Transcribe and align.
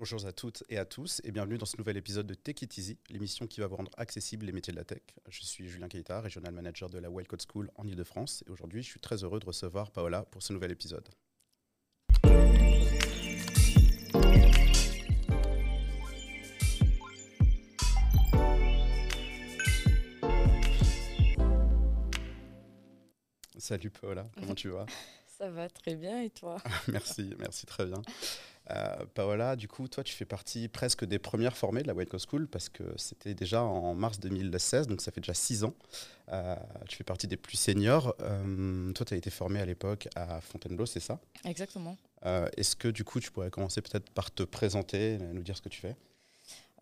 Bonjour 0.00 0.24
à 0.26 0.32
toutes 0.32 0.62
et 0.68 0.78
à 0.78 0.84
tous 0.84 1.20
et 1.24 1.32
bienvenue 1.32 1.58
dans 1.58 1.66
ce 1.66 1.76
nouvel 1.76 1.96
épisode 1.96 2.24
de 2.24 2.34
Tech 2.34 2.62
It 2.62 2.78
Easy, 2.78 2.98
l'émission 3.10 3.48
qui 3.48 3.58
va 3.58 3.66
vous 3.66 3.74
rendre 3.74 3.90
accessible 3.96 4.46
les 4.46 4.52
métiers 4.52 4.72
de 4.72 4.78
la 4.78 4.84
tech. 4.84 5.02
Je 5.28 5.42
suis 5.42 5.68
Julien 5.68 5.88
Keita, 5.88 6.20
régional 6.20 6.54
manager 6.54 6.88
de 6.88 7.00
la 7.00 7.10
Wildcode 7.10 7.42
School 7.42 7.68
en 7.74 7.84
Ile-de-France 7.84 8.44
et 8.46 8.50
aujourd'hui 8.52 8.84
je 8.84 8.90
suis 8.90 9.00
très 9.00 9.24
heureux 9.24 9.40
de 9.40 9.46
recevoir 9.46 9.90
Paola 9.90 10.22
pour 10.30 10.40
ce 10.40 10.52
nouvel 10.52 10.70
épisode. 10.70 11.08
Salut 23.58 23.90
Paola, 23.90 24.30
comment 24.38 24.54
tu 24.54 24.68
vas? 24.68 24.86
Ça 25.26 25.50
va 25.50 25.68
très 25.68 25.96
bien 25.96 26.22
et 26.22 26.30
toi? 26.30 26.58
Merci, 26.88 27.34
merci 27.38 27.66
très 27.66 27.86
bien. 27.86 28.00
Euh, 28.70 29.04
Paola, 29.14 29.56
du 29.56 29.66
coup, 29.66 29.88
toi, 29.88 30.04
tu 30.04 30.14
fais 30.14 30.24
partie 30.24 30.68
presque 30.68 31.04
des 31.04 31.18
premières 31.18 31.56
formées 31.56 31.82
de 31.82 31.86
la 31.86 31.94
White 31.94 32.10
Coast 32.10 32.28
School 32.30 32.46
parce 32.48 32.68
que 32.68 32.84
c'était 32.96 33.34
déjà 33.34 33.62
en 33.62 33.94
mars 33.94 34.20
2016, 34.20 34.88
donc 34.88 35.00
ça 35.00 35.10
fait 35.10 35.20
déjà 35.20 35.34
six 35.34 35.64
ans. 35.64 35.74
Euh, 36.32 36.54
tu 36.88 36.96
fais 36.96 37.04
partie 37.04 37.26
des 37.26 37.38
plus 37.38 37.56
seniors. 37.56 38.14
Euh, 38.20 38.92
toi, 38.92 39.06
tu 39.06 39.14
as 39.14 39.16
été 39.16 39.30
formé 39.30 39.60
à 39.60 39.64
l'époque 39.64 40.08
à 40.14 40.40
Fontainebleau, 40.40 40.86
c'est 40.86 41.00
ça? 41.00 41.18
Exactement. 41.44 41.96
Est-ce 42.56 42.76
que 42.76 42.88
du 42.88 43.04
coup, 43.04 43.20
tu 43.20 43.30
pourrais 43.30 43.50
commencer 43.50 43.80
peut-être 43.80 44.10
par 44.10 44.30
te 44.30 44.42
présenter, 44.42 45.18
nous 45.18 45.42
dire 45.42 45.56
ce 45.56 45.62
que 45.62 45.68
tu 45.68 45.80
fais? 45.80 45.96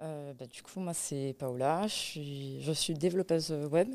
Bah, 0.01 0.47
Du 0.51 0.63
coup, 0.63 0.81
moi, 0.81 0.95
c'est 0.95 1.37
Paola. 1.39 1.87
Je 1.87 1.95
suis, 1.95 2.63
je 2.63 2.73
suis 2.73 2.95
développeuse 2.95 3.51
web. 3.51 3.89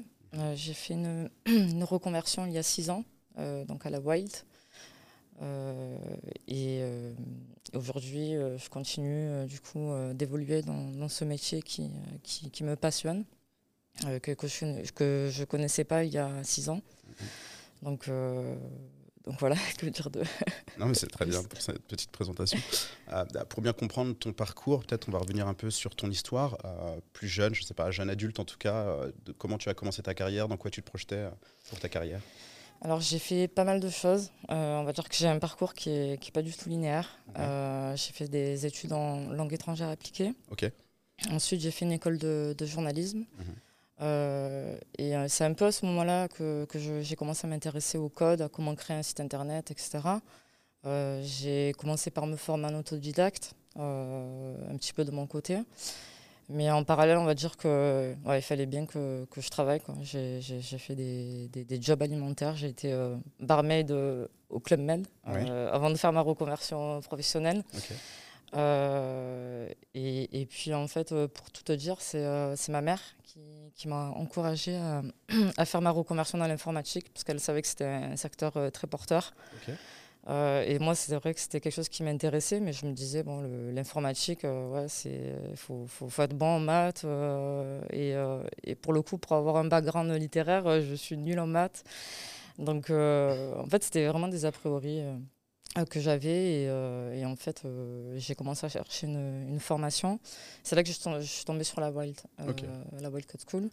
J'ai 0.54 0.73
fait 0.73 0.94
une, 0.94 1.30
une, 1.46 1.84
reconversion 1.84 2.46
il 2.46 2.54
y 2.54 2.58
a 2.58 2.63
six 2.63 2.90
ans, 2.90 3.04
donc 3.38 3.85
à 3.85 3.90
la 3.90 3.99
Wild. 3.99 4.32
Euh, 5.41 5.98
et 6.48 6.80
euh, 6.81 7.13
aujourd'hui, 7.73 8.36
euh, 8.36 8.58
je 8.58 8.70
continue 8.70 9.45
du 9.48 9.59
coup 9.59 9.91
d'évoluer 10.13 10.62
dans, 10.62 11.09
ce 11.09 11.26
métier 11.26 11.62
qui, 11.62 11.90
qui, 12.23 12.63
me 12.63 12.76
passionne, 12.76 13.26
que, 14.21 14.34
que, 14.34 14.48
je 14.48 15.40
ne 15.40 15.46
connaissais 15.46 15.84
pas 15.84 16.04
il 16.04 16.13
y 16.13 16.18
a 16.18 16.43
six 16.43 16.70
ans. 16.70 16.82
Mhm. 17.07 17.27
Donc, 17.84 18.10
donc 19.26 19.40
voilà, 19.40 19.55
que 19.77 19.88
dire 19.88 20.12
de. 20.12 20.21
non, 20.77 20.85
mais 20.85 20.93
c'est 20.93 21.07
très 21.07 21.26
bien 21.26 21.44
pour 21.44 21.60
cette 21.60 21.82
petite 21.84 22.12
présentation. 22.12 22.60
pour 23.49 23.62
bien 23.62 23.73
comprendre 23.73 24.13
ton 24.13 24.34
parcours, 24.34 24.84
peut-être 24.85 25.10
on 25.10 25.12
va 25.12 25.20
revenir 25.20 25.48
un 25.48 25.55
peu 25.55 25.71
sur 25.71 25.96
ton 25.96 26.10
histoire. 26.10 26.57
plus 27.13 27.27
jeune, 27.27 27.55
je 27.55 27.62
ne 27.62 27.66
sais 27.66 27.73
pas, 27.73 27.90
jeune 27.90 28.10
adulte 28.10 28.40
en 28.40 28.46
tout 28.46 28.57
cas, 28.57 28.98
de 29.26 29.32
comment 29.32 29.57
tu 29.57 29.70
as 29.70 29.73
commencé 29.73 30.04
ta 30.04 30.13
carrière, 30.13 30.48
dans 30.48 30.57
quoi 30.57 30.70
tu 30.70 30.82
te 30.84 30.88
projetais 30.88 31.27
pour 31.70 31.79
ta 31.79 31.90
carrière? 31.90 32.21
Alors 32.82 32.99
j'ai 32.99 33.20
fait 33.20 33.48
pas 33.48 33.63
mal 33.63 33.79
de 33.79 33.90
choses. 33.90 34.32
Euh, 34.49 34.79
on 34.79 34.84
va 34.84 34.91
dire 34.91 35.07
que 35.07 35.15
j'ai 35.15 35.27
un 35.27 35.37
parcours 35.37 35.74
qui 35.74 35.90
n'est 35.90 36.18
qui 36.18 36.29
est 36.29 36.32
pas 36.32 36.41
du 36.41 36.51
tout 36.51 36.68
linéaire. 36.68 37.20
Euh, 37.38 37.96
j'ai 37.96 38.12
fait 38.12 38.27
des 38.27 38.65
études 38.65 38.93
en 38.93 39.29
langue 39.29 39.54
étrangère 39.54 39.90
appliquée. 39.90 40.34
Ensuite 41.29 41.62
j'ai 41.62 41.70
fait 41.70 41.85
une 41.85 41.91
école 41.91 42.18
de, 42.18 42.55
journalisme. 42.62 43.20
Mhm. 43.20 43.46
Euh, 44.01 44.77
et 44.98 45.13
c'est 45.27 45.43
un 45.43 45.54
peu 45.54 45.65
à 45.65 45.71
ce 45.71 45.85
moment-là 45.85 46.27
que, 46.27 46.65
que 46.65 46.79
j'ai 46.79 47.15
commencé 47.15 47.46
à 47.46 47.49
m'intéresser 47.51 47.99
au 47.99 48.10
code, 48.10 48.41
à 48.41 48.49
comment 48.49 48.73
créer 48.73 48.98
un 48.98 49.04
site 49.04 49.20
internet, 49.20 49.70
etc. 49.70 49.99
j'ai 51.21 51.73
commencé 51.77 52.10
par 52.10 52.26
me 52.26 52.35
former 52.35 52.66
en 52.66 52.79
autodidacte, 52.79 53.54
un 53.76 54.76
petit 54.77 54.93
peu 54.93 55.05
de 55.05 55.12
mon 55.12 55.27
côté. 55.27 55.60
Mais 56.54 56.70
en 56.70 56.84
parallèle, 56.84 57.18
on 57.18 57.24
va 57.24 57.34
dire 57.34 57.57
que 57.57 58.13
ouais, 58.26 58.40
il 58.40 58.41
fallait 58.41 58.66
bien 58.66 58.85
que, 58.85 59.26
que 59.26 59.41
je 59.41 59.49
travaille. 59.49 59.82
J'ai 60.02 60.62
fait 60.77 60.96
des, 60.96 61.48
des, 61.49 61.63
des, 61.63 61.82
jobs 61.82 62.02
alimentaires. 62.02 62.55
J'ai 62.55 62.68
été 62.68 62.91
euh, 62.91 63.16
barmaid 63.40 63.91
euh, 63.91 64.28
au 64.50 64.59
Club 64.59 64.81
Med 64.81 65.07
euh, 65.28 65.72
avant 65.72 65.90
de 65.90 65.96
faire 65.96 66.12
ma 66.12 66.22
reconversion 66.22 67.02
professionnelle. 67.02 67.63
Et, 68.53 70.41
et, 70.41 70.46
puis 70.46 70.74
en 70.74 70.88
fait, 70.88 71.13
pour 71.28 71.52
tout 71.52 71.63
te 71.63 71.72
dire, 71.72 72.02
c'est 72.02 72.69
ma 72.69 72.81
mère 72.81 73.02
qui, 73.24 73.40
qui 73.75 73.88
m'a 73.88 74.09
encouragée 74.09 74.75
à, 74.75 75.02
à, 75.57 75.66
faire 75.66 75.81
ma 75.81 75.91
reconversion 75.91 76.38
dans 76.38 76.47
l'informatique 76.47 77.12
parce 77.13 77.23
qu'elle 77.23 77.39
savait 77.39 77.62
que 77.62 77.68
c'était 77.68 77.85
un 77.85 78.18
secteur 78.18 78.53
très 78.73 78.88
porteur. 78.88 79.33
Euh, 80.27 80.63
et 80.65 80.77
moi, 80.79 80.93
c'est 80.93 81.15
vrai 81.15 81.33
que 81.33 81.39
c'était 81.39 81.59
quelque 81.59 81.73
chose 81.73 81.89
qui 81.89 82.03
m'intéressait, 82.03 82.59
mais 82.59 82.73
je 82.73 82.85
me 82.85 82.93
disais, 82.93 83.23
bon, 83.23 83.41
l'informatique, 83.73 84.45
euh, 84.45 84.69
ouais, 84.69 84.85
c'est, 84.87 85.35
faut, 85.55 85.85
faut, 85.87 86.09
faut, 86.09 86.21
être 86.21 86.35
bon 86.35 86.57
en 86.57 86.59
maths. 86.59 87.03
Euh, 87.05 87.81
et, 87.91 88.13
et, 88.63 88.75
pour 88.75 88.93
le 88.93 89.01
coup, 89.01 89.17
pour 89.17 89.33
avoir 89.35 89.57
un 89.57 89.65
background 89.65 90.11
littéraire, 90.11 90.81
je 90.81 90.95
suis 90.95 91.17
nulle 91.17 91.39
en 91.39 91.47
maths. 91.47 91.83
Donc, 92.59 92.89
en 92.91 93.65
fait, 93.69 93.83
c'était 93.83 94.05
vraiment 94.07 94.27
des 94.27 94.45
a 94.45 94.51
priori 94.51 95.01
que 95.89 95.99
j'avais. 95.99 96.65
Et, 96.65 97.19
et, 97.19 97.25
en 97.25 97.35
fait, 97.35 97.63
j'ai 98.15 98.35
commencé 98.35 98.65
à 98.65 98.69
chercher 98.69 99.07
une, 99.07 99.47
une 99.49 99.59
formation. 99.59 100.19
C'est 100.63 100.75
là 100.75 100.83
que 100.83 100.89
je 100.89 101.21
suis 101.21 101.45
tombée 101.45 101.63
sur 101.63 101.81
la 101.81 101.89
Wild, 101.91 102.19
la 102.99 103.09
Wild 103.09 103.25
Code 103.25 103.41
School. 103.49 103.69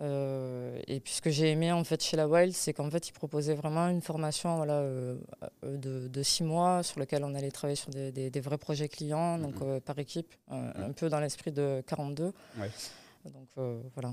Euh, 0.00 0.80
et 0.86 0.98
puis 1.00 1.12
ce 1.12 1.20
que 1.20 1.30
j'ai 1.30 1.50
aimé 1.50 1.72
en 1.72 1.84
fait 1.84 2.02
chez 2.02 2.16
la 2.16 2.26
Wild, 2.26 2.54
c'est 2.54 2.72
qu'en 2.72 2.90
fait 2.90 3.08
ils 3.08 3.12
proposaient 3.12 3.54
vraiment 3.54 3.88
une 3.88 4.00
formation 4.00 4.56
voilà, 4.56 4.78
euh, 4.78 5.18
euh, 5.64 5.76
de, 5.76 6.08
de, 6.08 6.22
six 6.22 6.42
mois 6.42 6.82
sur 6.82 7.00
lequel 7.00 7.22
on 7.22 7.34
allait 7.34 7.50
travailler 7.50 7.76
sur 7.76 7.90
des, 7.90 8.10
des, 8.10 8.40
vrais 8.40 8.56
projets 8.56 8.88
clients, 8.88 9.38
donc 9.38 9.60
mhm. 9.60 9.80
par 9.80 9.98
équipe, 9.98 10.32
un 10.48 10.92
peu 10.92 11.10
dans 11.10 11.20
l'esprit 11.20 11.52
de 11.52 11.82
42. 11.86 12.32
Donc 13.26 13.48
voilà 13.94 14.12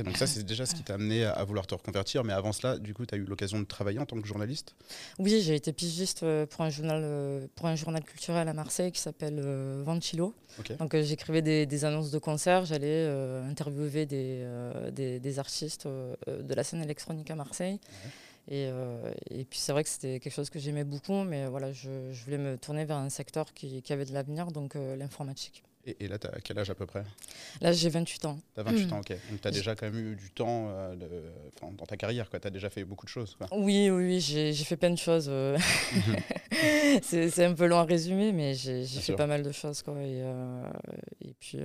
donc 0.00 0.16
ça, 0.16 0.26
c'est 0.26 0.42
déjà 0.42 0.64
ce 0.64 0.74
qui 0.74 0.82
t'a 0.82 0.94
amené 0.94 1.24
à 1.24 1.44
vouloir 1.44 1.66
te 1.66 1.74
reconvertir. 1.74 2.24
Mais 2.24 2.32
avant 2.32 2.52
cela, 2.52 2.78
du 2.78 2.94
coup, 2.94 3.04
tu 3.04 3.14
as 3.14 3.18
eu 3.18 3.24
l'occasion 3.24 3.60
de 3.60 3.64
travailler 3.64 3.98
en 3.98 4.06
tant 4.06 4.20
que 4.20 4.26
journaliste? 4.26 4.74
Oui, 5.18 5.42
j'ai 5.42 5.54
été 5.54 5.72
pigiste 5.72 6.22
euh, 6.22 6.46
pour 6.46 6.62
un 6.62 6.70
journal, 6.70 7.02
euh, 7.04 7.46
pour 7.54 7.66
un 7.66 7.76
journal 7.76 8.02
culturel 8.02 8.48
à 8.48 8.54
Marseille 8.54 8.90
qui 8.90 9.00
s'appelle 9.00 9.40
euh, 9.44 9.82
Ventilo. 9.84 10.34
Donc 10.78 10.96
j'écrivais 10.96 11.42
des, 11.42 11.84
annonces 11.84 12.10
de 12.10 12.18
concerts, 12.18 12.66
j'allais 12.66 13.06
interviewer 13.48 14.04
des, 14.04 14.46
des, 14.92 15.38
artistes 15.38 15.86
de 15.86 16.54
la 16.54 16.62
scène 16.62 16.82
électronique 16.82 17.30
à 17.30 17.34
Marseille. 17.34 17.80
Et, 18.50 18.68
et, 19.30 19.44
puis 19.44 19.58
c'est 19.58 19.72
vrai 19.72 19.82
que 19.82 19.88
c'était 19.88 20.20
quelque 20.20 20.34
chose 20.34 20.50
que 20.50 20.58
j'aimais 20.58 20.84
beaucoup, 20.84 21.24
mais 21.24 21.46
voilà, 21.46 21.72
je, 21.72 22.12
je, 22.12 22.24
voulais 22.24 22.36
me 22.36 22.58
tourner 22.58 22.84
vers 22.84 22.98
un 22.98 23.08
secteur 23.08 23.54
qui, 23.54 23.80
qui 23.80 23.92
avait 23.94 24.04
de 24.04 24.12
l'avenir, 24.12 24.48
donc 24.48 24.74
l'informatique. 24.74 25.62
Et, 25.84 26.06
là, 26.06 26.16
tu 26.16 26.28
as 26.28 26.40
quel 26.44 26.58
âge 26.58 26.70
à 26.70 26.76
peu 26.76 26.86
près? 26.86 27.02
Là, 27.60 27.72
j'ai 27.72 27.88
28 27.88 28.24
ans. 28.26 28.38
Tu 28.54 28.60
as 28.60 28.62
28 28.62 28.92
ans, 28.92 29.00
ok. 29.00 29.08
Donc, 29.08 29.40
tu 29.40 29.48
as 29.48 29.50
déjà 29.50 29.74
quand 29.74 29.86
même 29.90 30.12
eu 30.12 30.14
du 30.14 30.30
temps 30.30 30.68
euh, 30.70 30.94
dans 31.60 31.86
ta 31.86 31.96
carrière, 31.96 32.28
tu 32.30 32.36
as 32.36 32.50
déjà 32.50 32.70
fait 32.70 32.84
beaucoup 32.84 33.04
de 33.04 33.10
choses. 33.10 33.34
Quoi. 33.34 33.48
Oui, 33.50 33.90
oui, 33.90 34.04
oui 34.04 34.20
j'ai 34.20 34.54
fait 34.54 34.76
plein 34.76 34.90
de 34.90 34.98
choses. 34.98 35.26
Euh. 35.28 35.58
C'est 37.02 37.44
un 37.44 37.54
peu 37.54 37.66
long 37.66 37.78
à 37.78 37.84
résumer, 37.84 38.30
mais 38.30 38.54
j'ai 38.54 38.84
fait 38.84 39.16
pas 39.16 39.26
mal 39.26 39.42
de 39.42 39.50
choses. 39.50 39.82
Quoi. 39.82 39.94
Et, 39.94 40.22
euh, 40.22 40.62
et 41.20 41.34
puis, 41.40 41.58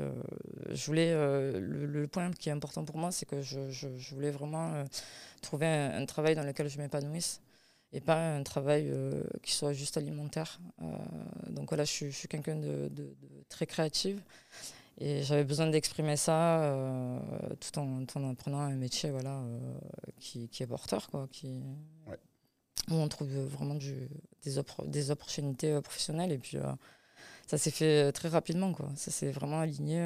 je 0.71 0.85
voulais. 0.85 1.13
Le, 1.13 2.07
point 2.07 2.31
qui 2.31 2.49
est 2.49 2.53
important 2.53 2.85
pour 2.85 2.97
moi, 2.97 3.11
c'est 3.11 3.25
que 3.25 3.41
je, 3.41 3.69
je, 3.69 4.15
voulais 4.15 4.31
vraiment 4.31 4.83
trouver 5.41 5.67
un, 5.67 6.01
un, 6.01 6.05
travail 6.05 6.35
dans 6.35 6.43
lequel 6.43 6.69
je 6.69 6.77
m'épanouisse 6.77 7.41
et 7.93 8.01
pas 8.01 8.35
un 8.35 8.43
travail 8.43 8.89
euh, 8.89 9.23
qui 9.43 9.53
soit 9.53 9.73
juste 9.73 9.97
alimentaire. 9.97 10.59
Euh, 10.81 10.85
donc 11.49 11.69
voilà, 11.69 11.85
je, 11.85 12.09
suis, 12.09 12.27
quelqu'un 12.27 12.55
de, 12.55 12.89
très 13.49 13.65
créative 13.65 14.21
et 14.99 15.23
j'avais 15.23 15.43
besoin 15.43 15.67
d'exprimer 15.67 16.17
ça 16.17 16.61
euh, 16.63 17.19
tout, 17.59 17.79
en, 17.79 18.03
en, 18.15 18.31
apprenant 18.31 18.59
un 18.59 18.75
métier 18.75 19.09
voilà, 19.11 19.41
qui, 20.19 20.49
qui, 20.49 20.63
est 20.63 20.67
porteur, 20.67 21.09
quoi, 21.09 21.27
qui, 21.31 21.61
où 22.89 22.95
on 22.95 23.07
trouve 23.07 23.29
vraiment 23.29 23.75
du, 23.75 24.09
des, 24.43 24.55
des 24.85 25.11
opportunités 25.11 25.79
professionnelles. 25.81 26.31
Et 26.31 26.37
puis 26.37 26.57
ça 27.45 27.57
s'est 27.57 27.71
fait 27.71 28.11
très 28.11 28.29
rapidement, 28.29 28.73
quoi. 28.73 28.89
ça 28.95 29.11
s'est 29.11 29.31
vraiment 29.31 29.61
aligné 29.61 29.99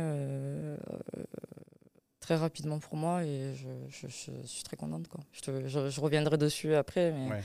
très 2.22 2.36
rapidement 2.36 2.80
pour 2.80 2.96
moi 2.96 3.26
et 3.26 3.54
je, 3.56 4.08
je, 4.08 4.08
suis 4.46 4.64
très 4.64 4.78
contente. 4.78 5.08
Quoi. 5.10 5.20
Je, 5.34 5.68
je, 5.90 6.00
reviendrai 6.00 6.38
dessus 6.38 6.76
après, 6.76 7.12
mais 7.12 7.42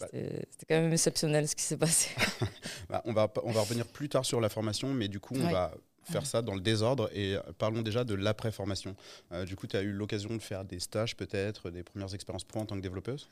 bah 0.00 0.06
c'était 0.10 0.66
quand 0.68 0.80
même 0.80 0.92
exceptionnel 0.92 1.46
ce 1.46 1.54
qui 1.54 1.64
s'est 1.64 1.76
passé. 1.76 2.10
bah, 2.88 3.02
on, 3.04 3.12
va, 3.12 3.30
on 3.42 3.52
va 3.52 3.60
revenir 3.60 3.86
plus 3.86 4.08
tard 4.08 4.24
sur 4.24 4.40
la 4.40 4.48
formation, 4.48 4.94
mais 4.94 5.08
du 5.08 5.20
coup, 5.20 5.34
on 5.36 5.50
va 5.50 5.72
faire 6.04 6.26
ça 6.26 6.42
dans 6.42 6.54
le 6.54 6.60
désordre 6.60 7.10
et 7.14 7.36
parlons 7.58 7.82
déjà 7.82 8.04
de 8.04 8.14
l'après-formation. 8.14 8.96
Euh, 9.32 9.44
du 9.44 9.56
coup, 9.56 9.66
tu 9.66 9.76
as 9.76 9.82
eu 9.82 9.92
l'occasion 9.92 10.34
de 10.34 10.40
faire 10.40 10.64
des 10.64 10.80
stages 10.80 11.16
peut-être, 11.16 11.70
des 11.70 11.82
premières 11.82 12.14
expériences 12.14 12.44
pro 12.44 12.60
en 12.60 12.66
tant 12.66 12.76
que 12.76 12.80
développeuse? 12.80 13.28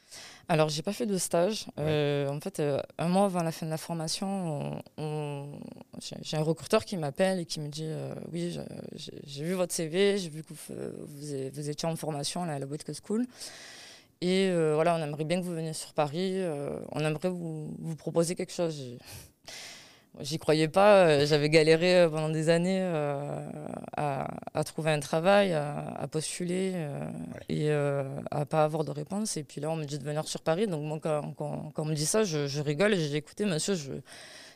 Alors, 0.48 0.68
j'ai 0.68 0.82
pas 0.82 0.92
fait 0.92 1.06
de 1.06 1.18
stage. 1.18 1.66
Euh, 1.78 2.28
en 2.28 2.40
fait, 2.40 2.60
euh, 2.60 2.80
un 2.98 3.08
mois 3.08 3.26
avant 3.26 3.42
la 3.42 3.52
fin 3.52 3.66
de 3.66 3.70
la 3.70 3.78
formation, 3.78 4.82
j'ai 6.22 6.36
un 6.36 6.42
recruteur 6.42 6.84
qui 6.84 6.96
m'appelle 6.96 7.40
et 7.40 7.46
qui 7.46 7.60
me 7.60 7.68
dit 7.68 7.88
Oui, 8.30 8.58
j'ai 9.26 9.44
vu 9.44 9.54
votre 9.54 9.72
CV, 9.72 10.18
j'ai 10.18 10.30
vu 10.30 10.42
que 10.42 10.48
vous, 10.52 11.50
vous, 11.52 11.68
étiez 11.68 11.88
en 11.88 11.96
formation 11.96 12.42
à 12.42 12.58
la 12.58 12.66
Bootcamp 12.66 12.92
School. 13.06 13.26
Et 14.20 14.50
voilà, 14.74 14.96
on 14.96 15.02
aimerait 15.02 15.24
bien 15.24 15.40
que 15.40 15.44
vous 15.44 15.54
veniez 15.54 15.72
sur 15.72 15.92
Paris. 15.94 16.40
on 16.92 17.00
aimerait 17.00 17.28
vous, 17.28 17.74
vous 17.78 17.96
proposer 17.96 18.34
quelque 18.34 18.52
chose. 18.52 18.96
J'y 20.20 20.38
croyais 20.38 20.68
pas. 20.68 21.06
Euh, 21.06 21.26
j'avais 21.26 21.48
galéré 21.48 22.00
euh, 22.00 22.08
pendant 22.08 22.28
des 22.28 22.50
années 22.50 22.80
euh, 22.82 23.48
à, 23.96 24.64
trouver 24.64 24.90
un 24.90 25.00
travail, 25.00 25.52
à, 25.54 26.06
postuler 26.10 26.74
et 27.48 27.70
à 27.70 28.44
pas 28.46 28.64
avoir 28.64 28.84
de 28.84 28.90
réponse. 28.90 29.36
Et 29.36 29.42
puis 29.42 29.60
là, 29.60 29.70
on 29.70 29.76
me 29.76 29.84
dit 29.84 29.98
de 29.98 30.04
venir 30.04 30.26
sur 30.28 30.40
Paris. 30.42 30.66
Donc 30.66 30.82
moi, 30.82 30.98
quand, 31.00 31.72
on 31.76 31.84
me 31.84 31.94
dit 31.94 32.06
ça, 32.06 32.24
je, 32.24 32.60
rigole 32.60 32.94
j'ai 32.94 33.16
écouté, 33.16 33.44
monsieur, 33.44 33.74
je 33.74 33.92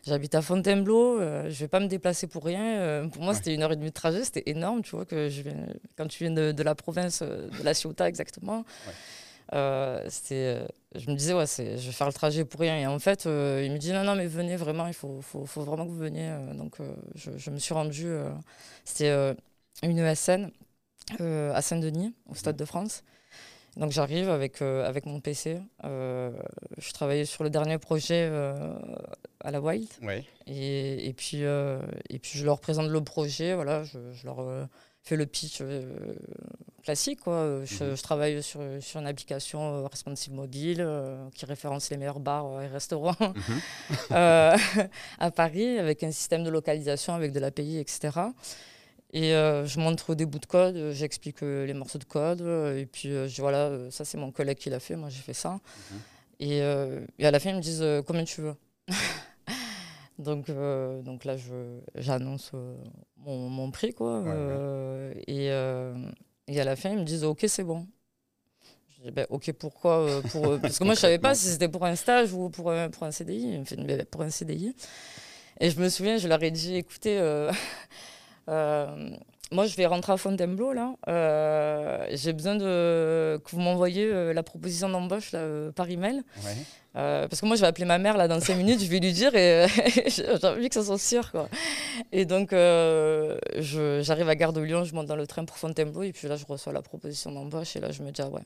j'habite 0.07 0.37
à 0.37 0.43
Fontainebleau, 0.43 1.19
je 1.19 1.59
vais 1.59 1.69
pas 1.69 1.81
me 1.81 1.89
déplacer 1.89 2.29
pour 2.29 2.45
rien. 2.45 3.09
pour 3.13 3.23
moi, 3.23 3.35
c'était 3.35 3.53
une 3.53 3.63
heure 3.63 3.73
et 3.73 3.77
demie 3.77 3.89
de 3.89 3.95
trajet, 3.95 4.23
c'était 4.23 4.45
énorme, 4.47 4.83
tu 4.83 4.95
vois, 4.95 5.05
que 5.05 5.29
je 5.29 5.43
viens, 5.43 5.67
quand 5.97 6.07
tu 6.07 6.23
viens 6.25 6.53
de, 6.53 6.63
la 6.63 6.75
province, 6.77 7.23
de 7.23 7.65
la 7.65 7.75
Ciotat 7.75 8.09
exactement. 8.09 8.65
C'était, 9.53 10.67
je 10.95 11.11
me 11.11 11.15
disais, 11.17 11.35
ouais, 11.35 11.47
c'est, 11.47 11.79
je 11.79 11.87
vais 11.87 11.93
faire 11.93 12.07
le 12.07 12.13
trajet 12.13 12.45
pour 12.45 12.61
rien. 12.61 12.77
Et 12.79 12.87
en 12.87 12.99
fait, 12.99 13.25
il 13.25 13.73
me 13.73 13.79
dit, 13.79 13.93
non, 13.93 14.05
non, 14.05 14.15
mais 14.15 14.27
venez 14.27 14.57
vraiment, 14.57 14.87
il 14.87 14.95
faut, 14.95 15.21
faut, 15.23 15.47
faut 15.47 15.63
vraiment 15.63 15.85
que 15.85 15.91
vous 15.91 15.99
veniez. 15.99 16.31
donc, 16.55 16.77
je, 17.15 17.31
je, 17.37 17.51
me 17.51 17.59
suis 17.59 17.75
rendue, 17.75 18.13
c'était 18.85 19.35
une 19.83 19.99
ESN 19.99 20.51
à 21.21 21.63
Saint-Denis, 21.63 22.15
au 22.29 22.35
Stade 22.35 22.57
mhm. 22.57 22.61
de 22.61 22.65
France. 22.65 23.03
Donc 23.77 23.93
j'arrive 23.93 24.31
avec, 24.31 24.63
euh, 24.63 24.87
avec 24.87 25.05
mon 25.05 25.21
PC. 25.21 25.59
Euh, 25.85 26.31
je 26.79 26.93
travaillais 26.93 27.27
sur 27.27 27.45
le 27.45 27.51
dernier 27.51 27.79
projet 27.79 28.27
euh, 28.31 28.75
à 29.41 29.51
la 29.51 29.61
Wild. 29.61 29.89
Et, 30.47 31.07
et, 31.07 31.13
puis, 31.13 31.43
et 31.43 32.19
puis 32.19 32.39
je 32.39 32.45
leur 32.45 32.61
présente 32.61 32.89
le 32.89 33.05
projet. 33.05 33.55
Voilà, 33.55 33.85
je, 33.85 33.99
je 34.15 34.25
leur 34.25 34.69
fais 35.09 35.17
le 35.17 35.27
pitch 35.27 35.63
classique. 36.83 37.21
Quoi. 37.21 37.65
Je, 37.65 37.85
mhm. 37.85 37.97
je, 37.97 38.03
travaille 38.03 38.43
sur, 38.43 38.61
sur 38.81 39.01
une 39.01 39.07
application 39.07 39.87
responsive 39.89 40.33
mobile 40.33 40.87
qui 41.35 41.47
référence 41.47 41.91
les 41.91 41.97
meilleurs 41.97 42.21
bars 42.21 42.63
et 42.63 42.67
restaurants 42.67 43.17
mhm. 43.21 43.61
à 45.19 45.31
Paris 45.35 45.79
avec 45.79 46.03
un 46.03 46.11
système 46.11 46.45
de 46.45 46.51
localisation 46.51 47.15
avec 47.15 47.33
de 47.33 47.41
l'API, 47.41 47.79
etc. 47.79 48.11
Et 49.13 49.35
euh, 49.35 49.65
je 49.67 49.79
montre 49.79 50.15
des 50.15 50.27
bouts 50.27 50.39
de 50.39 50.47
code, 50.47 50.77
euh, 50.77 50.93
j'explique 50.93 51.43
euh, 51.43 51.65
les 51.65 51.75
morceaux 51.75 51.99
de 51.99 52.05
code. 52.05 52.43
et 52.77 52.87
puis 52.87 53.09
je, 53.09 53.41
voilà, 53.41 53.91
ça 53.91 54.05
c'est 54.05 54.19
mon 54.19 54.31
collègue 54.31 54.59
qui 54.59 54.69
l'a 54.69 54.81
fait, 54.81 54.97
moi 54.97 55.09
j'ai 55.09 55.23
fait 55.23 55.35
ça. 55.35 55.53
Mhm. 55.53 55.99
Et, 56.39 56.59
et, 56.59 57.27
à 57.27 57.31
la 57.31 57.41
fin, 57.41 57.51
ils 57.51 57.57
me 57.57 57.63
disent 57.63 57.85
combien 58.07 58.25
tu 58.25 58.43
veux? 58.43 58.55
donc, 60.19 60.51
donc 61.05 61.25
là, 61.25 61.37
j'annonce 61.95 62.53
mon, 63.19 63.49
mon, 63.49 63.71
prix. 63.71 63.93
Quoi, 63.93 64.23
Et, 65.27 65.47
et, 65.47 66.61
à 66.61 66.65
la 66.65 66.77
fin, 66.77 66.91
ils 66.91 66.99
me 66.99 67.05
disent 67.05 67.25
ok, 67.25 67.45
c'est 67.47 67.65
bon. 67.65 67.87
Je 68.89 69.03
dis 69.05 69.11
ben, 69.11 69.27
ok, 69.31 69.53
pourquoi 69.53 70.23
pour, 70.31 70.61
Parce 70.61 70.79
que 70.79 70.85
moi 70.85 70.95
je 70.95 71.01
savais 71.01 71.19
pas 71.19 71.35
si 71.35 71.49
c'était 71.49 71.69
pour 71.69 71.85
un 71.85 71.97
stage 71.97 72.33
ou 72.33 72.49
pour, 72.49 72.73
pour 72.93 73.03
un 73.03 73.11
CDI. 73.11 73.63
Ben, 73.77 74.05
pour 74.05 74.23
un 74.23 74.31
CDI. 74.31 74.75
Et 75.61 75.71
je 75.71 75.81
me 75.81 75.89
souviens, 75.89 76.19
je 76.19 76.29
leur 76.29 76.43
ai 76.43 76.51
dit 76.51 76.77
écoutez. 76.77 77.19
Euh, 79.53 79.55
moi, 79.55 79.67
je 79.67 79.77
vais 79.77 79.87
rentrer 79.87 80.13
à 80.13 80.17
Fontainebleau, 80.17 80.73
là. 80.73 80.95
Euh, 81.09 82.07
j'ai 82.13 82.33
besoin 82.33 82.57
de, 82.57 83.41
que 83.45 83.51
vous 83.51 83.61
m'envoyiez 83.61 84.05
euh, 84.05 84.33
la 84.33 84.43
proposition 84.43 84.89
d'embauche 84.89 85.35
par 85.75 85.91
email. 85.91 86.23
parce 86.95 87.41
que 87.41 87.47
moi, 87.47 87.57
je 87.57 87.61
vais 87.61 87.67
appeler 87.67 87.85
ma 87.85 87.99
mère 87.99 88.17
là, 88.17 88.29
dans 88.29 88.41
5 88.41 88.57
minutes, 88.57 88.81
je 88.81 88.91
vais 88.91 89.01
lui 89.01 89.13
dire 89.13 89.35
et 89.35 89.67
j'ai 90.07 90.47
envie 90.47 90.69
que 90.69 90.75
ça 90.75 90.85
soit 90.85 90.99
sûr. 90.99 91.31
Quoi. 91.31 91.49
Et 92.13 92.25
donc, 92.25 92.51
j'arrive 92.53 94.29
à 94.29 94.35
Gare 94.35 94.53
de 94.53 94.61
Lyon, 94.61 94.85
je 94.85 94.95
monte 94.95 95.07
dans 95.07 95.17
le 95.17 95.27
train 95.27 95.45
pour 95.45 95.59
Fontainebleau 95.59 96.03
et 96.03 96.13
puis 96.13 96.29
là, 96.29 96.37
je 96.37 96.45
reçois 96.47 96.73
la 96.73 96.83
proposition 96.83 97.33
d'embauche 97.33 97.77
et 97.77 97.81
là, 97.81 97.91
je 97.91 98.03
me 98.03 98.11
dis, 98.11 98.23
ah 98.23 98.29
ouais, 98.29 98.43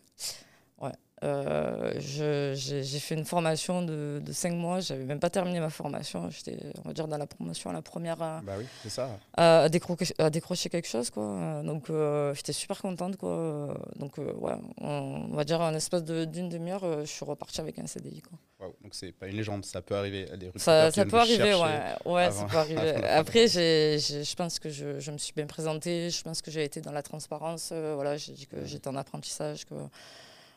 ouais, 0.80 0.88
euh, 0.88 0.92
j'ai 1.22 2.98
fait 2.98 3.14
une 3.14 3.24
formation 3.24 3.82
de, 3.82 4.20
de 4.24 4.32
cinq 4.32 4.52
mois, 4.52 4.80
j'avais 4.80 5.04
même 5.04 5.20
pas 5.20 5.30
terminé 5.30 5.60
ma 5.60 5.70
formation, 5.70 6.30
j'étais, 6.30 6.58
on 6.84 6.88
va 6.88 6.94
dire, 6.94 7.08
dans 7.08 7.18
la 7.18 7.26
promotion, 7.26 7.72
la 7.72 7.82
première 7.82 8.22
à, 8.22 8.40
bah 8.42 8.54
oui, 8.58 8.66
ça. 8.88 9.18
à, 9.36 9.68
décrocher, 9.68 10.14
à, 10.18 10.30
décrocher, 10.30 10.68
quelque 10.70 10.88
chose. 10.88 11.10
Quoi. 11.10 11.62
Donc 11.64 11.90
euh, 11.90 12.34
j'étais 12.34 12.52
super 12.52 12.80
contente. 12.80 13.16
Quoi. 13.16 13.74
Donc 13.96 14.18
euh, 14.18 14.32
ouais, 14.34 14.54
on, 14.78 15.28
va 15.34 15.44
dire, 15.44 15.60
en 15.60 15.74
espace 15.74 16.04
d'une 16.04 16.48
demi-heure, 16.48 17.00
je 17.00 17.10
suis 17.10 17.24
repartie 17.24 17.60
avec 17.60 17.78
un 17.78 17.86
CDI. 17.86 18.22
Quoi. 18.22 18.72
Donc 18.82 18.92
c'est 18.94 19.12
pas 19.12 19.26
une 19.26 19.36
légende, 19.36 19.64
ça 19.64 19.82
peut 19.82 19.96
arriver 19.96 20.30
à 20.30 20.36
des 20.36 20.50
Ça, 20.56 20.90
ça 20.90 21.04
peut 21.04 21.18
arriver, 21.18 21.54
ouais. 21.54 22.12
ouais 22.12 22.30
ça 22.30 22.44
peut 22.44 22.56
arriver. 22.56 22.94
Après, 23.04 23.46
je 23.48 24.34
pense 24.34 24.58
que 24.58 24.70
je, 24.70 25.00
je, 25.00 25.10
me 25.10 25.18
suis 25.18 25.32
bien 25.34 25.46
présentée, 25.46 26.10
je 26.10 26.22
pense 26.22 26.42
que 26.42 26.50
j'ai 26.50 26.64
été 26.64 26.80
dans 26.80 26.92
la 26.92 27.02
transparence. 27.02 27.72
voilà, 27.72 28.16
j'ai 28.16 28.32
dit 28.32 28.46
que 28.46 28.64
j'étais 28.64 28.88
en 28.88 28.96
apprentissage. 28.96 29.64
Que, 29.66 29.74
euh, 29.74 29.86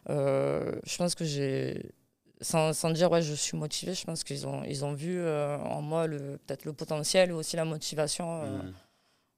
je 0.07 0.97
pense 0.97 1.15
que 1.15 1.25
j'ai 1.25 1.91
sans, 2.43 2.73
sans, 2.73 2.91
dire 2.91 3.11
ouais 3.11 3.21
je 3.21 3.33
suis 3.33 3.57
motivée 3.57 3.93
je 3.93 4.05
pense 4.05 4.23
qu'ils 4.23 4.45
ont 4.45 4.63
ils 4.63 4.85
ont 4.85 4.93
vu 4.93 5.17
euh, 5.17 5.57
en 5.57 5.81
moi 5.81 6.07
le 6.07 6.37
peut-être 6.45 6.65
le 6.65 6.73
potentiel 6.73 7.31
ou 7.31 7.37
aussi 7.37 7.55
la 7.55 7.65
motivation 7.65 8.43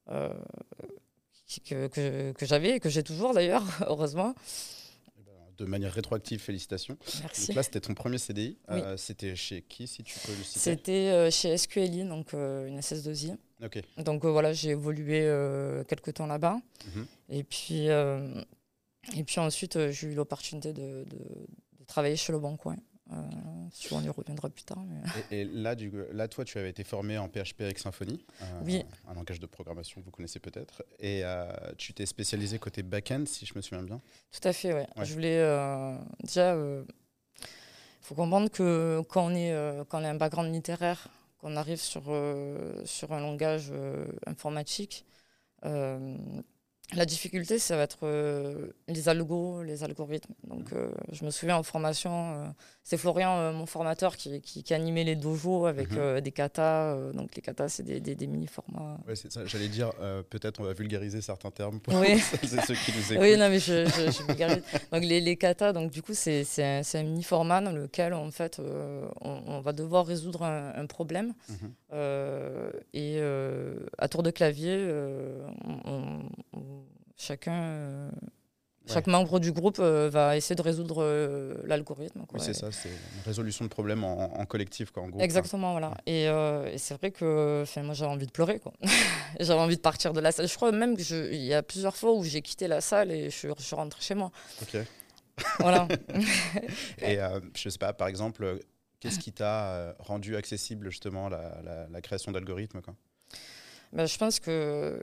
euh, 0.10 0.30
mmh. 0.30 1.60
que, 1.66 1.88
que, 1.88 2.32
que 2.32 2.46
j'avais 2.46 2.72
et 2.72 2.80
que 2.80 2.90
j'ai 2.90 3.04
toujours 3.04 3.34
d'ailleurs 3.34 3.64
heureusement 3.88 4.36
de 5.58 5.64
manière 5.64 5.94
rétroactive, 5.94 6.42
félicitations. 6.42 6.98
Merci. 7.22 7.48
Donc 7.48 7.56
là, 7.56 7.64
c'était 7.64 7.80
ton 7.80 7.94
premier 7.94 8.18
CDI. 8.18 8.58
c'était 8.98 9.38
chez 9.38 9.62
qui, 9.62 9.88
si 9.88 10.04
tu 10.04 10.20
peux 10.20 10.34
le 10.34 10.44
citer? 10.44 10.60
C'était 10.60 11.32
chez 11.32 11.56
SQLI, 11.56 12.04
donc 12.04 12.34
une 12.34 12.78
SS2I. 12.78 13.38
Ok. 13.64 13.82
Donc 14.00 14.26
voilà, 14.26 14.52
j'ai 14.52 14.72
évolué 14.72 15.22
quelques 15.88 16.16
temps 16.16 16.28
là-bas. 16.28 16.58
Mmh. 16.58 17.02
Et 17.30 17.44
puis, 17.46 17.88
et 19.14 19.24
puis 19.24 19.40
ensuite, 19.40 19.76
euh, 19.76 19.92
j'ai 19.92 20.08
eu 20.08 20.16
l'opportunité 20.16 20.74
de, 20.74 21.06
de, 21.06 21.48
travailler 21.88 22.16
chez 22.16 22.32
Le 22.32 22.40
Bon 22.40 22.58
Coin. 22.58 22.78
Euh, 23.12 23.16
on 23.92 24.02
y 24.02 24.10
reviendra 24.10 24.50
plus 24.50 24.64
tard. 24.64 24.84
Et, 25.30 25.46
là, 25.46 25.76
du, 25.76 25.92
là, 26.12 26.28
toi, 26.28 26.44
tu 26.44 26.58
avais 26.58 26.72
été 26.72 26.84
formé 26.84 27.20
en 27.20 27.30
PHP 27.30 27.62
avec 27.62 27.78
Symfony, 27.78 28.26
euh, 28.42 28.46
oui. 28.64 28.84
un 29.08 29.14
langage 29.14 29.40
de 29.40 29.46
programmation 29.46 30.02
que 30.02 30.06
vous 30.06 30.12
connaissez 30.12 30.40
peut-être. 30.40 30.84
Et 31.00 31.24
euh, 31.24 31.46
tu 31.78 31.94
t'es 31.94 32.08
spécialisé 32.08 32.58
côté 32.58 32.82
back-end, 32.82 33.26
si 33.28 33.46
je 33.46 33.54
me 33.56 33.62
souviens 33.62 33.84
bien 33.84 34.02
Tout 34.32 34.48
à 34.48 34.54
fait, 34.54 34.74
ouais. 34.74 34.88
Je 35.04 35.14
voulais 35.14 35.38
déjà. 36.24 36.56
Il 36.56 38.08
faut 38.08 38.16
comprendre 38.16 38.50
que 38.50 39.02
quand 39.10 39.32
on, 39.32 39.36
est, 39.36 39.54
quand 39.90 40.02
on 40.02 40.04
a 40.04 40.10
un 40.10 40.16
background 40.16 40.52
littéraire, 40.52 41.08
qu'on 41.38 41.56
arrive 41.58 41.80
sur, 41.80 42.04
sur 42.86 43.14
un 43.14 43.20
langage 43.20 43.72
informatique, 44.26 45.06
la 46.94 47.06
difficulté, 47.06 47.58
ça 47.58 47.76
va 47.76 47.84
être 47.84 48.00
euh, 48.04 48.68
les 48.88 49.10
algos, 49.10 49.64
les 49.64 49.84
algorithmes. 49.84 50.34
Donc, 50.44 50.72
euh, 50.72 50.92
je 51.12 51.26
me 51.26 51.32
souviens 51.32 51.58
en 51.58 51.64
formation, 51.64 52.36
euh, 52.36 52.48
c'est 52.84 52.98
Florian, 52.98 53.54
mon 53.54 53.66
formateur, 53.66 54.16
qui, 54.16 54.42
qui, 54.42 54.74
animait 54.74 55.04
les 55.04 55.16
dojos 55.16 55.66
avec 55.66 55.92
mhm. 55.92 56.22
des 56.22 56.32
katas. 56.32 57.12
donc, 57.14 57.36
les 57.36 57.42
katas, 57.42 57.70
c'est 57.70 57.84
des, 57.84 58.00
des, 58.00 58.28
mini-formats. 58.28 59.00
Oui, 59.08 59.18
c'est 59.18 59.32
ça. 59.32 59.46
J'allais 59.46 59.68
dire, 59.68 59.92
peut-être 60.30 60.60
on 60.60 60.64
va 60.64 60.74
vulgariser 60.74 61.22
certains 61.22 61.50
termes 61.50 61.80
pour 61.80 61.96
oui. 61.96 62.20
ceux 62.44 62.76
qui 62.76 62.92
nous 62.96 63.04
écoutent. 63.14 63.24
Oui, 63.24 63.36
non, 63.38 63.50
mais 63.50 63.60
je, 63.60 63.86
je, 63.88 64.24
vulgarise. 64.28 64.64
donc, 64.92 65.04
les, 65.04 65.22
les 65.22 65.38
katas, 65.38 65.74
donc, 65.74 65.92
du 65.92 66.02
coup, 66.04 66.14
c'est 66.14 66.46
un, 66.60 66.82
un 66.94 67.04
mini-format 67.04 67.62
dans 67.62 67.72
lequel, 67.72 68.14
en 68.14 68.30
fait, 68.32 68.62
on, 69.22 69.62
va 69.62 69.74
devoir 69.74 70.06
résoudre 70.06 70.44
un, 70.44 70.86
problème. 70.86 71.34
Mhm. 71.50 71.74
Et 71.92 73.22
à 73.98 74.08
tour 74.08 74.24
de 74.24 74.32
clavier, 74.32 74.88
on 75.86 76.22
chacun, 77.18 77.64
euh, 77.64 78.10
chaque 78.88 79.08
membre 79.08 79.40
du 79.40 79.52
groupe 79.52 79.78
euh, 79.80 80.10
va 80.10 80.38
essayer 80.38 80.56
de 80.56 80.62
résoudre 80.62 81.02
euh, 81.02 81.56
l'algorithme. 81.66 82.26
Oui, 82.34 82.40
c'est 82.42 82.54
ça, 82.54 82.72
c'est 82.72 82.90
une 82.90 83.24
résolution 83.26 83.66
de 83.66 83.70
problème 83.70 84.04
en, 84.04 84.46
collectif, 84.46 84.92
quoi, 84.92 85.04
en 85.04 85.10
groupe. 85.10 85.22
Exactement, 85.22 85.72
voilà. 85.72 85.94
Et, 86.06 86.28
c'est 86.78 86.96
vrai 86.96 87.12
que 87.12 87.64
moi 87.82 87.94
j'avais 87.94 88.12
envie 88.12 88.28
de 88.28 88.32
pleurer, 88.32 88.62
j'avais 89.40 89.60
envie 89.60 89.78
de 89.78 89.82
partir 89.82 90.14
de 90.14 90.20
la 90.20 90.32
salle. 90.32 90.48
Je 90.48 90.56
crois 90.56 90.72
même 90.72 90.98
qu'il 90.98 91.36
y 91.36 91.54
a 91.54 91.64
plusieurs 91.64 91.96
fois 91.96 92.14
où 92.14 92.24
j'ai 92.24 92.42
quitté 92.42 92.68
la 92.68 92.82
salle 92.82 93.12
et 93.12 93.30
je, 93.30 93.48
je 93.58 93.64
suis 93.64 93.76
rentrée 93.76 94.02
chez 94.02 94.16
moi. 94.16 94.32
Ok. 94.62 94.82
Voilà. 95.60 95.88
et 97.02 97.18
je 97.56 97.70
sais 97.70 97.78
pas, 97.78 97.94
par 97.94 98.08
exemple, 98.08 98.60
qu'est-ce 99.06 99.20
qui 99.20 99.32
t'a 99.32 99.96
rendu 100.00 100.36
accessible 100.36 100.90
justement 100.90 101.30
la, 101.30 102.02
création 102.02 102.32
d'algorithmes 102.32 102.82
ben, 103.94 104.08
je 104.08 104.18
pense 104.18 104.42
que 104.42 105.00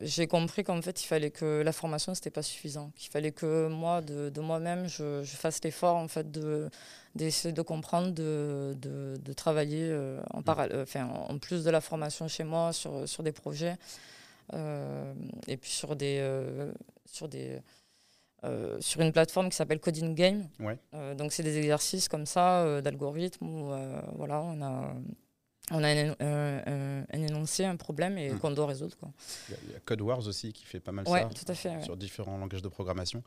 j'ai 0.00 0.28
compris 0.28 0.62
qu'en 0.62 0.80
fait, 0.80 1.02
il 1.02 1.06
fallait 1.06 1.32
que 1.32 1.62
la 1.64 1.72
formation, 1.72 2.14
ce 2.14 2.20
n'était 2.20 2.30
pas 2.30 2.42
suffisant. 2.42 2.92
Qu'il 2.94 3.10
fallait 3.10 3.32
que 3.32 3.66
moi, 3.66 4.02
de, 4.02 4.40
moi-même, 4.40 4.86
je, 4.86 5.24
fasse 5.24 5.60
l'effort 5.64 5.96
en 5.96 6.06
fait, 6.06 6.30
de, 6.30 6.70
d'essayer 7.16 7.52
de 7.52 7.62
comprendre, 7.62 8.10
de, 8.10 8.76
de, 8.78 9.32
travailler 9.32 9.88
euh, 9.90 10.20
en, 10.30 10.42
parallèle, 10.42 10.80
enfin, 10.80 11.06
en 11.06 11.38
plus 11.38 11.64
de 11.64 11.70
la 11.70 11.80
formation 11.80 12.28
chez 12.28 12.44
moi 12.44 12.72
sur, 12.72 13.08
sur 13.08 13.24
des 13.24 13.32
projets 13.32 13.76
euh, 14.54 15.12
et 15.48 15.56
puis 15.56 15.70
sur, 15.70 15.96
des, 15.96 16.18
euh, 16.20 16.72
sur, 17.04 17.28
des, 17.28 17.60
sur 18.80 19.00
une 19.00 19.12
plateforme 19.12 19.48
qui 19.48 19.56
s'appelle 19.56 19.80
Coding 19.80 20.14
Game. 20.14 20.48
Ouais. 20.60 20.78
donc, 21.16 21.32
c'est 21.32 21.42
des 21.42 21.58
exercices 21.58 22.08
comme 22.08 22.26
ça 22.26 22.80
d'algorithme 22.80 23.46
où 23.46 23.72
voilà, 24.16 24.42
on 24.42 24.62
a 24.62 24.94
on 25.72 25.82
a 25.82 25.88
un, 25.88 27.04
énoncé, 27.12 27.64
un 27.64 27.76
problème 27.76 28.18
et 28.18 28.30
hmm. 28.30 28.38
qu'on 28.38 28.52
doit 28.52 28.66
résoudre. 28.66 28.96
Quoi. 28.96 29.10
Il, 29.48 29.72
y 29.72 29.74
a, 29.74 29.80
Code 29.80 30.00
Wars 30.00 30.26
aussi 30.26 30.52
qui 30.52 30.64
fait 30.64 30.80
pas 30.80 30.92
mal 30.92 31.06
ça 31.06 31.24
tout 31.24 31.50
à 31.50 31.54
fait, 31.54 31.82
sur 31.82 31.96
différents 31.96 32.38
langages 32.38 32.62
de 32.62 32.68
programmation. 32.68 33.22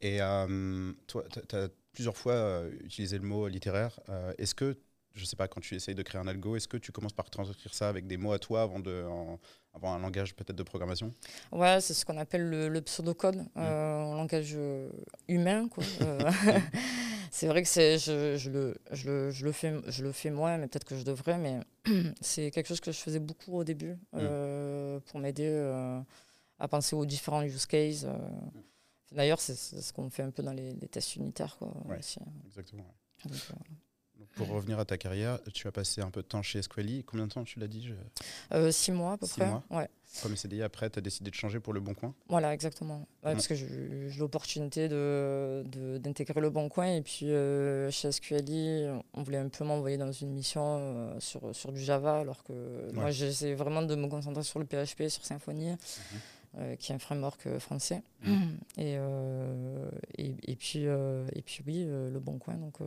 Et 0.00 0.20
euh, 0.20 0.92
toi, 1.06 1.24
tu 1.48 1.56
as 1.56 1.68
plusieurs 1.92 2.16
fois 2.16 2.32
euh, 2.32 2.70
utilisé 2.82 3.18
le 3.18 3.24
mot 3.24 3.46
littéraire. 3.46 4.00
Euh, 4.08 4.32
est-ce 4.38 4.54
que, 4.54 4.76
je 5.14 5.24
sais 5.24 5.36
pas, 5.36 5.48
quand 5.48 5.60
tu 5.60 5.74
essayes 5.74 5.94
de 5.94 6.02
créer 6.02 6.20
un 6.20 6.26
algo, 6.26 6.56
est-ce 6.56 6.68
que 6.68 6.76
tu 6.76 6.92
commences 6.92 7.12
par 7.12 7.30
transcrire 7.30 7.72
ça 7.74 7.88
avec 7.88 8.06
des 8.06 8.16
mots 8.16 8.32
à 8.32 8.38
toi 8.38 8.62
avant, 8.62 8.80
de, 8.80 9.04
avant 9.72 9.94
un 9.94 9.98
langage 9.98 10.34
peut-être 10.34 10.56
de 10.56 10.62
programmation? 10.62 11.12
Ouais, 11.52 11.80
c'est 11.80 11.94
ce 11.94 12.04
qu'on 12.04 12.18
appelle 12.18 12.48
le, 12.48 12.80
pseudocode, 12.80 13.36
hmm. 13.54 13.60
un 13.60 14.16
langage 14.16 14.56
humain. 15.28 15.68
Quoi. 15.68 15.84
c'est 17.34 17.48
vrai 17.48 17.64
que 17.64 17.68
c'est, 17.68 17.98
je, 17.98 18.36
je, 18.36 18.48
le, 18.48 18.76
je, 18.92 19.10
le, 19.10 19.30
je, 19.32 19.44
le 19.44 19.50
fais, 19.50 19.74
je 19.88 20.04
le 20.04 20.12
fais 20.12 20.30
moins, 20.30 20.56
mais 20.56 20.68
peut-être 20.68 20.84
que 20.84 20.96
je 20.96 21.02
devrais, 21.02 21.36
mais 21.36 21.58
c'est 22.20 22.52
quelque 22.52 22.68
chose 22.68 22.80
que 22.80 22.92
je 22.92 22.98
faisais 22.98 23.18
beaucoup 23.18 23.56
au 23.56 23.64
début 23.64 23.94
mm. 23.94 24.18
euh, 24.20 25.00
pour 25.00 25.18
m'aider 25.18 25.48
euh, 25.48 26.00
à 26.60 26.68
penser 26.68 26.94
aux 26.94 27.04
différents 27.04 27.42
use 27.42 27.66
cases. 27.66 28.04
Euh. 28.04 28.16
D'ailleurs, 29.10 29.40
c'est, 29.40 29.56
ce 29.56 29.92
qu'on 29.92 30.10
fait 30.10 30.22
un 30.22 30.30
peu 30.30 30.44
dans 30.44 30.52
les, 30.52 30.74
tests 30.86 31.16
unitaires. 31.16 31.56
Quoi. 31.58 31.74
Hein. 31.76 31.96
Exactement. 32.46 32.94
Pour 34.36 34.48
revenir 34.48 34.78
à 34.78 34.84
ta 34.84 34.98
carrière, 34.98 35.38
tu 35.52 35.68
as 35.68 35.72
passé 35.72 36.00
un 36.00 36.10
peu 36.10 36.22
de 36.22 36.26
temps 36.26 36.42
chez 36.42 36.60
Squally. 36.62 37.04
Combien 37.04 37.26
de 37.26 37.32
temps 37.32 37.44
tu 37.44 37.60
l'as 37.60 37.68
dit 37.68 37.92
euh, 38.52 38.70
Six 38.72 38.90
mois 38.92 39.12
à 39.12 39.16
peu 39.16 39.26
six 39.26 39.34
près. 39.40 39.46
Mois. 39.48 39.62
Ouais. 39.70 39.88
Comme 40.22 40.36
CDI, 40.36 40.62
après, 40.62 40.90
tu 40.90 40.98
as 40.98 41.02
décidé 41.02 41.30
de 41.30 41.34
changer 41.34 41.60
pour 41.60 41.72
Le 41.72 41.80
Bon 41.80 41.94
Coin 41.94 42.14
Voilà, 42.28 42.52
exactement. 42.54 43.06
parce 43.22 43.46
que 43.48 43.54
j'ai 43.54 43.66
eu 43.66 44.12
l'opportunité 44.18 44.88
d'intégrer 44.88 45.64
de, 45.64 45.98
d'intégrer 45.98 46.40
Le 46.40 46.50
Bon 46.50 46.68
Coin. 46.68 46.94
Et 46.94 47.02
puis 47.02 47.30
euh, 47.30 47.90
chez 47.90 48.10
SQLI, 48.12 48.86
on 49.14 49.22
voulait 49.22 49.38
un 49.38 49.48
peu 49.48 49.64
m'envoyer 49.64 49.96
dans 49.98 50.12
une 50.12 50.30
mission 50.30 50.62
euh, 50.64 51.20
sur, 51.20 51.54
sur 51.54 51.72
du 51.72 51.80
Java, 51.80 52.20
alors 52.20 52.42
que 52.44 52.52
moi, 52.92 53.10
j'essaie 53.10 53.54
vraiment 53.54 53.82
de 53.82 53.94
me 53.94 54.08
concentrer 54.08 54.42
sur 54.44 54.58
le 54.58 54.66
PHP, 54.66 55.08
sur 55.08 55.24
Symfony. 55.24 55.70
Mhm. 56.56 56.76
qui 56.78 56.92
est 56.92 56.94
un 56.94 56.98
framework 57.00 57.58
français. 57.58 58.02
Mhm. 58.22 58.58
Et, 58.78 58.92
et, 60.18 60.34
et, 60.46 60.56
puis, 60.56 60.84
et 60.84 61.42
puis 61.42 61.62
oui, 61.66 61.84
Le 61.84 62.18
Bon 62.20 62.38
Coin. 62.38 62.54
Donc, 62.54 62.78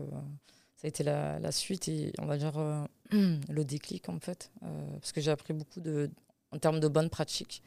ça 0.78 0.86
a 0.86 0.90
été 0.90 1.04
la, 1.04 1.52
suite 1.52 1.88
et 1.88 2.14
on 2.20 2.28
va 2.28 2.38
dire 2.38 2.58
euh, 2.58 2.86
le 3.50 3.66
déclic 3.66 4.08
en 4.10 4.20
fait, 4.20 4.52
euh, 4.64 4.92
parce 5.00 5.12
que 5.12 5.22
j'ai 5.22 5.32
appris 5.32 5.54
beaucoup 5.54 5.82
de, 5.82 6.10
en 6.52 6.60
termes 6.60 6.80
de 6.80 6.88
bonnes 6.88 7.10
pratiques, 7.10 7.64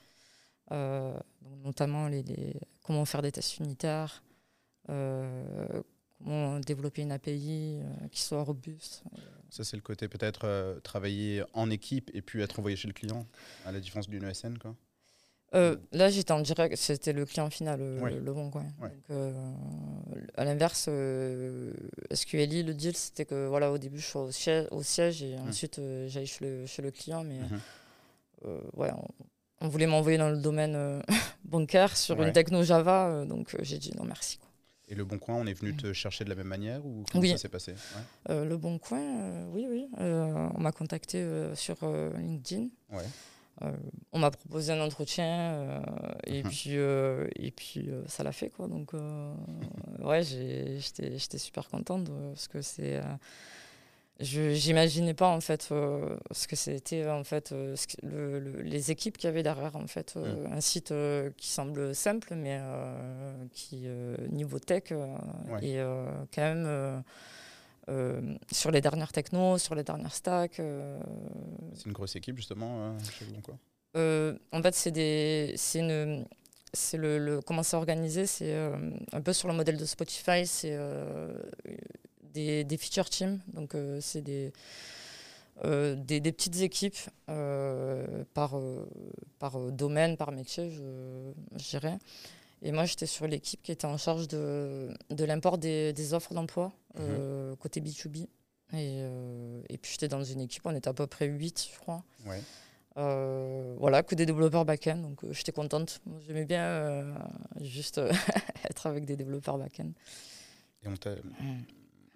euh, 0.70 1.18
notamment 1.64 2.06
les, 2.06 2.24
comment 2.84 3.04
faire 3.04 3.22
des 3.22 3.32
tests 3.32 3.58
unitaires, 3.58 4.22
comment 4.86 6.60
développer 6.60 7.02
une 7.02 7.12
API 7.12 7.80
qui 8.12 8.22
soit 8.22 8.42
robuste. 8.42 9.02
Ça 9.50 9.64
c'est 9.64 9.76
le 9.76 9.82
côté 9.82 10.06
peut-être 10.06 10.78
travailler 10.84 11.42
en 11.52 11.68
équipe 11.68 12.10
et 12.14 12.22
puis 12.22 12.40
être 12.40 12.60
envoyé 12.60 12.76
chez 12.76 12.86
le 12.86 12.94
client, 12.94 13.26
à 13.64 13.72
la 13.72 13.80
différence 13.80 14.08
d'une 14.08 14.22
ESN 14.22 14.56
quoi. 14.58 14.76
Euh, 15.54 15.76
là, 15.92 16.10
j'étais 16.10 16.32
en 16.32 16.40
direct, 16.40 16.76
c'était 16.76 17.12
le 17.12 17.26
client 17.26 17.50
final, 17.50 17.80
le, 17.80 18.32
bon 18.32 18.50
coin. 18.50 18.66
Euh, 19.10 19.32
à 20.36 20.44
l'inverse, 20.44 20.86
euh, 20.88 21.72
SQLI, 22.12 22.62
le 22.62 22.72
deal, 22.72 22.96
c'était 22.96 23.24
que 23.24 23.48
voilà, 23.48 23.72
au 23.72 23.78
début, 23.78 23.98
je 23.98 24.06
suis 24.06 24.18
au 24.18 24.30
siège, 24.30 24.68
au 24.70 24.82
siège 24.82 25.22
et 25.22 25.36
mmh. 25.36 25.48
ensuite, 25.48 25.80
j'allais 26.06 26.26
chez 26.26 26.44
le, 26.44 26.66
chez 26.66 26.82
le, 26.82 26.90
client. 26.92 27.24
Mais 27.24 27.40
mmh. 27.40 28.48
ouais, 28.76 28.90
on, 29.60 29.68
voulait 29.68 29.88
m'envoyer 29.88 30.18
dans 30.18 30.30
le 30.30 30.38
domaine 30.38 31.02
bancaire 31.44 31.96
sur 31.96 32.22
une 32.22 32.32
techno 32.32 32.62
Java, 32.62 33.24
donc 33.24 33.56
j'ai 33.62 33.78
dit 33.78 33.92
non, 33.96 34.04
merci. 34.04 34.38
Quoi. 34.38 34.48
Et 34.88 34.94
le 34.94 35.04
Bon 35.04 35.18
Coin, 35.18 35.36
on 35.36 35.46
est 35.46 35.54
venu 35.54 35.76
te 35.76 35.92
chercher 35.92 36.24
de 36.24 36.30
la 36.30 36.34
même 36.34 36.48
manière 36.48 36.84
ou 36.84 37.04
comment 37.10 37.26
ça 37.26 37.38
s'est 37.38 37.48
passé? 37.48 37.74
Le 38.28 38.56
Bon 38.56 38.78
Coin, 38.78 39.48
oui, 39.52 39.66
oui. 39.68 39.88
on 39.98 40.60
m'a 40.60 40.70
contacté 40.70 41.26
sur 41.54 41.76
LinkedIn. 42.16 42.68
Ouais. 42.92 43.04
Euh, 43.62 43.72
on 44.12 44.18
m'a 44.18 44.30
proposé 44.30 44.72
un 44.72 44.80
entretien 44.80 45.26
euh, 45.26 45.80
et, 46.26 46.42
mhm. 46.42 46.50
puis, 46.50 46.70
euh, 46.76 47.26
et 47.36 47.50
puis 47.50 47.90
ça 48.06 48.22
l'a 48.22 48.32
fait 48.32 48.48
quoi 48.48 48.68
donc 48.68 48.92
ouais 50.00 50.22
j'étais 50.22 51.38
super 51.38 51.68
contente 51.68 52.10
parce 52.32 52.48
que 52.48 52.62
c'est 52.62 53.00
je 54.18 54.52
j'imaginais 54.52 55.14
pas 55.14 55.28
en 55.28 55.40
fait 55.40 55.62
ce 55.62 56.46
que 56.48 56.56
c'était 56.56 57.06
en 57.08 57.24
fait 57.24 57.54
les 58.02 58.90
équipes 58.90 59.18
qu'il 59.18 59.28
y 59.28 59.30
avait 59.30 59.42
derrière 59.42 59.76
en 59.76 59.86
fait 59.86 60.16
mhm. 60.16 60.52
un 60.52 60.60
site 60.60 60.94
qui 61.36 61.48
semble 61.48 61.94
simple 61.94 62.34
mais 62.34 62.60
qui 63.52 63.86
niveau 64.30 64.58
tech 64.58 64.92
est 65.60 65.82
quand 66.34 66.42
même 66.42 67.02
euh, 67.88 68.34
sur 68.52 68.70
les 68.70 68.80
dernières 68.80 69.12
technos, 69.12 69.58
sur 69.58 69.74
les 69.74 69.82
dernières 69.82 70.14
stacks. 70.14 70.60
Euh. 70.60 71.00
C'est 71.74 71.86
une 71.86 71.92
grosse 71.92 72.16
équipe 72.16 72.36
justement 72.36 72.76
euh, 72.78 72.98
chez 73.18 73.24
vous 73.24 73.40
quoi 73.40 73.56
En 74.52 74.62
fait, 74.62 74.74
c'est 74.74 74.90
des, 74.90 75.54
c'est 75.56 75.80
une, 75.80 76.26
c'est 76.72 76.96
le, 76.96 77.18
le, 77.18 77.40
comment 77.40 77.62
c'est 77.62 77.76
organisé, 77.76 78.26
c'est 78.26 78.54
un 79.12 79.20
peu 79.20 79.32
sur 79.32 79.48
le 79.48 79.54
modèle 79.54 79.76
de 79.76 79.84
Spotify, 79.84 80.46
c'est 80.46 80.78
des, 82.34 82.64
des, 82.64 82.76
feature 82.76 83.08
teams, 83.10 83.40
donc 83.54 83.74
c'est 84.00 84.22
des, 84.22 84.52
des, 85.64 86.20
des, 86.20 86.32
petites 86.32 86.60
équipes 86.60 86.98
par, 87.26 88.54
par 89.40 89.58
domaine, 89.72 90.16
par 90.16 90.30
métier, 90.30 90.70
je, 90.70 91.32
je 91.56 91.68
dirais. 91.70 91.98
Et 92.62 92.72
moi, 92.72 92.84
j'étais 92.84 93.06
sur 93.06 93.26
l'équipe 93.26 93.62
qui 93.62 93.72
était 93.72 93.86
en 93.86 93.96
charge 93.96 94.28
de, 94.28 94.90
de 95.08 95.24
l'import 95.24 95.58
des, 95.58 95.92
des, 95.92 96.14
offres 96.14 96.34
d'emploi 96.34 96.72
mhm. 96.94 97.06
euh, 97.08 97.56
côté 97.56 97.80
B2B. 97.80 98.28
Et, 98.72 99.00
euh, 99.02 99.62
et 99.68 99.78
puis, 99.78 99.92
j'étais 99.92 100.08
dans 100.08 100.22
une 100.22 100.40
équipe, 100.40 100.64
on 100.64 100.74
était 100.74 100.88
à 100.88 100.94
peu 100.94 101.06
près 101.06 101.26
8, 101.26 101.70
je 101.72 101.78
crois. 101.78 102.04
Ouais. 102.26 102.40
Euh, 102.96 103.74
voilà, 103.78 104.02
que 104.02 104.14
des 104.14 104.26
développeurs 104.26 104.64
back-end. 104.64 104.98
Donc, 104.98 105.20
j'étais 105.30 105.52
contente. 105.52 106.00
J'aimais 106.26 106.44
bien 106.44 107.14
juste 107.60 107.98
être 108.68 108.86
avec 108.86 109.04
des 109.04 109.16
développeurs 109.16 109.58
back-end. 109.58 109.90
Et 110.82 110.88
on 110.88 110.96
t'a. 110.96 111.14
Mm. 111.14 111.64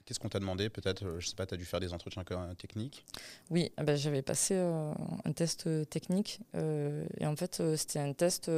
Qu'est-ce 0.05 0.21
qu'on 0.21 0.29
t'a 0.29 0.39
demandé? 0.39 0.69
Peut-être, 0.69 1.19
je 1.19 1.27
sais 1.27 1.35
pas, 1.35 1.47
tu 1.47 1.55
as 1.55 1.57
dû 1.57 1.65
faire 1.65 1.81
des 1.81 1.95
entretiens 1.95 2.25
techniques? 2.59 3.07
Oui, 3.49 3.73
ben, 3.79 3.97
j'avais 3.97 4.21
passé 4.21 4.55
un 4.55 5.33
test 5.33 5.67
technique. 5.89 6.41
et 6.53 7.27
en 7.27 7.35
fait, 7.37 7.63
c'était 7.77 8.01
un 8.01 8.13
test 8.13 8.51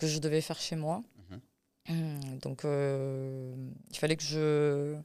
que 0.00 0.06
je 0.06 0.18
devais 0.18 0.40
faire 0.40 0.58
chez 0.58 0.74
moi. 0.74 1.04
Hum, 1.90 2.38
donc, 2.40 2.64
euh, 2.64 3.54
il 3.90 3.98
fallait 3.98 4.16
que 4.16 4.22
je. 4.22 4.96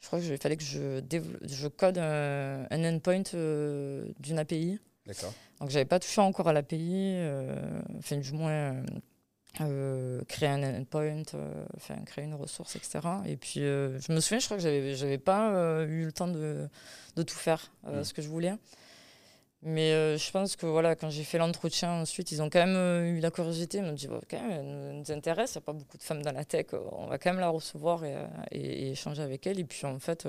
Je 0.00 0.06
crois 0.06 0.20
qu'il 0.20 0.38
fallait 0.38 0.56
que 0.56 0.62
je, 0.62 1.00
je 1.42 1.68
code 1.68 1.98
un, 1.98 2.84
endpoint 2.84 3.22
euh, 3.34 4.06
d'une 4.20 4.38
API. 4.38 4.78
D'accord. 5.06 5.34
Donc, 5.60 5.70
j'avais 5.70 5.84
pas 5.84 5.98
touché 5.98 6.20
encore 6.20 6.46
à 6.46 6.52
l'API. 6.52 7.14
Euh, 7.16 7.80
enfin, 7.98 8.18
du 8.18 8.32
moins, 8.32 8.76
euh, 9.60 10.22
créer 10.28 10.50
un 10.50 10.62
endpoint, 10.62 11.22
enfin, 11.76 11.96
créer 12.06 12.26
une 12.26 12.34
ressource, 12.34 12.76
etc. 12.76 13.00
Et 13.26 13.36
puis, 13.36 13.60
je 13.60 14.12
me 14.12 14.20
souviens, 14.20 14.38
je 14.38 14.44
crois 14.44 14.56
que 14.56 14.62
j'avais, 14.62 14.94
j'avais 14.94 15.18
pas 15.18 15.84
eu 15.88 16.04
le 16.04 16.12
temps 16.12 16.28
de, 16.28 16.68
de 17.16 17.22
tout 17.24 17.36
faire, 17.36 17.72
mhm. 17.84 18.04
ce 18.04 18.14
que 18.14 18.22
je 18.22 18.28
voulais. 18.28 18.54
Mais 19.62 19.90
euh, 19.92 20.16
je 20.16 20.30
pense 20.30 20.54
que 20.54 20.66
voilà, 20.66 20.94
quand 20.94 21.10
j'ai 21.10 21.24
fait 21.24 21.38
l'entretien 21.38 22.02
ensuite, 22.02 22.30
ils 22.30 22.40
ont 22.40 22.48
quand 22.48 22.60
même 22.60 22.76
euh, 22.76 23.16
eu 23.16 23.18
la 23.18 23.32
curiosité. 23.32 23.78
Ils 23.78 23.84
m'ont 23.84 23.92
dit, 23.92 24.06
quand 24.30 24.40
même, 24.40 24.50
elle 24.50 24.98
nous 24.98 25.10
intéresse, 25.10 25.54
il 25.54 25.58
n'y 25.58 25.62
a 25.62 25.66
pas 25.66 25.72
beaucoup 25.72 25.98
de 25.98 26.02
femmes 26.02 26.22
dans 26.22 26.32
la 26.32 26.44
tech, 26.44 26.66
euh, 26.74 26.80
on 26.92 27.06
va 27.06 27.18
quand 27.18 27.30
même 27.30 27.40
la 27.40 27.48
recevoir 27.48 28.04
et, 28.04 28.14
et, 28.52 28.92
échanger 28.92 29.22
avec 29.22 29.46
elle. 29.48 29.58
Et 29.58 29.64
puis 29.64 29.84
en 29.84 29.98
fait, 29.98 30.28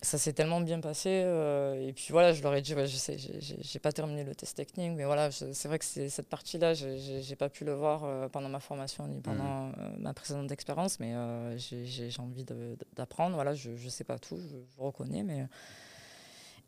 ça 0.00 0.18
s'est 0.18 0.32
tellement 0.32 0.60
bien 0.60 0.78
passé. 0.78 1.08
et 1.10 1.92
puis 1.92 2.08
voilà, 2.10 2.32
je 2.32 2.42
leur 2.42 2.54
ai 2.54 2.62
dit, 2.62 2.72
je 2.72 2.86
sais, 2.86 3.16
j'ai 3.18 3.78
pas 3.80 3.90
terminé 3.90 4.22
le 4.22 4.34
test 4.36 4.56
technique, 4.56 4.92
mais 4.94 5.04
voilà, 5.04 5.32
c'est 5.32 5.66
vrai 5.66 5.80
que 5.80 5.84
cette 5.84 6.28
partie-là, 6.28 6.74
j'ai 6.74 7.36
pas 7.36 7.48
pu 7.48 7.64
le 7.64 7.72
voir 7.72 8.30
pendant 8.30 8.48
ma 8.48 8.60
formation 8.60 9.08
ni 9.08 9.20
pendant 9.20 9.68
mmh. 9.68 9.96
ma 9.98 10.14
précédente 10.14 10.52
expérience, 10.52 11.00
mais 11.00 11.14
j'ai 11.58 12.20
envie 12.20 12.44
d'apprendre. 12.94 13.34
Voilà, 13.34 13.54
je, 13.54 13.74
je 13.74 13.88
sais 13.88 14.04
pas 14.04 14.20
tout, 14.20 14.36
je, 14.36 14.56
je 14.72 14.80
reconnais, 14.80 15.24
mais. 15.24 15.48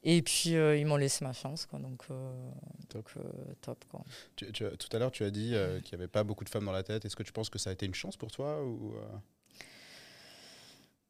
Et 0.08 0.22
puis, 0.22 0.54
euh, 0.54 0.76
ils 0.76 0.86
m'ont 0.86 0.96
laissé 0.96 1.25
ma 1.25 1.32
chance. 1.32 1.66
Quoi, 1.66 1.80
donc, 1.80 2.04
euh, 2.12 2.50
top. 2.88 3.10
Donc, 3.16 3.25
euh, 3.25 3.54
top 3.60 3.84
quoi. 3.90 4.04
Tu, 4.36 4.46
tout 4.52 4.88
à 4.92 4.98
l'heure, 5.00 5.10
tu 5.10 5.25
as 5.25 5.30
dit 5.30 5.52
qu'il 5.82 5.98
n'y 5.98 6.02
avait 6.02 6.06
pas 6.06 6.22
beaucoup 6.22 6.44
de 6.44 6.48
femmes 6.48 6.64
dans 6.64 6.72
la 6.72 6.84
tête. 6.84 7.04
Est-ce 7.04 7.16
que 7.16 7.25
tu 7.25 7.32
penses 7.32 7.50
que 7.50 7.58
ça 7.58 7.70
a 7.70 7.72
été 7.72 7.86
une 7.86 7.94
chance 7.94 8.16
pour 8.16 8.30
toi 8.30 8.62
ou, 8.64 8.94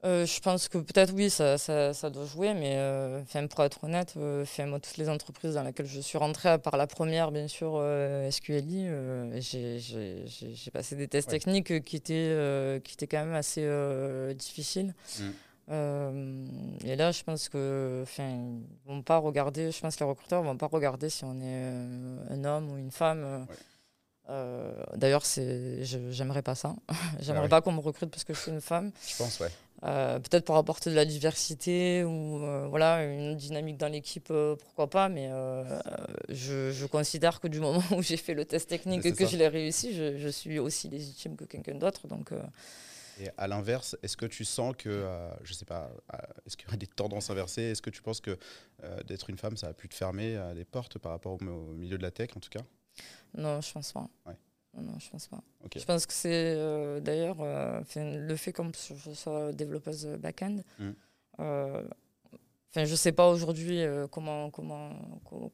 je 0.03 0.41
pense 0.41 0.69
que 0.69 0.79
peut-être 0.79 1.13
oui, 1.15 1.31
ça, 1.31 1.59
ça, 1.59 1.93
ça, 1.93 2.11
doit 2.11 2.27
jouer, 2.27 2.55
mais 2.55 2.79
pour 3.51 3.65
être 3.65 3.85
honnête, 3.85 4.15
moi, 4.17 4.81
toutes 4.81 4.97
les 4.97 5.09
entreprises 5.09 5.55
dans 5.55 5.65
lesquelles 5.65 5.87
je 5.87 6.01
suis 6.01 6.17
rentrée, 6.17 6.49
à 6.49 6.59
part 6.59 6.77
la 6.77 6.87
première, 6.87 7.33
bien 7.33 7.49
sûr, 7.49 7.83
SQLI, 8.31 8.89
j'ai 9.41 10.71
passé 10.73 10.97
des 10.97 11.09
tests 11.09 11.29
techniques 11.29 11.85
qui 11.85 11.97
étaient, 11.97 12.81
qui 12.83 12.95
étaient 12.95 13.09
quand 13.09 13.25
même 13.25 13.35
assez 13.35 13.69
difficiles. 14.37 14.95
Mm. 15.19 15.25
Euh, 15.69 16.47
et 16.85 16.97
là, 16.97 17.11
je 17.13 17.23
pense 17.23 17.49
que, 17.49 18.01
enfin, 18.03 18.61
vont 18.85 19.03
pas 19.03 19.19
regarder. 19.19 19.73
Je 19.73 19.81
pense 19.81 19.97
que 19.97 20.05
les 20.05 20.11
recruteurs 20.11 20.43
vont 20.43 20.57
pas 20.57 20.69
regarder 20.69 21.11
si 21.11 21.25
on 21.25 21.35
est 21.41 21.65
euh, 21.65 22.19
un 22.31 22.45
homme 22.45 22.71
ou 22.71 22.77
une 22.77 22.93
femme. 22.93 23.47
Euh, 24.29 24.73
d'ailleurs, 24.97 25.25
c'est, 25.25 25.85
j'aimerais 25.85 26.43
pas 26.43 26.55
ça. 26.55 26.75
j'aimerais 27.21 27.47
ah 27.47 27.49
pas 27.49 27.61
qu'on 27.61 27.73
me 27.73 27.81
recrute 27.81 28.11
parce 28.11 28.25
que 28.25 28.35
je 28.35 28.41
suis 28.41 28.53
une 28.53 28.61
femme. 28.61 28.93
Je 29.07 29.17
pense, 29.17 29.41
ouais. 29.41 29.51
peut-être 30.21 30.45
pour 30.45 30.57
apporter 30.57 30.91
de 30.91 30.95
la 30.95 31.05
diversité 31.05 32.05
ou 32.05 32.39
voilà 32.69 33.05
une 33.05 33.37
dynamique 33.37 33.77
dans 33.77 33.89
l'équipe, 33.89 34.33
pourquoi 34.61 34.89
pas. 34.89 35.09
Mais 35.09 35.31
je, 36.29 36.71
je, 36.71 36.87
considère 36.87 37.41
que 37.41 37.49
du 37.49 37.61
moment 37.61 37.83
où 37.97 38.03
j'ai 38.03 38.17
fait 38.17 38.35
le 38.35 38.45
test 38.45 38.69
technique 38.69 39.05
et 39.05 39.13
que 39.13 39.27
je 39.27 39.37
l'ai 39.37 39.49
réussi, 39.49 39.95
je, 39.95 40.17
je, 40.19 40.29
suis 40.29 40.59
aussi 40.61 40.89
légitime 40.89 41.37
que 41.37 41.45
quelqu'un 41.45 41.75
d'autre. 41.75 42.09
Donc 42.09 42.33
et 43.19 43.31
à 43.37 43.47
l'inverse, 43.47 43.97
est-ce 44.03 44.17
que 44.17 44.27
tu 44.27 44.45
sens 44.45 44.75
que, 44.77 44.89
euh, 44.89 45.31
je 45.43 45.53
sais 45.55 45.65
pas, 45.65 45.91
euh, 46.13 46.19
est-ce 46.45 46.57
qu'il 46.57 46.67
y 46.67 46.69
aurait 46.69 46.77
des 46.77 46.87
tendances 46.87 47.31
inversées? 47.31 47.63
Est-ce 47.63 47.83
que 47.83 47.91
tu 47.91 48.03
penses 48.03 48.21
que 48.21 48.39
euh, 48.85 49.03
d'être 49.05 49.31
une 49.31 49.39
femme, 49.39 49.57
ça 49.57 49.69
a 49.69 49.73
pu 49.73 49.89
te 49.89 49.95
fermer 49.95 50.39
des 50.55 50.65
portes 50.65 50.99
par 50.99 51.13
rapport 51.13 51.39
au, 51.41 51.73
milieu 51.75 51.97
de 51.97 52.03
la 52.03 52.11
tech, 52.11 52.31
en 52.37 52.41
tout 52.41 52.51
cas? 52.51 52.63
Non, 53.35 53.61
je 53.61 53.73
pense 53.73 53.93
pas. 53.93 54.09
non, 54.75 54.99
je 54.99 55.11
pense 55.11 55.29
pas. 55.29 55.43
Je 55.75 55.85
pense 55.85 56.07
que 56.07 56.13
c'est 56.13 57.01
d'ailleurs 57.01 57.37
le 57.41 58.37
fait 58.37 58.53
que 58.53 58.63
je 58.73 59.13
sois 59.13 59.53
développeuse 59.53 60.07
back-end. 60.19 60.59
Mm. 60.79 60.91
Enfin, 61.39 62.85
je 62.85 62.95
sais 62.95 63.13
pas 63.13 63.29
aujourd'hui 63.29 63.81
comment, 64.11 64.51
comment, 64.51 64.91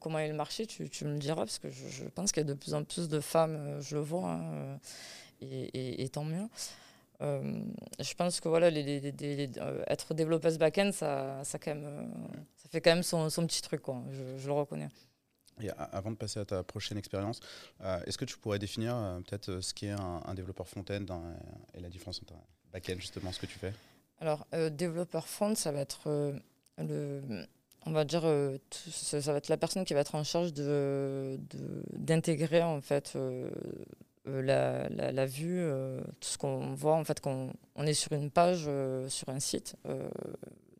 comment 0.01 0.19
est 0.19 0.27
le 0.27 0.33
marché, 0.33 0.67
tu, 0.67 0.89
tu 0.89 1.05
me 1.05 1.13
le 1.13 1.19
diras, 1.19 1.45
parce 1.45 1.59
que 1.59 1.69
je, 1.69 1.87
je 1.87 2.05
pense 2.05 2.33
qu'il 2.33 2.41
y 2.41 2.45
a 2.45 2.49
de 2.49 2.53
plus 2.53 2.73
en 2.73 2.83
plus 2.83 3.07
de 3.07 3.21
femmes, 3.21 3.79
je 3.79 3.95
le 3.95 4.01
vois, 4.01 4.31
hein, 4.31 4.79
et, 5.39 6.03
et, 6.03 6.09
tant 6.09 6.25
mieux. 6.25 6.47
Euh, 7.23 7.63
je 7.99 8.13
pense 8.15 8.39
que 8.39 8.49
voilà, 8.49 8.69
les, 8.69 9.13
euh, 9.57 9.83
être 9.87 10.13
développeuse 10.13 10.57
back-end, 10.57 10.91
ça, 10.91 11.41
ça, 11.43 11.57
quand 11.57 11.73
même, 11.73 11.85
euh, 11.85 12.05
ça 12.57 12.69
fait 12.69 12.81
quand 12.81 12.91
même 12.91 13.03
son, 13.03 13.29
son 13.29 13.47
petit 13.47 13.61
truc, 13.61 13.81
quoi. 13.81 14.03
Je, 14.11 14.37
je, 14.37 14.47
le 14.47 14.53
reconnais. 14.53 14.89
Et 15.61 15.69
avant 15.69 16.11
de 16.11 16.15
passer 16.15 16.39
à 16.39 16.45
ta 16.45 16.63
prochaine 16.63 16.97
expérience, 16.97 17.39
est-ce 18.07 18.17
que 18.17 18.25
tu 18.25 18.37
pourrais 18.39 18.57
définir 18.57 19.21
peut-être 19.27 19.59
ce 19.61 19.71
qu'est 19.71 19.91
un, 19.91 20.21
un, 20.25 20.33
développeur 20.33 20.67
front-end 20.67 21.05
et 21.75 21.79
la 21.79 21.89
différence 21.89 22.19
entre 22.23 22.33
back-end, 22.71 22.95
justement, 22.97 23.31
ce 23.31 23.39
que 23.39 23.45
tu 23.45 23.59
fais? 23.59 23.71
Alors, 24.19 24.47
développeur 24.71 25.27
front, 25.27 25.53
ça 25.53 25.71
va 25.71 25.81
être 25.81 26.09
le, 26.79 27.45
on 27.85 27.91
va 27.91 28.03
dire, 28.03 28.23
ça, 28.89 29.19
va 29.19 29.37
être 29.37 29.49
la 29.49 29.57
personne 29.57 29.85
qui 29.85 29.93
va 29.93 29.99
être 29.99 30.15
en 30.15 30.23
charge 30.23 30.53
de 30.53 31.39
d'intégrer 31.93 32.63
en 32.63 32.81
fait 32.81 33.15
euh, 34.27 34.41
la, 34.41 35.11
la, 35.11 35.25
vue, 35.25 35.59
euh, 35.59 35.99
tout 36.21 36.29
ce 36.29 36.37
qu'on 36.37 36.73
voit, 36.73 36.95
en 36.95 37.03
fait, 37.03 37.19
quand 37.19 37.49
on 37.75 37.85
est 37.85 37.93
sur 37.93 38.13
une 38.13 38.31
page, 38.31 38.63
euh, 38.67 39.09
sur 39.09 39.27
un 39.27 39.39
site, 39.39 39.75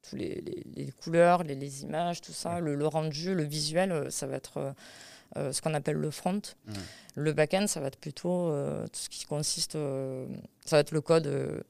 tous 0.02 0.16
les, 0.16 0.42
les, 0.76 0.92
couleurs, 0.92 1.44
les, 1.44 1.56
les, 1.56 1.84
images, 1.84 2.22
tout 2.22 2.32
ça, 2.32 2.60
le, 2.62 2.76
le, 2.76 2.88
rendu, 2.88 3.36
le 3.36 3.44
visuel, 3.44 4.12
ça 4.12 4.28
va 4.28 4.36
être 4.36 4.74
ce 5.36 5.62
qu'on 5.62 5.74
appelle 5.74 5.96
le 5.96 6.12
front. 6.12 6.42
Le 7.16 7.34
back-end, 7.34 7.68
ça 7.68 7.80
va 7.80 7.88
être 7.88 7.98
plutôt 8.00 8.52
tout 8.86 9.00
ce 9.00 9.10
qui 9.10 9.26
consiste, 9.26 9.74
ça 9.74 10.76
va 10.76 10.80
être 10.80 10.92
le 10.92 11.02
code 11.02 11.64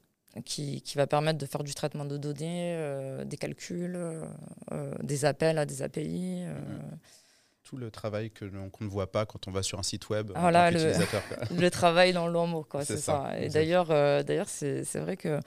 qui, 0.44 0.82
qui, 0.82 0.96
va 0.96 1.06
permettre 1.06 1.38
de 1.38 1.46
faire 1.46 1.62
du 1.62 1.74
traitement 1.74 2.04
de 2.04 2.16
données, 2.16 3.24
des 3.24 3.36
calculs, 3.36 3.98
des 5.02 5.24
appels 5.24 5.58
à 5.58 5.64
des 5.64 5.82
API 5.82 6.44
tout 7.74 7.80
le 7.80 7.90
travail 7.90 8.30
que 8.30 8.44
l'on 8.44 8.70
ne 8.80 8.86
voit 8.86 9.10
pas 9.10 9.26
quand 9.26 9.48
on 9.48 9.50
va 9.50 9.62
sur 9.62 9.78
un 9.78 9.82
site 9.82 10.08
web 10.08 10.30
le, 10.34 10.92
le, 11.60 11.70
travail 11.70 12.12
dans 12.12 12.28
l'ombre, 12.28 12.66
quoi, 12.68 12.84
c'est 12.84 12.98
ça. 12.98 13.32
Et 13.38 13.48
d'ailleurs, 13.48 13.90
euh, 13.90 14.22
d'ailleurs 14.22 14.48
c'est 14.48 14.96
vrai 14.96 15.16
que 15.16 15.40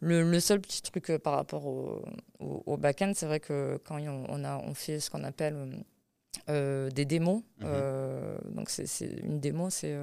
le, 0.00 0.22
le, 0.22 0.40
seul 0.40 0.60
petit 0.60 0.82
truc 0.82 1.10
euh, 1.10 1.18
par 1.18 1.34
rapport 1.34 1.66
au, 1.66 2.02
au, 2.38 2.76
back-end, 2.76 3.12
c'est 3.14 3.26
vrai 3.26 3.40
que 3.40 3.78
quand 3.84 3.98
on, 4.00 4.44
a, 4.44 4.58
on 4.58 4.72
fait 4.72 5.00
ce 5.00 5.10
qu'on 5.10 5.24
appelle 5.24 5.84
euh, 6.48 6.88
des 6.90 7.04
démos, 7.04 7.42
mhm. 7.60 8.54
donc 8.54 8.70
c'est 8.70 9.06
une 9.22 9.40
démo, 9.40 9.70
c'est 9.70 9.96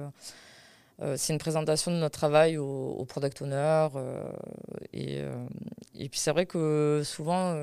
c'est 1.16 1.34
une 1.34 1.38
présentation 1.38 1.90
de 1.90 1.96
notre 1.96 2.18
travail 2.18 2.56
au, 2.56 2.64
au 2.64 3.04
product 3.04 3.42
owner. 3.42 3.88
et, 4.94 5.18
et 5.94 6.08
puis 6.08 6.18
c'est 6.18 6.30
vrai 6.30 6.46
que 6.46 7.02
souvent, 7.04 7.54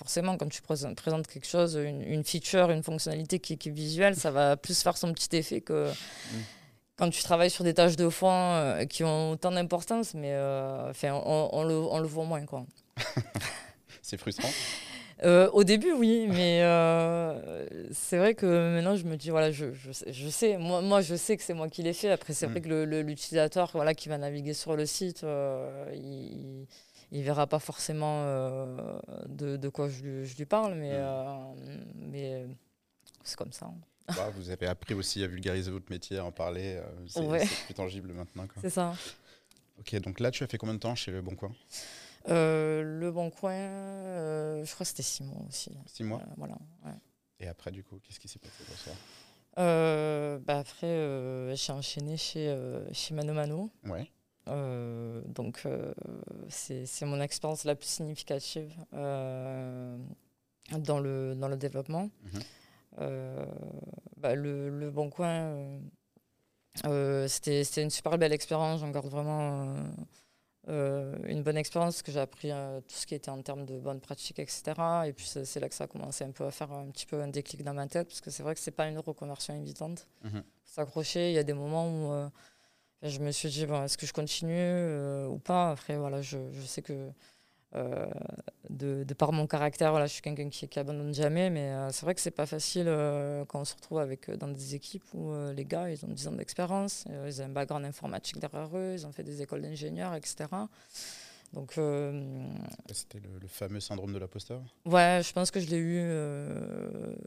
forcément, 0.00 0.38
quand 0.38 0.48
tu 0.48 0.62
présentes 0.62 1.26
quelque 1.26 1.46
chose, 1.46 1.74
une, 1.76 2.24
feature, 2.24 2.70
une 2.70 2.82
fonctionnalité 2.82 3.38
qui, 3.38 3.52
est 3.52 3.68
visuelle, 3.68 4.16
ça 4.16 4.30
va 4.30 4.56
plus 4.56 4.82
faire 4.82 4.96
son 4.96 5.12
petit 5.12 5.36
effet 5.36 5.60
que 5.60 5.90
mm. 5.90 6.36
quand 6.96 7.10
tu 7.10 7.22
travailles 7.22 7.50
sur 7.50 7.64
des 7.64 7.74
tâches 7.74 7.96
de 7.96 8.08
fond 8.08 8.30
euh, 8.30 8.86
qui 8.86 9.04
ont 9.04 9.32
autant 9.32 9.50
d'importance, 9.50 10.14
mais 10.14 10.32
euh, 10.32 10.90
on, 11.02 11.64
le, 11.64 11.74
on, 11.74 11.98
le, 11.98 12.06
voit 12.06 12.24
moins. 12.24 12.46
quoi. 12.46 12.64
c'est 14.02 14.16
frustrant 14.16 14.48
euh, 15.22 15.50
au 15.52 15.64
début, 15.64 15.92
oui, 15.92 16.28
mais 16.30 16.60
c'est 17.92 18.16
vrai 18.16 18.34
que 18.34 18.46
maintenant, 18.46 18.96
je 18.96 19.04
me 19.04 19.16
dis, 19.18 19.28
voilà, 19.28 19.50
je, 19.50 19.66
je, 19.74 20.28
sais, 20.30 20.56
moi, 20.56 20.80
moi, 20.80 21.02
je 21.02 21.14
sais 21.14 21.36
que 21.36 21.42
c'est 21.42 21.52
moi 21.52 21.68
qui 21.68 21.82
l'ai 21.82 21.92
fait. 21.92 22.10
Après, 22.10 22.32
c'est 22.32 22.46
mm. 22.46 22.50
vrai 22.52 22.60
que 22.62 23.02
l'utilisateur 23.02 23.70
voilà, 23.74 23.92
qui 23.92 24.08
va 24.08 24.16
naviguer 24.16 24.54
sur 24.54 24.76
le 24.76 24.86
site, 24.86 25.26
il, 25.92 26.39
il 27.12 27.22
verra 27.22 27.46
pas 27.46 27.58
forcément 27.58 28.22
euh, 28.24 29.00
de, 29.26 29.56
de, 29.56 29.68
quoi 29.68 29.88
je, 29.88 30.24
je, 30.24 30.36
lui 30.36 30.46
parle, 30.46 30.74
mais, 30.74 30.92
mm. 30.92 30.96
euh, 30.96 31.54
mais 31.96 32.46
c'est 33.24 33.36
comme 33.36 33.52
ça. 33.52 33.66
Hein. 33.66 33.80
Bah, 34.16 34.28
vous 34.34 34.50
avez 34.50 34.66
appris 34.66 34.92
aussi 34.94 35.22
à 35.22 35.28
vulgariser 35.28 35.70
votre 35.70 35.88
métier, 35.88 36.18
à 36.18 36.24
en 36.24 36.32
parler. 36.32 36.80
Euh, 36.80 37.06
c'est 37.06 37.64
plus 37.66 37.74
tangible 37.74 38.12
maintenant. 38.12 38.44
C'est 38.60 38.70
ça. 38.70 38.92
Ok, 39.78 39.94
donc 40.00 40.18
là, 40.18 40.32
tu 40.32 40.42
as 40.42 40.48
fait 40.48 40.58
combien 40.58 40.74
de 40.74 40.80
temps 40.80 40.96
chez 40.96 41.12
Le 41.12 41.22
Bon 41.22 41.36
Coin? 41.36 41.52
Le 42.26 43.10
Bon 43.10 43.30
Coin, 43.30 43.52
je 44.64 44.72
crois 44.72 44.84
que 44.84 44.88
c'était 44.88 45.04
six 45.04 45.22
mois 45.22 45.42
aussi. 45.48 45.70
Six 45.86 46.02
mois 46.02 46.22
Voilà. 46.36 46.56
Et 47.38 47.46
après, 47.46 47.70
du 47.70 47.84
coup, 47.84 48.00
qu'est-ce 48.02 48.18
qui 48.18 48.26
s'est 48.26 48.40
passé 48.40 48.64
pour 48.64 48.76
ça? 48.76 48.90
Bah 50.40 50.58
Après, 50.58 51.54
j'ai 51.54 51.72
enchaîné 51.72 52.16
chez, 52.16 52.52
chez 52.92 53.14
Mano 53.14 53.32
Mano. 53.32 53.70
Ouais. 53.84 54.10
Euh, 54.48 55.22
donc, 55.26 55.62
euh, 55.66 55.92
c'est 56.48 57.02
mon 57.02 57.20
expérience 57.20 57.64
la 57.64 57.74
plus 57.74 57.88
significative 57.88 58.72
euh, 58.94 59.96
dans, 60.78 60.98
le, 60.98 61.34
dans 61.34 61.48
le 61.48 61.56
développement. 61.56 62.10
Mhm. 62.32 62.40
Bah, 64.16 64.34
le, 64.34 64.68
le, 64.68 64.90
Bon 64.90 65.08
Coin, 65.08 65.80
c'était 67.28 67.82
une 67.82 67.90
super 67.90 68.18
belle 68.18 68.32
expérience. 68.32 68.80
J'en 68.80 68.90
garde 68.90 69.06
vraiment 69.06 69.74
une 70.66 71.42
bonne 71.42 71.56
expérience 71.56 71.94
parce 71.94 72.02
que 72.02 72.12
j'ai 72.12 72.20
appris 72.20 72.50
tout 72.50 72.94
ce 72.94 73.06
qui 73.06 73.14
était 73.14 73.30
en 73.30 73.40
termes 73.40 73.64
de 73.64 73.78
bonnes 73.78 74.00
pratiques, 74.00 74.38
etc. 74.38 74.74
Et 75.06 75.12
puis, 75.12 75.24
c'est 75.24 75.60
là 75.60 75.68
que 75.68 75.74
ça 75.74 75.84
a 75.84 75.86
commencé 75.86 76.24
un 76.24 76.32
peu 76.32 76.44
à 76.44 76.50
faire 76.50 76.72
un 76.72 76.90
petit 76.90 77.06
peu 77.06 77.22
un 77.22 77.28
déclic 77.28 77.62
dans 77.62 77.74
ma 77.74 77.86
tête 77.86 78.08
parce 78.08 78.20
que 78.20 78.30
c'est 78.30 78.42
vrai 78.42 78.54
que 78.54 78.60
c'est 78.60 78.70
pas 78.70 78.88
une 78.88 78.98
reconversion 78.98 79.54
évidente. 79.54 80.06
Mhm. 80.24 80.42
S'accrocher, 80.64 81.30
il 81.30 81.34
y 81.34 81.38
a 81.38 81.44
des 81.44 81.54
moments 81.54 81.88
où 81.88 82.30
je 83.02 83.18
me 83.20 83.30
suis 83.30 83.48
dit, 83.48 83.66
bon, 83.66 83.82
est-ce 83.84 83.96
que 83.96 84.06
je 84.06 84.12
continue 84.12 84.52
euh, 84.54 85.26
ou 85.26 85.38
pas? 85.38 85.70
Après, 85.70 85.96
voilà, 85.96 86.20
je, 86.20 86.38
je 86.52 86.60
sais 86.60 86.82
que 86.82 87.10
euh, 87.74 88.06
de, 88.68 89.04
de, 89.04 89.14
par 89.14 89.32
mon 89.32 89.46
caractère, 89.46 89.90
voilà, 89.90 90.06
je 90.06 90.12
suis 90.12 90.22
quelqu'un 90.22 90.50
qui, 90.50 90.68
qui 90.68 90.78
abandonne 90.78 91.14
jamais, 91.14 91.48
mais 91.48 91.70
euh, 91.70 91.90
c'est 91.92 92.04
vrai 92.04 92.14
que 92.14 92.20
c'est 92.20 92.30
pas 92.30 92.46
facile 92.46 92.86
quand 93.48 93.60
on 93.60 93.64
se 93.64 93.74
retrouve 93.74 93.98
avec, 94.00 94.30
dans 94.30 94.48
des 94.48 94.74
équipes 94.74 95.04
où 95.14 95.32
les 95.54 95.64
gars, 95.64 95.90
ils 95.90 96.04
ont 96.04 96.08
10 96.08 96.28
ans 96.28 96.32
d'expérience, 96.32 97.04
ils 97.26 97.40
ont 97.40 97.46
un 97.46 97.48
background 97.48 97.86
informatique 97.86 98.38
derrière 98.38 98.76
eux, 98.76 98.94
ils 98.94 99.06
ont 99.06 99.12
fait 99.12 99.24
des 99.24 99.40
écoles 99.40 99.62
d'ingénieurs, 99.62 100.14
etc. 100.14 100.48
Donc, 101.52 101.72
C'était 102.92 103.18
le, 103.18 103.48
fameux 103.48 103.80
syndrome 103.80 104.12
de 104.12 104.18
l'imposteur? 104.18 104.62
Ouais, 104.84 105.20
je 105.24 105.32
pense 105.32 105.50
que 105.50 105.58
je 105.58 105.66
l'ai 105.66 105.78
eu 105.78 106.04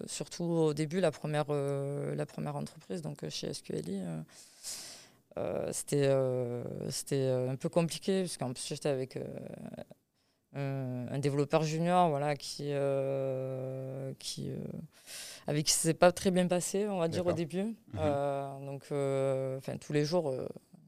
surtout 0.06 0.44
au 0.44 0.74
début, 0.74 1.00
la 1.00 1.12
première, 1.12 1.52
la 1.52 2.26
première 2.26 2.56
entreprise, 2.56 3.02
donc 3.02 3.28
chez 3.30 3.54
SQLI. 3.54 4.02
Euh, 5.38 5.70
c'était 5.72 6.08
euh, 6.08 6.64
c'était 6.92 7.16
euh, 7.16 7.50
un 7.50 7.56
peu 7.56 7.68
compliqué 7.68 8.22
parce 8.22 8.38
qu'en 8.38 8.54
plus 8.54 8.68
j'étais 8.68 8.90
avec 8.90 9.18
un, 10.56 11.18
développeur 11.18 11.64
junior 11.64 12.10
voilà 12.10 12.36
qui 12.36 12.72
qui 14.20 14.52
avec 15.48 15.66
qui 15.66 15.72
s'est 15.72 15.96
pas 15.96 16.12
très 16.12 16.30
bien 16.30 16.48
passé 16.48 16.88
on 16.88 17.00
va 17.00 17.08
dire 17.08 17.26
au 17.26 17.34
début. 17.34 17.76
Mhm. 17.94 18.66
donc 18.66 18.84
enfin 18.86 19.78
tous 19.80 19.94
les 19.94 20.06
jours 20.06 20.34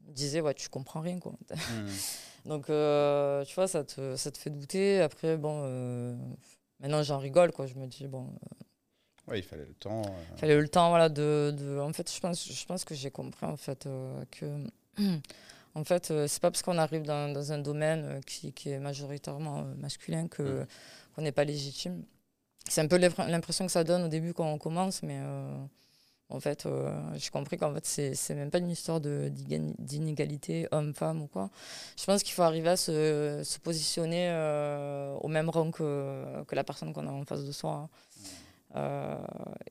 il 0.08 0.14
disait 0.14 0.40
ouais 0.40 0.54
tu 0.54 0.68
comprends 0.68 1.00
rien 1.00 1.18
quoi. 1.18 1.32
Mhm. 1.50 1.88
donc 2.46 2.66
tu 2.66 3.54
vois 3.54 3.66
ça 3.66 3.82
te, 3.82 4.14
ça 4.14 4.30
te 4.30 4.38
fait 4.38 4.50
douter. 4.50 5.00
Après 5.00 5.36
bon 5.36 6.16
maintenant 6.78 7.02
j'en 7.02 7.18
rigole 7.18 7.50
quoi. 7.50 7.66
Je 7.66 7.74
me 7.74 7.86
dis 7.86 8.06
bon 8.06 8.32
oui, 9.28 9.38
il 9.38 9.42
fallait 9.42 9.66
le 9.66 9.74
temps. 9.74 10.02
Euh. 10.02 10.10
Il 10.34 10.38
fallait 10.38 10.60
le 10.60 10.68
temps, 10.68 10.90
voilà, 10.90 11.08
de, 11.08 11.54
de, 11.56 11.80
En 11.80 11.92
fait, 11.92 12.12
je 12.12 12.20
pense, 12.20 12.52
je 12.52 12.66
pense 12.66 12.84
que 12.84 12.94
j'ai 12.94 13.10
compris, 13.10 13.46
en 13.46 13.56
fait, 13.56 13.86
euh, 13.86 14.24
que... 14.30 14.46
En 15.74 15.84
fait, 15.84 16.10
euh, 16.10 16.26
c'est 16.26 16.40
pas 16.40 16.50
parce 16.50 16.62
qu'on 16.62 16.78
arrive 16.78 17.02
dans, 17.02 17.30
dans 17.34 17.52
un 17.52 17.58
domaine 17.58 18.22
qui, 18.26 18.50
qui, 18.54 18.70
est 18.70 18.78
majoritairement 18.78 19.62
masculin 19.76 20.26
que 20.26 20.62
mm. 20.62 20.66
qu'on 21.14 21.20
n'est 21.20 21.32
pas 21.32 21.44
légitime. 21.44 22.02
C'est 22.66 22.80
un 22.80 22.86
peu 22.86 22.96
l'impression 22.96 23.66
que 23.66 23.72
ça 23.72 23.84
donne 23.84 24.04
au 24.04 24.08
début 24.08 24.32
quand 24.32 24.50
on 24.50 24.56
commence, 24.56 25.02
mais 25.02 25.20
en 26.30 26.40
fait, 26.40 26.66
j'ai 27.16 27.28
compris 27.28 27.58
qu'en 27.58 27.74
fait, 27.74 28.14
c'est 28.14 28.34
même 28.34 28.50
pas 28.50 28.56
une 28.56 28.70
histoire 28.70 29.02
d'inégalité 29.02 30.66
homme-femme 30.70 31.20
ou 31.20 31.26
quoi. 31.26 31.50
Je 31.98 32.06
pense 32.06 32.22
qu'il 32.22 32.32
faut 32.32 32.40
arriver 32.40 32.70
à 32.70 32.78
se, 32.78 33.42
se 33.44 33.58
positionner 33.58 34.30
au 35.20 35.28
même 35.28 35.50
rang 35.50 35.70
que, 35.72 36.42
que 36.44 36.54
la 36.54 36.64
personne 36.64 36.94
qu'on 36.94 37.06
a 37.06 37.12
en 37.12 37.26
face 37.26 37.44
de 37.44 37.52
soi. 37.52 37.72
Hein. 37.72 37.90
Euh, 38.76 39.16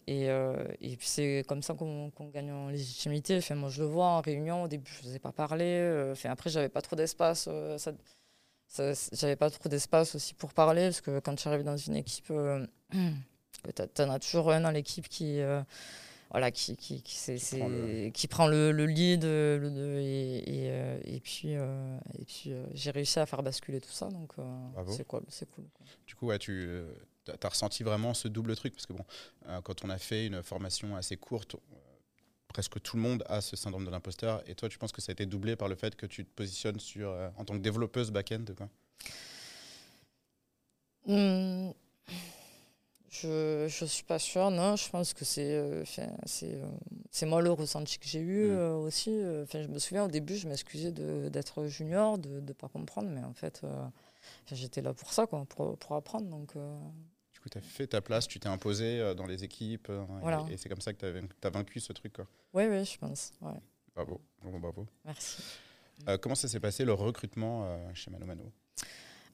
et, 0.07 0.29
euh, 0.29 0.65
et, 0.81 0.95
puis 0.95 1.07
c'est 1.07 1.43
comme 1.47 1.61
ça 1.61 1.73
qu'on 1.73 2.11
gagne 2.33 2.51
en 2.51 2.69
légitimité. 2.69 3.37
Enfin, 3.37 3.55
moi, 3.55 3.69
je 3.69 3.81
le 3.83 3.87
vois 3.89 4.07
en 4.07 4.21
réunion. 4.21 4.63
Au 4.63 4.67
début, 4.67 4.89
je 5.01 5.07
n'osais 5.07 5.19
pas 5.19 5.31
parler. 5.31 5.79
Euh, 5.79 6.13
enfin, 6.13 6.29
après, 6.29 6.49
j'avais 6.49 6.69
pas 6.69 6.81
trop 6.81 6.95
d'espace. 6.95 7.49
j'avais 9.13 9.35
pas 9.35 9.49
trop 9.49 9.69
d'espace 9.69 10.15
aussi 10.15 10.33
pour 10.33 10.53
parler 10.53 10.83
parce 10.83 11.01
que 11.01 11.19
quand 11.19 11.35
tu 11.35 11.47
arrives 11.47 11.63
dans 11.63 11.77
une 11.77 11.95
équipe, 11.95 12.27
tu 12.95 14.01
en 14.01 14.09
as 14.09 14.19
toujours 14.19 14.51
un 14.51 14.61
dans 14.61 14.71
l'équipe 14.71 15.07
qui 15.07 15.39
voilà, 16.31 16.51
qui, 16.51 16.75
qui, 16.75 17.01
qui, 17.01 17.15
prend 17.57 17.69
le... 17.69 18.09
qui, 18.09 18.27
prend 18.27 18.47
le, 18.47 18.71
le 18.71 18.85
lead. 18.87 19.23
Le, 19.23 19.99
et, 20.01 20.65
et, 20.65 21.15
et, 21.15 21.19
puis, 21.21 21.51
et 21.53 22.25
puis 22.25 22.51
j'ai 22.73 22.91
réussi 22.91 23.19
à 23.19 23.25
faire 23.25 23.43
basculer 23.43 23.79
tout 23.79 23.91
ça. 23.91 24.07
Donc, 24.07 24.33
c'est 24.89 25.05
cool. 25.05 25.21
cool 25.53 25.65
Du 26.07 26.15
coup, 26.15 26.27
ouais, 26.27 26.39
tu 26.39 26.83
tu 27.25 27.31
as 27.45 27.49
ressenti 27.49 27.83
vraiment 27.83 28.13
ce 28.13 28.27
double 28.27 28.55
truc 28.55 28.73
Parce 28.73 28.85
que 28.85 28.93
bon, 28.93 29.05
euh, 29.47 29.61
quand 29.61 29.83
on 29.83 29.89
a 29.89 29.97
fait 29.97 30.27
une 30.27 30.43
formation 30.43 30.95
assez 30.95 31.17
courte, 31.17 31.55
euh, 31.55 31.77
presque 32.47 32.81
tout 32.81 32.95
le 32.95 33.01
monde 33.01 33.23
a 33.27 33.41
ce 33.41 33.55
syndrome 33.55 33.85
de 33.85 33.91
l'imposteur. 33.91 34.41
Et 34.47 34.55
toi, 34.55 34.69
tu 34.69 34.77
penses 34.77 34.91
que 34.91 35.01
ça 35.01 35.11
a 35.11 35.13
été 35.13 35.25
doublé 35.25 35.55
par 35.55 35.67
le 35.67 35.75
fait 35.75 35.95
que 35.95 36.05
tu 36.05 36.25
te 36.25 36.29
positionnes 36.31 36.79
sur, 36.79 37.09
en 37.37 37.45
tant 37.45 37.53
que 37.55 37.61
développeuse 37.61 38.11
back-end 38.11 38.45
quoi 38.57 38.69
mmh. 41.07 41.71
Je 43.21 43.63
ne 43.83 43.87
suis 43.87 44.03
pas 44.03 44.19
sûre, 44.19 44.51
non. 44.51 44.75
Je 44.75 44.89
pense 44.89 45.13
que 45.13 45.23
c'est 45.23 45.53
euh, 45.53 45.83
euh, 46.43 47.25
moi 47.25 47.41
le 47.41 47.51
ressenti 47.51 47.97
que 47.97 48.07
j'ai 48.07 48.19
eu 48.19 48.47
mm. 48.47 48.51
euh, 48.51 48.75
aussi. 48.75 49.11
Je 49.11 49.67
me 49.67 49.79
souviens 49.79 50.05
au 50.05 50.07
début, 50.07 50.35
je 50.35 50.47
m'excusais 50.47 50.91
d'être 50.91 51.65
junior, 51.67 52.17
de 52.17 52.41
ne 52.41 52.53
pas 52.53 52.67
comprendre, 52.67 53.09
mais 53.09 53.23
en 53.23 53.33
fait, 53.33 53.61
j'étais 54.51 54.81
là 54.81 54.93
pour 54.93 55.13
ça, 55.13 55.27
quoi, 55.27 55.45
pour, 55.45 55.77
pour 55.77 55.95
apprendre. 55.95 56.27
Donc, 56.27 56.53
coup, 57.45 57.49
tu 57.49 57.57
as 57.57 57.61
fait 57.61 57.87
ta 57.87 58.01
place, 58.01 58.27
tu 58.27 58.39
t'es 58.39 58.49
imposé 58.49 59.13
dans 59.15 59.25
les 59.25 59.43
équipes, 59.43 59.91
et, 60.49 60.57
c'est 60.57 60.69
comme 60.69 60.81
ça 60.81 60.93
que 60.93 60.99
tu 60.99 61.47
as, 61.47 61.49
vaincu 61.49 61.79
ce 61.79 61.93
truc. 61.93 62.17
Oui, 62.53 62.65
oui, 62.69 62.85
je 62.85 62.97
pense. 62.97 63.33
Ouais. 63.41 63.59
Bravo, 63.95 64.19
bravo, 64.41 64.59
bravo. 64.59 64.87
Merci. 65.05 65.43
comment 66.21 66.35
ça 66.35 66.47
s'est 66.47 66.59
passé 66.59 66.83
le 66.83 66.93
recrutement 66.93 67.79
chez 67.93 68.11
Mano 68.11 68.25
Mano 68.25 68.51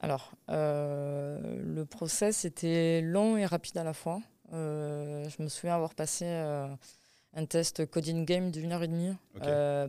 alors, 0.02 0.32
euh, 0.50 1.62
le 1.64 1.86
process 1.86 2.44
était 2.44 3.02
long 3.02 3.38
et 3.38 3.46
rapide 3.46 3.78
à 3.78 3.84
la 3.84 3.94
fois. 3.94 4.20
Euh, 4.52 5.30
je 5.30 5.44
me 5.44 5.48
souviens 5.48 5.76
avoir 5.76 5.94
passé 5.94 6.26
euh, 6.26 6.68
un 7.36 7.46
test 7.46 7.86
coding 7.86 8.26
game 8.26 8.50
d'une 8.50 8.72
heure 8.72 8.82
et 8.82 8.88
demie. 8.88 9.16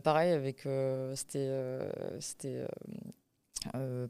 pareil, 0.02 0.32
avec 0.32 0.68
c'était 1.14 2.66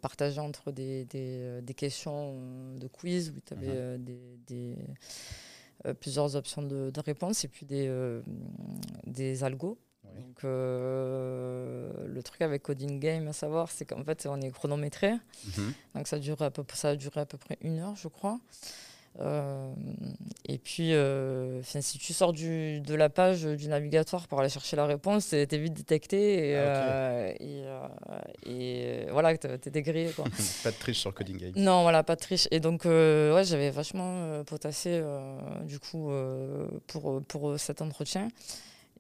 partagé 0.00 0.40
entre 0.40 0.72
des, 0.72 1.04
des, 1.04 1.74
questions 1.74 2.74
de 2.76 2.86
quiz 2.86 3.32
où 3.36 3.40
tu 3.40 3.52
avais 3.52 3.98
mhm. 3.98 4.04
des, 4.46 4.76
plusieurs 6.00 6.36
options 6.36 6.62
de, 6.62 6.90
de 6.90 7.00
réponse 7.00 7.44
et 7.44 7.48
puis 7.48 7.66
des, 7.66 7.90
des 9.06 9.44
algos. 9.44 9.78
Donc, 10.04 10.44
euh, 10.44 11.90
le 12.06 12.22
truc 12.22 12.42
avec 12.42 12.62
Coding 12.62 12.98
Game 12.98 13.28
à 13.28 13.32
savoir, 13.32 13.70
c'est 13.70 13.84
qu'en 13.84 14.04
fait, 14.04 14.26
on 14.28 14.40
est 14.40 14.50
chronométré. 14.50 15.12
Mhm. 15.12 15.72
Donc, 15.94 16.08
ça 16.08 16.16
a, 16.16 16.18
duré 16.18 16.44
à 16.44 16.50
peu, 16.50 16.64
ça 16.74 16.90
a 16.90 16.96
duré 16.96 17.20
à 17.20 17.26
peu 17.26 17.38
près 17.38 17.58
une 17.60 17.78
heure, 17.78 17.96
je 17.96 18.08
crois. 18.08 18.40
Euh, 19.20 19.72
et 20.46 20.59
puis, 20.59 20.94
euh, 20.94 21.62
si 21.62 21.98
tu 21.98 22.12
sors 22.12 22.33
du, 22.33 22.81
de 22.81 22.94
la 22.94 23.11
page 23.11 23.44
du 23.44 23.68
navigatoire 23.68 24.27
pour 24.27 24.40
aller 24.40 24.48
chercher 24.48 24.77
la 24.77 24.87
réponse, 24.87 25.29
tu 25.29 25.37
es 25.37 25.59
vite 25.59 25.75
détecté 25.75 26.51
et, 26.51 26.57
ah, 26.57 27.29
et, 27.38 27.64
et, 28.46 29.07
voilà, 29.11 29.37
tu 29.37 29.46
es 29.46 29.70
dégrillé. 29.70 30.11
Quoi. 30.11 30.25
pas 30.64 30.70
de 30.70 30.77
triche 30.77 30.98
sur 30.98 31.12
Coding 31.14 31.38
Game. 31.38 31.53
Non, 31.57 31.83
voilà, 31.83 32.03
pas 32.03 32.16
de 32.16 32.20
triche. 32.20 32.48
Et 32.51 32.61
donc, 32.61 32.85
ouais, 32.85 33.42
j'avais 33.44 33.70
vachement 33.70 34.42
potassé 34.44 35.03
du 35.62 35.79
coup 35.79 36.11
pour, 36.87 37.22
pour 37.22 37.59
cet 37.59 37.83
entretien. 37.83 38.29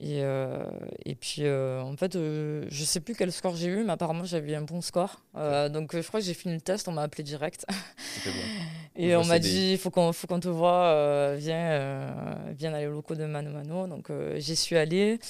Et, 0.02 0.24
euh, 0.24 0.64
et 1.04 1.14
puis, 1.14 1.42
euh, 1.42 1.80
en 1.80 1.96
fait, 1.96 2.16
euh, 2.16 2.64
je 2.68 2.82
sais 2.82 2.98
plus 2.98 3.14
quel 3.14 3.30
score 3.30 3.54
j'ai 3.54 3.68
eu, 3.68 3.84
mais 3.84 3.92
apparemment, 3.92 4.24
j'avais 4.24 4.56
un 4.56 4.62
bon 4.62 4.80
score. 4.80 5.22
donc, 5.70 5.94
je 5.94 6.06
crois 6.08 6.18
que 6.18 6.26
j'ai 6.26 6.34
fini 6.34 6.54
le 6.54 6.60
test, 6.60 6.88
on 6.88 6.92
m'a 6.92 7.02
appelé 7.02 7.22
direct. 7.22 7.64
et 8.96 9.14
on 9.14 9.24
m'a 9.24 9.38
dit, 9.38 9.72
il 9.72 9.78
faut 9.78 9.90
qu'on 9.90 10.10
qu'on 10.12 10.40
te 10.40 10.48
voit, 10.48 11.36
viens, 11.36 12.16
viens 12.58 12.74
aller 12.74 12.88
au 12.88 12.92
locaux 12.92 13.14
de 13.14 13.26
Mano 13.26 13.52
Mano. 13.52 13.86
Donc, 13.86 14.10
j'y 14.38 14.56
suis 14.56 14.76
allée. 14.76 15.20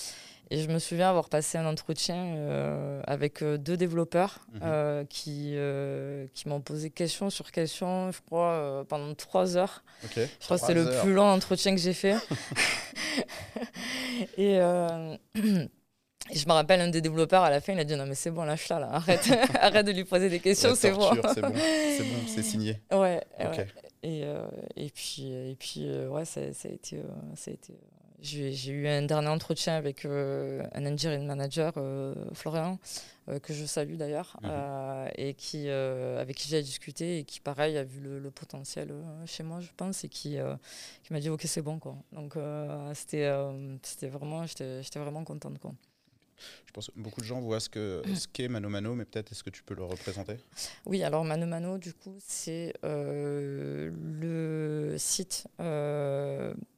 Et 0.53 0.59
je 0.59 0.69
me 0.69 0.79
souviens 0.79 1.09
avoir 1.09 1.31
passé 1.31 1.57
un 1.57 1.65
entretien 1.65 2.17
euh, 2.37 3.01
avec 3.07 3.43
euh, 3.43 3.57
deux 3.57 3.79
développeurs 3.79 4.41
mhm. 4.53 4.61
euh, 4.63 5.05
qui, 5.07 5.57
qui 6.35 6.49
m'ont 6.49 6.61
posé 6.61 6.91
question 6.91 7.31
sur 7.31 7.51
question, 7.51 8.13
je 8.13 8.21
crois, 8.21 8.85
pendant 8.87 9.15
trois 9.15 9.57
heures. 9.57 9.83
Je 10.15 10.27
crois 10.41 10.59
que 10.59 10.67
c'est 10.67 10.75
le 10.75 11.01
plus 11.01 11.15
long 11.15 11.25
entretien 11.25 11.75
que 11.75 11.81
j'ai 11.81 11.95
fait. 11.95 12.17
et, 14.37 14.57
et, 14.57 14.59
je 16.35 16.47
me 16.47 16.53
rappelle, 16.53 16.83
un 16.83 16.89
des 16.89 17.01
développeurs, 17.01 17.45
à 17.45 17.51
la 17.51 17.63
fin, 17.63 17.73
il 17.73 17.81
a 17.81 17.85
dit 17.85 17.97
Non, 17.97 18.05
mais 18.05 18.15
c'est 18.15 18.31
bon, 18.31 18.45
lâche-la, 18.45 18.79
là, 18.79 18.91
arrête, 18.93 19.31
arrête 19.59 19.87
de 19.87 19.93
lui 19.93 20.05
poser 20.05 20.29
des 20.29 20.41
questions, 20.41 20.75
c'est 20.75 20.93
bon. 20.93 21.15
c'est 21.35 21.41
bon, 21.41 21.55
c'est 22.27 22.43
signé. 22.43 22.79
Ouais. 22.93 23.23
Et, 24.03 24.25
et 24.77 24.91
puis, 24.91 25.33
et 25.33 25.57
puis 25.59 25.89
ouais, 26.09 26.27
ça, 26.27 26.53
ça, 26.53 26.69
a 26.69 26.73
été. 26.73 27.01
ça 27.37 27.51
a 27.51 27.55
été 27.55 27.73
j'ai 28.23 28.71
eu 28.71 28.87
un 28.87 29.03
dernier 29.03 29.29
entretien 29.29 29.75
avec 29.75 30.05
euh, 30.05 30.65
un 30.75 30.87
engineering 30.87 31.27
manager, 31.27 31.73
euh, 31.77 32.15
Florian, 32.33 32.79
euh, 33.29 33.41
que 33.41 33.53
je 33.53 33.65
salue 33.65 33.97
d'ailleurs, 33.97 34.39
mhm. 34.43 35.11
et 35.17 35.35
qui, 35.35 35.69
avec 35.69 36.37
qui 36.37 36.49
j'ai 36.49 36.63
discuté 36.63 37.19
et 37.19 37.25
qui, 37.25 37.41
pareil, 37.41 37.77
a 37.77 37.85
vu 37.85 38.01
le, 38.01 38.31
potentiel 38.31 38.95
chez 39.27 39.43
moi, 39.43 39.61
je 39.61 39.69
pense, 39.77 40.05
et 40.05 40.09
qui, 40.09 40.39
qui 41.03 41.13
m'a 41.13 41.21
dit 41.21 41.31
Ok, 41.31 41.43
c'est 41.45 41.63
bon. 41.63 41.79
Quoi. 41.79 41.97
Donc, 42.13 42.35
c'était 42.95 43.29
vraiment, 44.09 44.47
j'étais 44.47 44.99
vraiment 44.99 45.25
contente. 45.25 45.59
Quoi. 45.59 45.73
Je 46.67 46.73
pense 46.73 46.89
que 46.89 46.93
beaucoup 46.97 47.21
de 47.21 47.27
gens 47.27 47.41
voient 47.41 47.61
ce 47.61 47.69
qu'est 47.69 48.15
ce 48.15 48.29
qu'est 48.29 48.49
Mano 48.49 48.69
Mano, 48.69 48.95
mais 48.95 49.05
peut-être 49.05 49.33
est-ce 49.33 49.45
que 49.45 49.51
tu 49.51 49.63
peux 49.63 49.75
le 49.75 49.85
représenter? 49.85 50.37
Oui, 50.87 51.03
alors 51.03 51.25
Mano 51.25 51.47
Mano, 51.47 51.79
du 51.79 51.95
coup, 51.95 52.17
c'est 52.21 52.75
le 52.83 54.95
site 54.99 55.47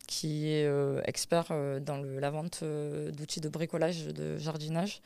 qui 0.06 0.50
est 0.50 0.66
euh, 0.66 1.00
expert 1.04 1.46
euh, 1.50 1.80
dans 1.80 1.96
la 1.96 2.30
vente 2.30 2.60
euh, 2.62 3.10
d'outils 3.10 3.40
de 3.40 3.48
bricolage, 3.48 4.06
de 4.06 4.36
jardinage, 4.38 5.00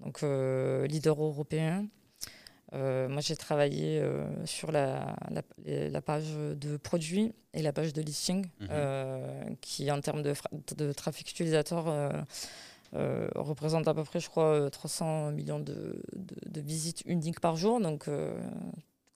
donc 0.00 0.22
leader 0.22 1.20
européen. 1.20 1.86
moi, 2.72 3.20
j'ai 3.20 3.36
travaillé 3.36 4.00
sur 4.44 4.70
la, 4.70 5.16
la, 5.64 6.00
page 6.00 6.36
de 6.36 6.76
produits 6.76 7.32
et 7.52 7.62
la 7.62 7.72
page 7.72 7.92
de 7.92 8.00
listing, 8.00 8.46
mhm. 8.60 9.56
qui, 9.60 9.90
en 9.90 10.00
termes 10.00 10.22
de, 10.22 10.34
de 10.76 10.92
trafic 10.92 11.28
utilisateur, 11.28 11.86
représente 12.92 13.88
à 13.88 13.94
peu 13.94 14.04
près, 14.04 14.20
je 14.20 14.28
crois, 14.28 14.70
300 14.70 15.32
millions 15.32 15.60
de, 15.60 16.02
de, 16.14 16.60
visites 16.60 17.02
uniques 17.06 17.40
par 17.40 17.56
jour. 17.56 17.80
Donc, 17.80 18.08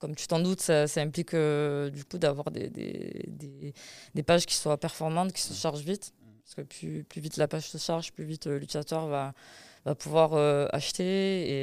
comme 0.02 0.16
tu 0.16 0.26
t'en 0.26 0.40
doutes, 0.40 0.61
ça, 0.61 0.85
implique 0.96 1.32
euh, 1.32 1.88
du 1.88 2.04
coup 2.04 2.18
d'avoir 2.18 2.50
des, 2.50 2.68
des, 2.70 3.72
des, 4.14 4.22
pages 4.24 4.46
qui 4.46 4.56
soient 4.56 4.76
performantes, 4.76 5.32
qui 5.32 5.42
se 5.42 5.54
chargent 5.54 5.85
vite. 5.85 6.12
Parce 6.44 6.56
que 6.56 6.62
plus, 6.62 7.04
plus 7.04 7.20
vite 7.20 7.37
la 7.37 7.46
page 7.46 7.68
se 7.68 7.78
charge, 7.78 8.12
plus 8.12 8.24
vite 8.24 8.48
euh, 8.48 8.58
l'utilisateur 8.58 9.06
va, 9.06 9.32
va 9.85 9.94
pouvoir 9.94 10.32
euh, 10.32 10.66
acheter 10.72 11.04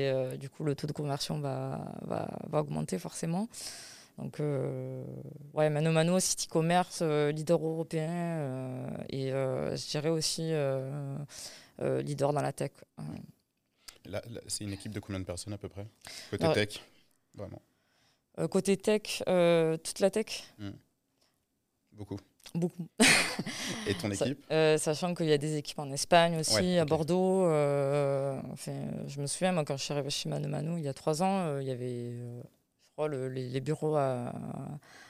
et 0.06 0.38
du 0.38 0.50
coup 0.50 0.63
le 0.63 0.74
taux 0.74 0.88
de 0.88 0.93
conversion 0.93 1.39
va, 1.39 1.93
va, 2.04 2.30
va 2.48 2.62
augmenter 2.62 2.98
forcément. 2.98 3.50
Donc, 4.17 4.39
ouais, 5.54 5.69
Mano 5.69 5.91
Mano, 5.91 6.17
site 6.22 6.48
e-commerce, 6.48 7.02
leader 7.02 7.62
européen 7.62 8.88
et 9.10 9.32
je 9.32 9.89
dirais 9.89 10.10
aussi 10.10 10.54
leader 11.80 12.34
dans 12.34 12.42
la 12.42 12.54
tech. 12.54 12.72
c'est 14.48 14.63
une 14.63 14.74
équipe 14.74 14.92
de 14.92 15.00
combien 15.00 15.20
de 15.20 15.26
personnes 15.26 15.54
à 15.54 15.58
peu 15.58 15.70
près? 15.70 15.88
Côté 16.32 16.52
tech 16.54 16.82
Vraiment. 17.36 17.62
Euh, 18.39 18.48
côté 18.48 18.78
tech, 18.78 19.24
euh, 19.28 19.78
toute 19.78 20.00
la 20.00 20.10
tech? 20.10 20.44
Hmm. 20.58 20.72
Beaucoup. 21.92 22.18
Beaucoup. 22.56 22.88
Et 23.86 23.94
ton 23.96 24.10
équipe? 24.12 24.46
euh, 24.52 24.78
Sachant 24.78 25.13
qu'il 25.13 25.26
y 25.28 25.34
a 25.34 25.38
des 25.38 25.58
équipes 25.58 25.80
en 25.80 25.92
Espagne 25.92 26.38
aussi, 26.38 26.78
à 26.78 26.86
Bordeaux. 26.86 27.46
je 27.50 29.22
me 29.22 29.28
souviens, 29.28 29.52
moi, 29.52 29.65
quand 29.65 29.78
je 29.78 29.84
suis 29.84 29.94
arrivée 29.94 30.10
chez 30.10 30.30
Manu 30.30 30.48
Manu 30.48 30.78
il 30.78 30.84
y 30.84 30.88
a 30.88 30.94
trois 30.94 31.22
ans, 31.22 31.60
il 31.60 31.68
y 31.68 31.72
avait, 31.72 32.12
je 32.82 32.92
crois, 32.94 33.10
les, 33.10 33.60
bureaux 33.62 33.96
à, 33.96 34.34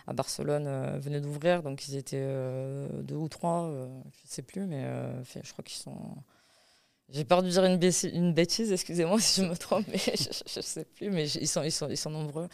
à 0.08 0.14
Barcelone 0.14 0.98
venaient 1.00 1.22
d'ouvrir, 1.22 1.62
donc 1.62 1.88
ils 1.88 1.96
étaient 1.96 2.28
deux 3.04 3.16
ou 3.16 3.30
trois, 3.30 3.70
je 3.72 4.24
ne 4.24 4.30
sais 4.30 4.42
plus, 4.42 4.66
mais 4.66 4.84
je 5.24 5.52
crois 5.52 5.64
qu'ils 5.64 5.78
sont 5.82 6.16
j'ai 7.12 7.26
peur 7.26 7.42
de 7.42 7.50
dire 7.50 7.66
une, 7.66 7.80
une 8.14 8.34
bêtise, 8.34 8.72
excusez-moi 8.72 9.20
si 9.20 9.42
je 9.42 9.48
me 9.48 9.56
trompe, 9.56 9.86
mais 9.88 9.98
je 9.98 10.30
ne 10.58 10.62
sais 10.62 10.86
plus, 10.86 11.10
mais 11.10 11.30
ils 11.30 11.48
sont, 11.48 11.64
ils 11.64 11.72
sont, 11.72 11.90
ils 11.90 11.98
sont 11.98 12.12
nombreux. 12.12 12.48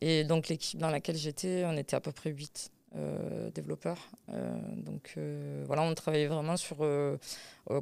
Et 0.00 0.24
donc 0.24 0.48
l'équipe 0.48 0.78
dans 0.78 0.90
laquelle 0.90 1.16
j'étais, 1.16 1.64
on 1.66 1.76
était 1.76 1.96
à 1.96 2.00
peu 2.00 2.12
près 2.12 2.30
8 2.30 2.70
euh, 2.94 3.50
développeurs. 3.50 4.10
Euh, 4.28 4.54
donc 4.76 5.14
euh, 5.16 5.64
voilà, 5.66 5.82
on 5.82 5.94
travaillait 5.94 6.26
vraiment 6.26 6.58
sur 6.58 6.76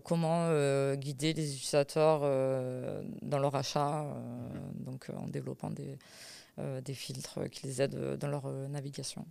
comment 0.05 0.49
guider 0.95 1.33
les 1.33 1.55
utilisateurs 1.55 2.21
dans 3.23 3.39
leur 3.39 3.55
achat, 3.55 4.07
donc 4.75 5.07
en 5.17 5.27
développant 5.27 5.71
des, 5.71 5.97
des 6.83 6.95
filtres 6.95 7.49
qui 7.51 7.67
les 7.67 7.83
aident 7.83 8.17
dans 8.17 8.29
leur 8.29 8.47
navigation. 8.69 9.27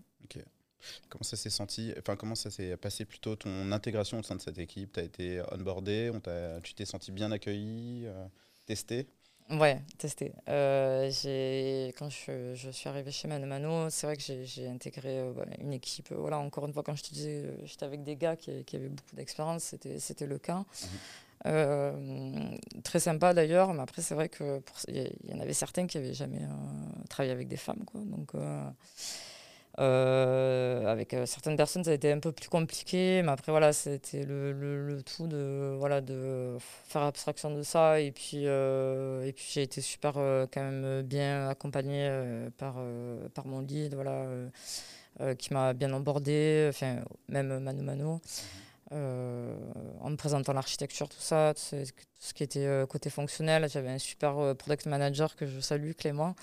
Comment 1.09 1.23
ça 1.23 1.37
s'est 1.37 1.49
senti 1.49 1.93
Enfin, 1.97 2.15
comment 2.15 2.35
ça 2.35 2.49
s'est 2.49 2.77
passé 2.77 3.05
plutôt 3.05 3.35
ton 3.35 3.71
intégration 3.71 4.19
au 4.19 4.23
sein 4.23 4.35
de 4.35 4.41
cette 4.41 4.59
équipe? 4.59 4.93
Tu 4.93 4.99
as 4.99 5.03
été 5.03 5.41
onboardé 5.51 6.11
on 6.13 6.21
Tu 6.61 6.73
t'es 6.73 6.85
senti 6.85 7.11
bien 7.11 7.31
accueilli 7.31 8.03
euh, 8.05 8.25
Testé? 8.65 9.07
Ouais, 9.49 9.81
testé. 9.97 10.31
Euh, 10.47 11.09
quand 11.97 12.09
je, 12.09 12.53
je, 12.53 12.69
suis 12.69 12.87
arrivée 12.87 13.09
chez 13.09 13.27
Mano 13.27 13.89
c'est 13.89 14.05
vrai 14.05 14.15
que 14.15 14.21
j'ai 14.21 14.67
intégré 14.67 15.19
euh, 15.21 15.33
une 15.59 15.73
équipe. 15.73 16.11
voilà, 16.11 16.37
encore 16.37 16.67
une 16.67 16.73
fois, 16.73 16.83
quand 16.83 16.95
je 16.95 17.01
te 17.01 17.09
disais, 17.09 17.51
j'étais 17.63 17.83
avec 17.85 18.03
des 18.03 18.15
gars 18.15 18.35
qui, 18.35 18.63
qui 18.63 18.75
avaient 18.75 18.89
beaucoup 18.89 19.15
d'expérience, 19.15 19.75
c'était 19.97 20.27
le 20.27 20.37
cas. 20.37 20.63
Mhm. 21.45 22.59
très 22.83 22.99
sympa 22.99 23.33
d'ailleurs, 23.33 23.73
mais 23.73 23.81
après, 23.81 24.03
c'est 24.03 24.13
vrai 24.13 24.29
qu'il 24.29 24.61
y, 24.89 25.29
y, 25.29 25.33
en 25.33 25.39
avait 25.39 25.53
certains 25.53 25.87
qui 25.87 25.97
n'avaient 25.97 26.13
jamais 26.13 26.41
travaillé 27.09 27.33
avec 27.33 27.47
des 27.47 27.57
femmes. 27.57 27.83
Quoi, 27.85 28.01
donc. 28.01 28.35
Euh, 28.35 28.69
avec 29.79 31.13
euh, 31.13 31.25
certaines 31.25 31.55
personnes, 31.55 31.83
ça 31.83 31.91
a 31.91 31.93
été 31.93 32.11
un 32.11 32.19
peu 32.19 32.31
plus 32.31 32.49
compliqué, 32.49 33.21
mais 33.23 33.31
après, 33.31 33.51
voilà, 33.51 33.71
c'était 33.71 34.25
le, 34.25 35.01
tout 35.05 35.27
de, 35.27 35.75
voilà, 35.77 36.01
de 36.01 36.57
faire 36.59 37.03
abstraction 37.03 37.55
de 37.55 37.63
ça. 37.63 37.99
Et 38.01 38.11
puis, 38.11 38.45
euh, 38.45 39.31
puis 39.31 39.45
j'ai 39.53 39.63
été 39.63 39.81
super 39.81 40.13
quand 40.13 40.61
même 40.61 41.01
bien 41.03 41.49
accompagné 41.49 42.09
par, 42.57 42.75
par 43.33 43.45
mon 43.47 43.61
guide, 43.61 43.95
voilà, 43.95 44.25
qui 45.37 45.53
m'a 45.53 45.73
bien 45.73 45.93
embordé, 45.93 46.67
enfin, 46.69 46.97
même 47.29 47.59
mano 47.59 47.83
mano. 47.83 48.21
en 48.91 50.09
me 50.09 50.15
présentant 50.17 50.53
l'architecture, 50.53 51.07
tout 51.07 51.21
ça, 51.21 51.53
tout 51.55 51.77
ce 52.19 52.33
qui 52.33 52.43
était 52.43 52.67
côté 52.89 53.09
fonctionnel. 53.09 53.69
J'avais 53.69 53.89
un 53.89 53.97
super 53.97 54.55
product 54.57 54.87
manager 54.87 55.35
que 55.35 55.45
je 55.45 55.59
salue, 55.61 55.91
Clément, 55.93 56.35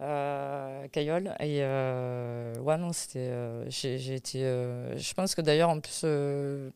euh, 0.00 0.86
Cayol. 0.88 1.34
Et 1.40 1.58
euh, 1.62 2.54
ouais, 2.60 2.76
non, 2.76 2.92
c'était. 2.92 3.28
Euh, 3.30 3.64
j'ai 3.68 4.14
été. 4.14 4.40
je 4.40 5.14
pense 5.14 5.34
que 5.34 5.40
d'ailleurs, 5.40 5.70
en 5.70 5.80
plus, 5.80 6.04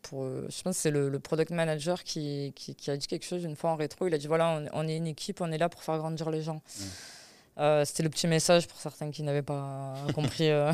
pour, 0.03 0.25
je 0.27 0.63
pense 0.63 0.77
que 0.77 0.83
c'est 0.83 0.91
le, 0.91 1.19
product 1.19 1.51
manager 1.51 2.03
qui, 2.03 2.53
qui, 2.57 2.75
qui, 2.75 2.91
a 2.91 2.97
dit 2.97 3.07
quelque 3.07 3.25
chose 3.25 3.45
une 3.45 3.57
fois 3.57 3.71
en 3.71 3.77
rétro. 3.77 4.07
Il 4.07 4.15
a 4.15 4.19
dit 4.19 4.27
voilà, 4.27 4.63
on, 4.73 4.89
est 4.89 4.97
une 4.97 5.07
équipe, 5.07 5.41
on 5.41 5.53
est 5.53 5.59
là 5.59 5.69
pour 5.69 5.83
faire 5.83 5.99
grandir 5.99 6.31
les 6.31 6.43
gens. 6.43 6.63
Mmh. 6.79 6.85
Euh, 7.59 7.85
c'était 7.85 8.03
le 8.03 8.09
petit 8.09 8.27
message 8.27 8.67
pour 8.67 8.79
certains 8.79 9.11
qui 9.11 9.23
n'avaient 9.23 9.43
pas 9.43 9.95
compris. 10.15 10.51
Euh. 10.51 10.73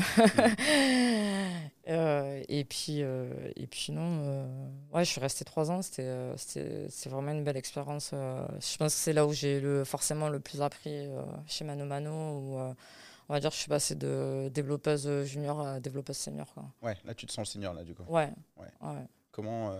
Euh, 1.87 2.43
et 2.47 2.65
puis, 2.65 2.99
et 2.99 3.67
puis 3.67 3.91
non, 3.91 4.47
ouais, 4.93 5.03
je 5.03 5.09
suis 5.09 5.19
restée 5.19 5.43
trois 5.43 5.71
ans. 5.71 5.81
C'était, 5.81 6.35
c'est 6.37 7.09
vraiment 7.09 7.31
une 7.31 7.43
belle 7.43 7.57
expérience. 7.57 8.11
je 8.11 8.77
pense 8.77 8.93
que 8.93 8.99
c'est 8.99 9.13
là 9.13 9.25
où 9.25 9.33
j'ai 9.33 9.59
le, 9.59 9.83
forcément 9.83 10.29
le 10.29 10.39
plus 10.39 10.61
appris 10.61 11.07
chez 11.47 11.65
Mano 11.65 11.85
Mano. 11.85 12.11
Où, 12.11 12.59
on 12.59 13.33
va 13.33 13.39
dire, 13.39 13.49
je 13.49 13.57
suis 13.57 13.69
passée 13.69 13.95
de 13.95 14.51
développeuse 14.53 15.23
junior 15.23 15.65
à 15.65 15.79
développeuse 15.79 16.17
senior. 16.17 16.53
Quoi. 16.53 16.65
Ouais, 16.83 16.95
là 17.05 17.15
tu 17.15 17.25
te 17.25 17.31
sens 17.31 17.49
senior 17.49 17.73
là 17.73 17.83
du 17.83 17.95
coup. 17.95 18.03
Ouais. 18.07 18.29
ouais. 18.57 19.07
Comment, 19.31 19.73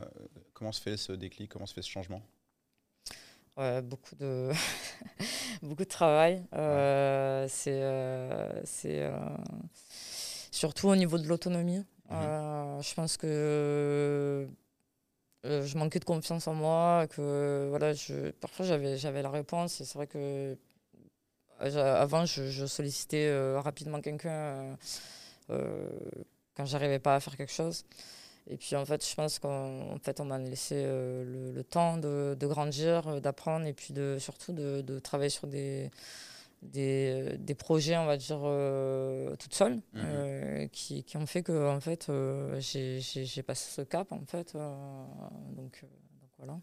comment 0.54 0.72
se 0.72 0.82
fait 0.82 0.98
ce 0.98 1.12
déclic 1.12 1.52
Comment 1.52 1.68
se 1.68 1.76
fait 1.76 1.84
ce 1.84 1.90
changement? 1.90 2.24
Beaucoup, 3.82 4.16
de 4.16 4.52
beaucoup 5.62 5.84
de 5.84 5.90
travail. 5.90 6.44
Euh, 6.54 7.46
c'est 7.50 7.82
euh, 7.82 8.62
c'est 8.64 9.02
euh, 9.02 9.12
surtout 10.52 10.88
au 10.88 10.96
niveau 10.96 11.18
de 11.18 11.28
l'autonomie. 11.28 11.84
Mhm. 12.10 12.82
je 12.82 12.94
pense 12.96 13.18
que 13.18 14.48
je 15.44 15.78
manquais 15.78 16.00
de 16.00 16.06
confiance 16.06 16.48
en 16.48 16.56
moi, 16.56 17.06
que 17.08 17.68
voilà, 17.70 17.94
je, 17.94 18.32
parfois 18.32 18.66
j'avais, 18.66 18.98
j'avais 18.98 19.22
la 19.22 19.30
réponse 19.30 19.80
et 19.80 19.86
c'est 19.86 19.94
vrai 19.94 20.08
que 20.08 20.58
avant 21.60 22.26
je, 22.26 22.50
je 22.50 22.66
sollicitais 22.66 23.32
rapidement 23.60 24.02
quelqu'un 24.02 24.76
quand 25.48 26.66
j'arrivais 26.66 27.00
pas 27.00 27.16
à 27.16 27.20
faire 27.20 27.38
quelque 27.38 27.54
chose. 27.54 27.86
Et 28.50 28.58
puis 28.58 28.76
en 28.76 28.84
fait, 28.84 29.08
je 29.08 29.14
pense 29.14 29.38
qu'en 29.38 29.98
fait, 30.02 30.20
on 30.20 30.26
m'a 30.26 30.40
laissé 30.40 30.76
euh, 30.78 31.54
le, 31.54 31.64
temps 31.64 31.98
de, 31.98 32.36
de 32.38 32.48
grandir, 32.48 33.08
euh, 33.08 33.20
d'apprendre 33.20 33.68
et 33.68 33.74
puis 33.74 33.94
de, 33.94 34.18
surtout 34.20 34.54
de, 34.54 34.82
de 34.82 34.98
travailler 34.98 35.30
sur 35.30 35.46
des, 35.46 35.92
des, 36.64 37.38
des, 37.38 37.54
projets, 37.54 37.96
on 37.96 38.08
va 38.08 38.18
dire, 38.18 38.40
euh, 38.44 39.36
toute 39.36 39.54
seule, 39.54 39.80
mhm. 39.94 40.68
qui, 40.70 41.04
qui, 41.04 41.18
ont 41.18 41.28
fait 41.28 41.44
que 41.44 41.70
en 41.70 41.80
fait, 41.80 42.12
j'ai 42.60 43.44
passé 43.44 43.72
ce 43.72 43.82
cap, 43.84 44.12
en 44.12 44.26
fait. 44.26 44.54
donc, 44.54 45.86
donc 45.86 45.86
voilà. 46.40 46.60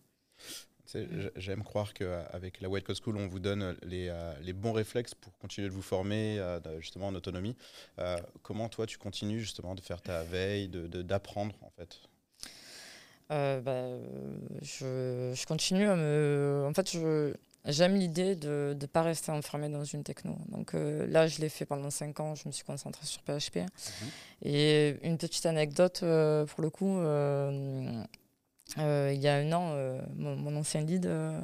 J'aime 1.36 1.64
croire 1.64 1.92
qu'avec 1.94 2.60
la 2.60 2.68
White 2.68 2.84
Coast 2.84 3.02
School, 3.02 3.16
on 3.16 3.26
vous 3.26 3.40
donne 3.40 3.76
les, 3.82 4.08
euh, 4.08 4.32
les, 4.40 4.52
bons 4.52 4.72
réflexes 4.72 5.14
pour 5.14 5.36
continuer 5.38 5.68
de 5.68 5.72
vous 5.72 5.82
former 5.82 6.38
euh, 6.38 6.60
justement 6.80 7.08
en 7.08 7.14
autonomie. 7.14 7.56
Euh, 7.98 8.16
comment 8.42 8.68
toi, 8.68 8.86
tu 8.86 8.98
continues 8.98 9.40
justement 9.40 9.74
de 9.74 9.80
faire 9.80 10.00
ta 10.00 10.22
veille, 10.22 10.68
d'apprendre 10.68 11.52
de, 11.52 11.64
en 11.64 11.70
fait? 11.70 12.00
Bah, 13.28 13.88
je, 14.62 15.32
je, 15.34 15.46
continue 15.46 15.88
à 15.88 15.96
me... 15.96 16.64
En 16.68 16.72
fait, 16.72 16.96
j'aime 17.64 17.96
l'idée 17.96 18.36
de 18.36 18.76
ne 18.80 18.86
pas 18.86 19.02
rester 19.02 19.32
enfermé 19.32 19.68
dans 19.68 19.84
une 19.84 20.04
techno. 20.04 20.36
Donc 20.48 20.74
là, 20.74 21.26
je 21.26 21.40
l'ai 21.40 21.48
fait 21.48 21.66
pendant 21.66 21.90
5 21.90 22.20
ans, 22.20 22.34
je 22.36 22.46
me 22.46 22.52
suis 22.52 22.64
concentré 22.64 23.04
sur 23.04 23.22
PHP. 23.22 23.56
Mhm. 23.56 24.08
Et 24.42 24.96
une 25.02 25.18
petite 25.18 25.46
anecdote, 25.46 26.00
pour 26.00 26.62
le 26.62 26.70
coup 26.70 27.00
euh, 28.78 29.12
il 29.14 29.20
y 29.20 29.28
a 29.28 29.34
un 29.36 29.52
an, 29.52 29.70
euh, 29.72 30.00
mon, 30.16 30.56
ancien 30.56 30.82
lead 30.82 31.06
euh, 31.06 31.40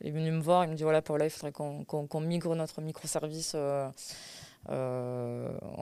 est 0.00 0.10
venu 0.10 0.30
me 0.30 0.40
voir. 0.40 0.64
Il 0.64 0.70
me 0.70 0.74
dit 0.74 0.82
voilà, 0.82 1.02
Paula, 1.02 1.26
il 1.26 1.30
faudrait 1.30 1.52
qu'on 1.52 2.20
migre 2.20 2.54
notre 2.54 2.80
microservice 2.80 3.54
en 3.54 3.92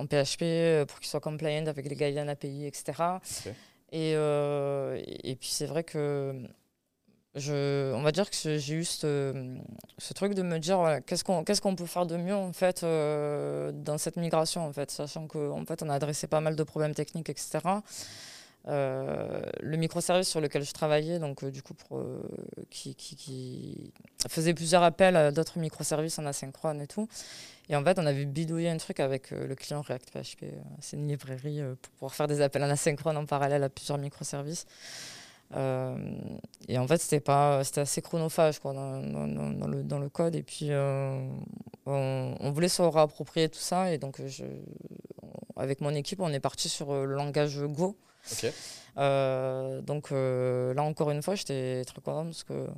PHP 0.07 0.85
pour 0.87 1.01
qu'il 1.01 1.09
soit 1.09 1.21
compliant 1.21 1.67
avec 1.67 1.89
les 1.89 1.95
guidelines 1.95 2.29
API, 2.29 2.67
etc. 2.67 2.93
Et, 3.93 4.13
et, 4.13 5.37
puis 5.37 5.49
c'est 5.49 5.67
vrai 5.67 5.85
que 5.85 6.43
je, 7.37 7.93
on 7.95 8.03
va 8.03 8.13
dire 8.13 8.29
que 8.29 8.59
j'ai 8.59 8.75
eu 8.75 8.85
ce, 8.85 9.33
truc 10.15 10.35
de 10.35 10.43
me 10.43 10.59
dire 10.59 11.01
qu'est-ce 11.07 11.23
qu'on 11.23 11.45
qu'est-ce 11.45 11.63
qu'on 11.63 11.77
peut 11.77 11.87
faire 11.87 12.07
de 12.07 12.17
mieux 12.17 12.35
en 12.35 12.53
fait 12.53 12.83
dans 12.83 13.99
cette 13.99 14.17
migration 14.17 14.67
en 14.67 14.73
fait, 14.73 14.91
sachant 14.91 15.29
qu'en 15.29 15.65
fait 15.65 15.85
on 15.85 15.89
a 15.89 15.95
adressé 15.95 16.27
pas 16.27 16.41
mal 16.41 16.57
de 16.57 16.63
problèmes 16.65 16.95
techniques, 16.95 17.31
etc. 17.31 17.61
Euh, 18.67 19.43
le 19.61 19.77
microservice 19.77 20.29
sur 20.29 20.41
lequel 20.41 20.65
je 20.65 20.73
travaillais, 20.73 21.19
donc 21.19 21.45
euh, 21.45 21.51
du 21.51 21.63
coup, 21.63 21.75
euh, 21.93 22.19
qui, 22.71 23.93
faisait 24.29 24.55
plusieurs 24.55 24.83
appels 24.83 25.17
à 25.17 25.31
d'autres 25.33 25.59
microservices 25.59 26.19
en 26.19 26.25
asynchrone 26.25 26.81
et 26.81 26.87
tout. 26.87 27.07
Et 27.69 27.77
en 27.77 27.85
fait, 27.85 27.99
on 27.99 28.07
avait 28.07 28.25
bidouillé 28.25 28.71
un 28.71 28.79
truc 28.79 29.01
avec 29.01 29.31
le 29.31 29.55
client 29.55 29.83
React 29.83 30.11
PHP. 30.11 30.45
C'est 30.81 30.97
une 30.97 31.09
librairie 31.09 31.61
pour 31.83 31.93
pouvoir 31.93 32.15
faire 32.15 32.27
des 32.27 32.41
appels 32.41 32.63
en 32.63 32.71
asynchrone 32.71 33.17
en 33.17 33.27
parallèle 33.27 33.63
à 33.63 33.69
plusieurs 33.69 33.99
microservices. 33.99 34.67
et 35.55 36.79
en 36.79 36.87
fait, 36.87 36.99
c'était 36.99 37.21
pas, 37.21 37.65
c'était 37.65 37.83
assez 37.83 38.03
chronophage 38.03 38.59
quoi, 38.59 38.73
dans, 38.73 39.67
le, 39.67 39.83
dans 39.83 39.99
le 39.99 40.09
code. 40.11 40.35
Et 40.35 40.43
puis, 40.43 40.71
on, 40.73 41.31
on, 41.87 42.51
voulait 42.51 42.69
se 42.69 42.83
réapproprier 42.83 43.49
tout 43.49 43.59
ça. 43.61 43.93
Et 43.93 43.99
donc, 43.99 44.21
avec 45.57 45.81
mon 45.81 45.95
équipe, 45.95 46.21
on 46.21 46.33
est 46.33 46.41
parti 46.41 46.69
sur 46.69 46.93
le 46.93 47.15
langage 47.15 47.59
Go. 47.61 47.97
Euh, 48.97 49.81
donc 49.83 50.13
euh, 50.13 50.75
là, 50.75 50.83
encore 50.83 51.11
une 51.11 51.23
fois, 51.23 51.35
j'étais 51.35 51.85
très 51.85 52.01
content 52.01 52.25
parce 52.25 52.45
que, 52.45 52.69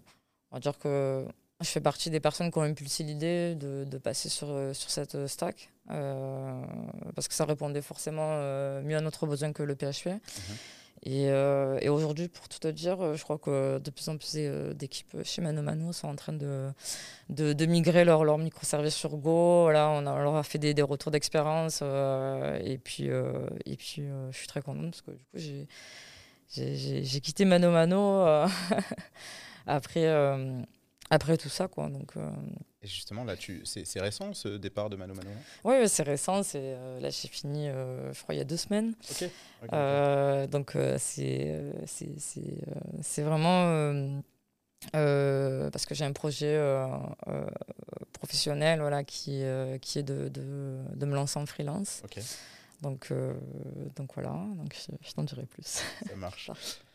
on 0.51 0.57
va 0.57 0.61
dire 0.61 0.79
que 0.79 1.27
je 1.61 1.69
fais 1.69 1.81
partie 1.81 2.11
des 2.11 2.21
personnes 2.21 2.51
qui 2.51 2.59
ont 2.59 2.63
impulsé 2.63 3.03
l'idée 3.05 3.55
de, 3.55 3.85
de, 3.85 3.99
passer 3.99 4.29
sur, 4.29 4.49
sur 4.75 4.91
cette 4.91 5.27
stack 5.27 5.71
euh, 5.91 6.63
parce 7.15 7.29
que 7.29 7.35
ça 7.35 7.45
répondait 7.45 7.83
forcément 7.83 8.37
mieux 8.83 8.97
à 8.97 9.01
notre 9.01 9.27
besoin 9.27 9.53
que 9.53 9.63
le 9.63 9.75
PHP. 9.75 10.09
Et, 11.03 11.27
et 11.27 11.89
aujourd'hui, 11.89 12.29
pour 12.29 12.49
tout 12.49 12.59
te 12.59 12.69
dire, 12.69 13.15
je 13.15 13.23
crois 13.23 13.39
que 13.39 13.79
de 13.79 13.91
plus 13.91 14.09
en 14.09 14.17
plus 14.17 14.35
d'équipes 14.75 15.23
chez 15.23 15.41
Mano 15.41 15.63
Mano 15.63 15.93
sont 15.93 16.09
en 16.09 16.17
train 16.17 16.33
de, 16.33 16.73
de, 17.29 17.67
migrer 17.67 18.05
leur, 18.05 18.25
leur 18.25 18.39
microservice 18.39 18.95
sur 18.95 19.17
Go. 19.17 19.71
Là, 19.71 19.91
on, 19.91 20.01
leur 20.01 20.35
a 20.35 20.43
fait 20.43 20.59
des, 20.59 20.75
des 20.75 20.83
retours 20.83 21.13
d'expérience. 21.13 21.83
et 21.83 22.79
puis, 22.83 23.05
et 23.05 23.77
puis 23.77 24.03
je 24.31 24.37
suis 24.37 24.49
très 24.49 24.63
contente 24.63 24.91
parce 24.91 25.03
que 25.03 25.11
du 25.13 25.25
coup, 25.25 25.67
j'ai 26.49 27.21
quitté 27.21 27.45
Mano 27.45 27.71
Mano 27.71 28.25
après 29.67 30.07
après 31.11 31.37
tout 31.37 31.49
ça 31.49 31.69
quoi 31.69 31.89
donc 31.89 32.17
euh, 32.17 32.31
et 32.87 32.89
justement 32.89 33.25
là 33.25 33.37
tu 33.37 33.63
c'est 33.65 34.01
récent 34.01 34.33
ce 34.33 34.49
départ 34.49 34.89
de 34.89 34.97
Mano 34.97 35.15
Mano 35.15 35.29
oui 35.65 35.89
c'est 35.89 36.05
récent 36.05 36.41
euh, 36.55 37.01
là 37.01 37.11
j'ai 37.11 37.29
fini 37.29 37.69
euh, 37.69 38.13
je 38.13 38.23
crois 38.23 38.35
il 38.35 38.39
y 38.39 38.41
a 38.41 38.45
deux 38.45 38.57
semaines. 38.57 38.95
Donc 40.51 40.77
c'est 41.03 41.63
vraiment 43.23 44.23
parce 44.93 45.87
que 45.87 45.95
j'ai 45.95 46.05
un 46.05 46.13
projet 46.13 46.59
professionnel 48.13 48.81
voilà 48.81 49.05
qui 49.05 49.43
qui 49.83 49.99
est 49.99 50.05
de, 50.05 50.29
de, 50.29 50.79
de, 50.95 51.07
me 51.07 51.15
lancer 51.15 51.39
en 51.39 51.47
freelance. 51.47 52.03
Donc 52.83 53.13
donc 53.97 54.15
voilà 54.15 54.31
donc 54.31 54.75
je, 54.75 55.09
je 55.09 55.13
t'en 55.13 55.25
dirai 55.25 55.47
plus. 55.47 55.65
Ça 55.65 56.17
marche 56.17 56.51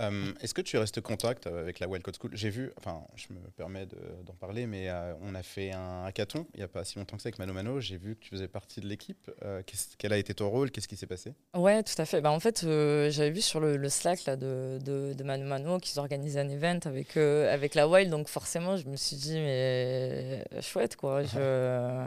Euh, 0.00 0.32
est-ce 0.40 0.54
que 0.54 0.60
tu 0.60 0.76
restes 0.78 1.00
contact 1.00 1.46
avec 1.46 1.80
la 1.80 1.88
Wild 1.88 2.04
Code 2.04 2.16
School? 2.20 2.30
J'ai 2.34 2.50
vu, 2.50 2.70
enfin, 2.76 3.02
je 3.16 3.26
me 3.32 3.40
permets 3.56 3.86
d'en 4.24 4.34
parler, 4.34 4.66
mais 4.66 4.88
euh, 4.88 5.14
on 5.22 5.34
a 5.34 5.42
fait 5.42 5.72
un 5.72 6.04
hackathon 6.04 6.46
il 6.54 6.58
n'y 6.58 6.64
a 6.64 6.68
pas 6.68 6.84
si 6.84 6.98
longtemps 6.98 7.16
que 7.16 7.22
ça 7.22 7.28
avec 7.28 7.38
Mano 7.38 7.52
Mano. 7.52 7.80
J'ai 7.80 7.96
vu 7.96 8.14
que 8.16 8.20
tu 8.20 8.30
faisais 8.30 8.48
partie 8.48 8.80
de 8.80 8.86
l'équipe. 8.86 9.30
Euh, 9.42 9.62
quel 9.98 10.12
a 10.12 10.18
été 10.18 10.34
ton 10.34 10.48
rôle? 10.48 10.70
Qu'est-ce 10.70 10.88
qui 10.88 10.96
s'est 10.96 11.06
passé? 11.06 11.34
Ouais, 11.54 11.82
tout 11.82 12.00
à 12.00 12.04
fait. 12.04 12.20
Bah, 12.20 12.30
en 12.30 12.40
fait, 12.40 12.60
j'avais 12.62 13.30
vu 13.30 13.40
sur 13.40 13.60
le, 13.60 13.88
Slack 13.88 14.26
là, 14.26 14.36
de, 14.36 14.78
de, 14.84 15.14
de, 15.14 15.24
Mano 15.24 15.46
Mano 15.46 15.78
qu'ils 15.78 15.98
organisaient 15.98 16.40
un 16.40 16.48
event 16.48 16.80
avec, 16.84 17.16
avec 17.16 17.74
la 17.74 17.88
Wild, 17.88 18.10
donc 18.10 18.28
forcément, 18.28 18.76
je 18.76 18.86
me 18.86 18.96
suis 18.96 19.16
dit, 19.16 19.34
mais 19.34 20.44
chouette, 20.60 20.96
quoi. 20.96 21.22
Je 21.22 22.06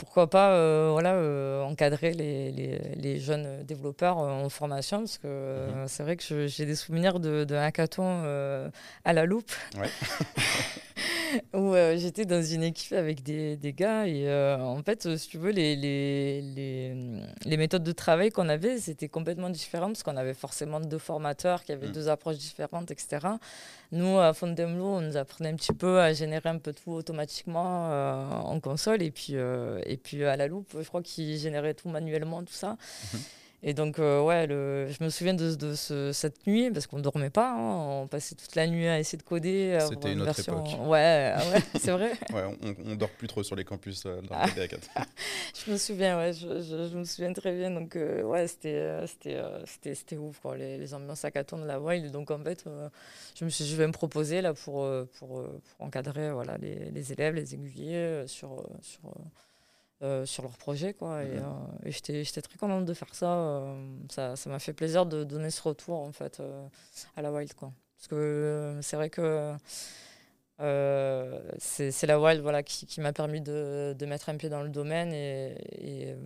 pourquoi 0.00 0.30
pas 0.30 0.52
euh, 0.52 0.88
voilà, 0.92 1.12
euh, 1.12 1.62
encadrer 1.62 2.12
les, 2.14 2.50
les, 2.52 2.78
les, 2.96 3.20
jeunes 3.20 3.62
développeurs 3.64 4.18
euh, 4.18 4.30
en 4.30 4.48
formation, 4.48 5.00
parce 5.00 5.18
que 5.18 5.26
mhm. 5.26 5.88
c'est 5.88 6.02
vrai 6.02 6.16
que 6.16 6.46
j'ai 6.46 6.64
des 6.64 6.74
souvenirs 6.74 7.20
de, 7.20 7.44
de 7.44 7.54
hackathon 7.54 8.24
à 9.04 9.12
la 9.12 9.26
loupe. 9.26 9.52
où 11.54 11.74
euh, 11.74 11.96
j'étais 11.96 12.24
dans 12.24 12.42
une 12.42 12.62
équipe 12.62 12.92
avec 12.92 13.22
des, 13.22 13.56
des 13.56 13.72
gars. 13.72 14.06
Et 14.06 14.28
euh, 14.28 14.58
en 14.58 14.82
fait, 14.82 15.16
si 15.16 15.28
tu 15.28 15.38
veux, 15.38 15.50
les, 15.50 15.76
les, 15.76 16.40
les, 16.42 16.94
les 17.44 17.56
méthodes 17.56 17.82
de 17.82 17.92
travail 17.92 18.30
qu'on 18.30 18.48
avait, 18.48 18.78
c'était 18.78 19.08
complètement 19.08 19.50
différent 19.50 19.86
parce 19.86 20.02
qu'on 20.02 20.16
avait 20.16 20.34
forcément 20.34 20.80
deux 20.80 20.98
formateurs 20.98 21.64
qui 21.64 21.72
avaient 21.72 21.88
mm. 21.88 21.92
deux 21.92 22.08
approches 22.08 22.38
différentes, 22.38 22.90
etc. 22.90 23.26
Nous, 23.92 24.18
à 24.18 24.32
Fondemlo, 24.32 24.84
on 24.84 25.00
nous 25.00 25.16
apprenait 25.16 25.50
un 25.50 25.56
petit 25.56 25.72
peu 25.72 26.00
à 26.00 26.12
générer 26.12 26.48
un 26.48 26.58
peu 26.58 26.72
tout 26.72 26.92
automatiquement 26.92 27.90
en 28.44 28.60
console. 28.60 29.02
Et 29.02 29.10
puis, 29.10 29.34
et 29.34 29.96
puis 29.96 30.24
à 30.24 30.36
la 30.36 30.46
loupe, 30.46 30.76
je 30.78 30.86
crois 30.86 31.02
qu'ils 31.02 31.38
généraient 31.38 31.74
tout 31.74 31.88
manuellement, 31.88 32.42
tout 32.42 32.52
ça. 32.52 32.76
Mm-hmm. 32.76 33.18
Et 33.62 33.74
donc, 33.74 33.98
euh, 33.98 34.22
ouais, 34.22 34.46
le, 34.46 34.88
je 34.88 35.04
me 35.04 35.10
souviens 35.10 35.34
de, 35.34 35.54
de 35.54 35.74
ce, 35.74 36.12
cette 36.12 36.46
nuit, 36.46 36.70
parce 36.70 36.86
qu'on 36.86 36.96
ne 36.96 37.02
dormait 37.02 37.28
pas, 37.28 37.52
hein, 37.52 38.02
on 38.02 38.06
passait 38.06 38.34
toute 38.34 38.54
la 38.56 38.66
nuit 38.66 38.86
à 38.86 38.98
essayer 38.98 39.18
de 39.18 39.22
coder. 39.22 39.78
C'était 39.86 40.12
une, 40.14 40.22
autre 40.22 40.32
version... 40.32 40.64
époque. 40.64 40.88
Ouais, 40.88 41.34
ah 41.36 41.42
ouais 41.50 41.60
c'est 41.78 41.90
vrai. 41.90 42.12
ouais, 42.32 42.58
on, 42.62 42.88
ne 42.88 42.94
dort 42.94 43.10
plus 43.10 43.28
trop 43.28 43.42
sur 43.42 43.56
les 43.56 43.64
campus 43.64 44.04
euh, 44.06 44.22
dans 44.22 44.34
le 44.56 44.68
ah. 44.94 45.04
Je 45.66 45.70
me 45.70 45.76
souviens, 45.76 46.16
ouais, 46.16 46.32
je, 46.32 46.62
je, 46.62 46.96
me 46.96 47.04
souviens 47.04 47.34
très 47.34 47.54
bien. 47.54 47.70
Donc, 47.70 47.96
euh, 47.96 48.22
ouais, 48.22 48.46
c'était 48.46 49.06
c'était 49.06 49.94
c'était 49.94 50.16
ouf, 50.16 50.40
quoi, 50.40 50.56
les, 50.56 50.78
les 50.78 50.94
ambiances 50.94 51.26
hackathon 51.26 51.58
de 51.58 51.66
la 51.66 51.78
Wild. 51.78 52.10
Donc, 52.12 52.30
en 52.30 52.42
fait, 52.42 52.64
je 53.34 53.44
me 53.44 53.50
suis 53.50 53.64
dit, 53.64 53.70
je 53.70 53.76
vais 53.76 53.86
me 53.86 53.92
proposer 53.92 54.40
là 54.40 54.54
pour, 54.54 54.88
pour, 55.18 55.28
pour 55.28 55.86
encadrer 55.86 56.32
voilà, 56.32 56.56
les, 56.56 56.90
les 56.90 57.12
élèves, 57.12 57.34
les 57.34 57.54
aiguiller 57.54 58.24
sur. 58.26 58.66
sur 58.80 59.12
euh, 60.02 60.24
sur 60.24 60.42
leur 60.42 60.56
projet. 60.56 60.94
Quoi. 60.94 61.24
Et, 61.24 61.36
euh, 61.36 61.90
j'étais 62.22 62.40
très 62.40 62.56
contente 62.56 62.86
de 62.86 62.94
faire 62.94 63.08
euh, 63.22 63.96
ça. 64.08 64.34
ça 64.34 64.48
m'a 64.48 64.58
fait 64.58 64.72
plaisir 64.72 65.04
de 65.04 65.24
donner 65.24 65.50
ce 65.50 65.60
retour 65.60 65.98
en 65.98 66.12
fait, 66.12 66.40
à 67.16 67.22
la 67.22 67.30
Wild. 67.30 67.52
Quoi. 67.52 67.70
Parce 67.98 68.08
que 68.08 68.78
c'est 68.80 68.96
vrai 68.96 69.10
que 69.10 69.54
c'est 71.58 72.06
la 72.06 72.18
Wild 72.18 72.40
voilà, 72.40 72.62
qui, 72.62 72.86
qui 72.86 73.02
m'a 73.02 73.12
permis 73.12 73.42
de, 73.42 73.94
de, 73.98 74.06
mettre 74.06 74.30
un 74.30 74.38
pied 74.38 74.48
dans 74.48 74.62
le 74.62 74.70
domaine 74.70 75.12
et, 75.12 76.16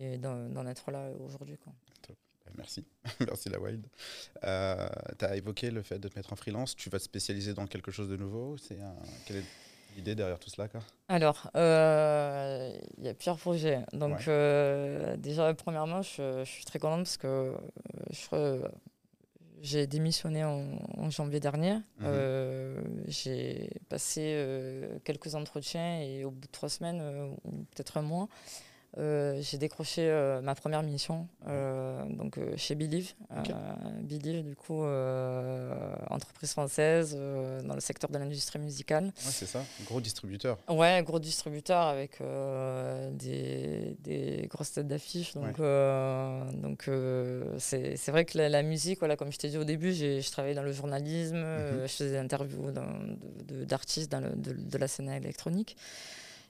et, 0.00 0.16
d'en 0.16 0.66
être 0.66 0.90
là 0.90 1.10
aujourd'hui. 1.20 1.58
Ben, 2.06 2.14
merci, 2.56 2.86
merci 3.26 3.50
la 3.50 3.60
Wild. 3.60 3.86
tu 4.40 4.46
as 5.26 5.36
évoqué 5.36 5.70
le 5.70 5.82
fait 5.82 5.98
de 5.98 6.08
te 6.08 6.16
mettre 6.16 6.32
en 6.32 6.36
freelance. 6.36 6.74
Tu 6.74 6.88
vas 6.88 6.98
te 6.98 7.04
spécialiser 7.04 7.52
dans 7.52 7.66
quelque 7.66 7.90
chose 7.90 8.08
de 8.08 8.16
nouveau? 8.16 8.56
C'est 8.56 8.80
un... 8.80 8.96
Quel 9.26 9.36
est 9.36 9.67
l'idée 9.98 10.14
derrière 10.14 10.38
tout 10.38 10.48
cela 10.48 10.68
quoi 10.68 10.80
Alors, 11.08 11.50
euh, 11.56 12.72
il 12.96 13.04
y 13.04 13.08
a 13.08 13.14
plusieurs 13.14 13.36
projets. 13.36 13.80
Donc, 13.92 14.28
euh, 14.28 15.16
déjà, 15.16 15.52
premièrement, 15.54 16.02
je, 16.02 16.44
suis 16.44 16.64
très 16.64 16.78
contente 16.78 17.00
parce 17.00 17.16
que 17.16 17.54
euh, 18.32 18.68
j'ai 19.60 19.86
démissionné 19.86 20.44
en, 20.44 21.10
janvier 21.10 21.40
dernier. 21.40 21.78
Mhm. 21.98 23.04
j'ai 23.08 23.70
passé 23.88 24.20
quelques 25.04 25.34
entretiens 25.34 26.00
et 26.00 26.24
au 26.24 26.30
bout 26.30 26.46
de 26.46 26.52
trois 26.52 26.68
semaines, 26.68 27.02
ou 27.44 27.64
peut-être 27.74 27.96
un 27.96 28.02
mois, 28.02 28.28
euh, 28.96 29.38
j'ai 29.42 29.58
décroché 29.58 30.08
euh, 30.08 30.40
ma 30.40 30.54
première 30.54 30.82
mission 30.82 31.28
euh, 31.46 32.02
donc, 32.08 32.38
chez 32.56 32.74
Believe. 32.74 33.12
Believe, 34.02 34.42
du 34.42 34.56
coup, 34.56 34.82
entreprise 36.10 36.52
française 36.52 37.14
dans 37.64 37.74
le 37.74 37.80
secteur 37.80 38.10
de 38.10 38.18
l'industrie 38.18 38.58
musicale. 38.58 39.04
Ouais, 39.04 39.12
c'est 39.16 39.46
ça, 39.46 39.62
gros 39.84 40.00
distributeur. 40.00 40.58
Ouais, 40.68 41.02
gros 41.04 41.18
distributeur 41.18 41.82
avec 41.82 42.18
des, 43.12 43.96
des, 44.00 44.46
grosses 44.48 44.72
têtes 44.72 44.88
d'affiches. 44.88 45.34
Donc, 45.34 45.58
donc 45.58 46.90
c'est 47.58 48.08
vrai 48.08 48.24
que 48.24 48.38
la, 48.38 48.62
musique, 48.62 48.98
voilà, 49.00 49.16
comme 49.16 49.32
je 49.32 49.38
t'ai 49.38 49.48
dit 49.48 49.58
au 49.58 49.64
début, 49.64 49.92
je 49.92 50.30
travaillais 50.30 50.54
dans 50.54 50.62
le 50.62 50.72
journalisme, 50.72 51.36
mhm. 51.36 51.82
je 51.82 51.88
faisais 51.88 52.10
des 52.10 52.18
interviews 52.18 52.72
d'artistes 53.66 54.10
de, 54.10 54.52
de, 54.52 54.78
la 54.78 54.88
scène 54.88 55.10
électronique. 55.10 55.76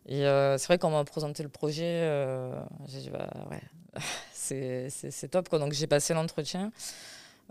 Et 0.08 0.24
euh, 0.24 0.56
c'est 0.56 0.66
vrai 0.68 0.78
qu'on 0.78 0.90
m'a 0.90 1.04
présenté 1.04 1.42
le 1.42 1.50
projet, 1.50 2.00
euh, 2.02 2.58
j'ai 2.86 3.00
dit, 3.00 3.10
bah, 3.10 3.28
ouais, 3.50 3.62
c'est 4.32 5.28
top. 5.30 5.50
Quoi. 5.50 5.58
Donc 5.58 5.74
j'ai 5.74 5.86
passé 5.86 6.14
l'entretien. 6.14 6.72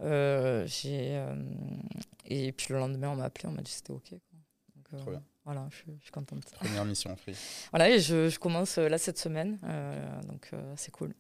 Euh, 0.02 0.68
et 2.26 2.52
puis 2.52 2.74
le 2.74 2.80
lendemain, 2.80 3.10
on 3.10 3.16
m'a 3.16 3.26
appelé, 3.26 3.48
on 3.48 3.52
m'a 3.52 3.62
dit 3.62 3.72
que 3.72 3.78
c'était 3.78 3.94
OK. 3.94 4.10
Quoi. 4.10 5.00
Donc, 5.00 5.22
voilà, 5.46 5.68
je, 5.70 5.92
je, 6.00 6.04
suis 6.04 6.12
contente. 6.12 6.44
Première 6.52 6.84
mission 6.84 7.16
free. 7.16 7.36
Voilà, 7.72 7.92
et 7.92 8.00
je, 8.00 8.28
je 8.28 8.40
commence 8.40 8.78
là 8.78 8.98
cette 8.98 9.20
semaine, 9.20 9.60
donc 10.28 10.52
c'est 10.76 10.92
cool. 10.92 11.14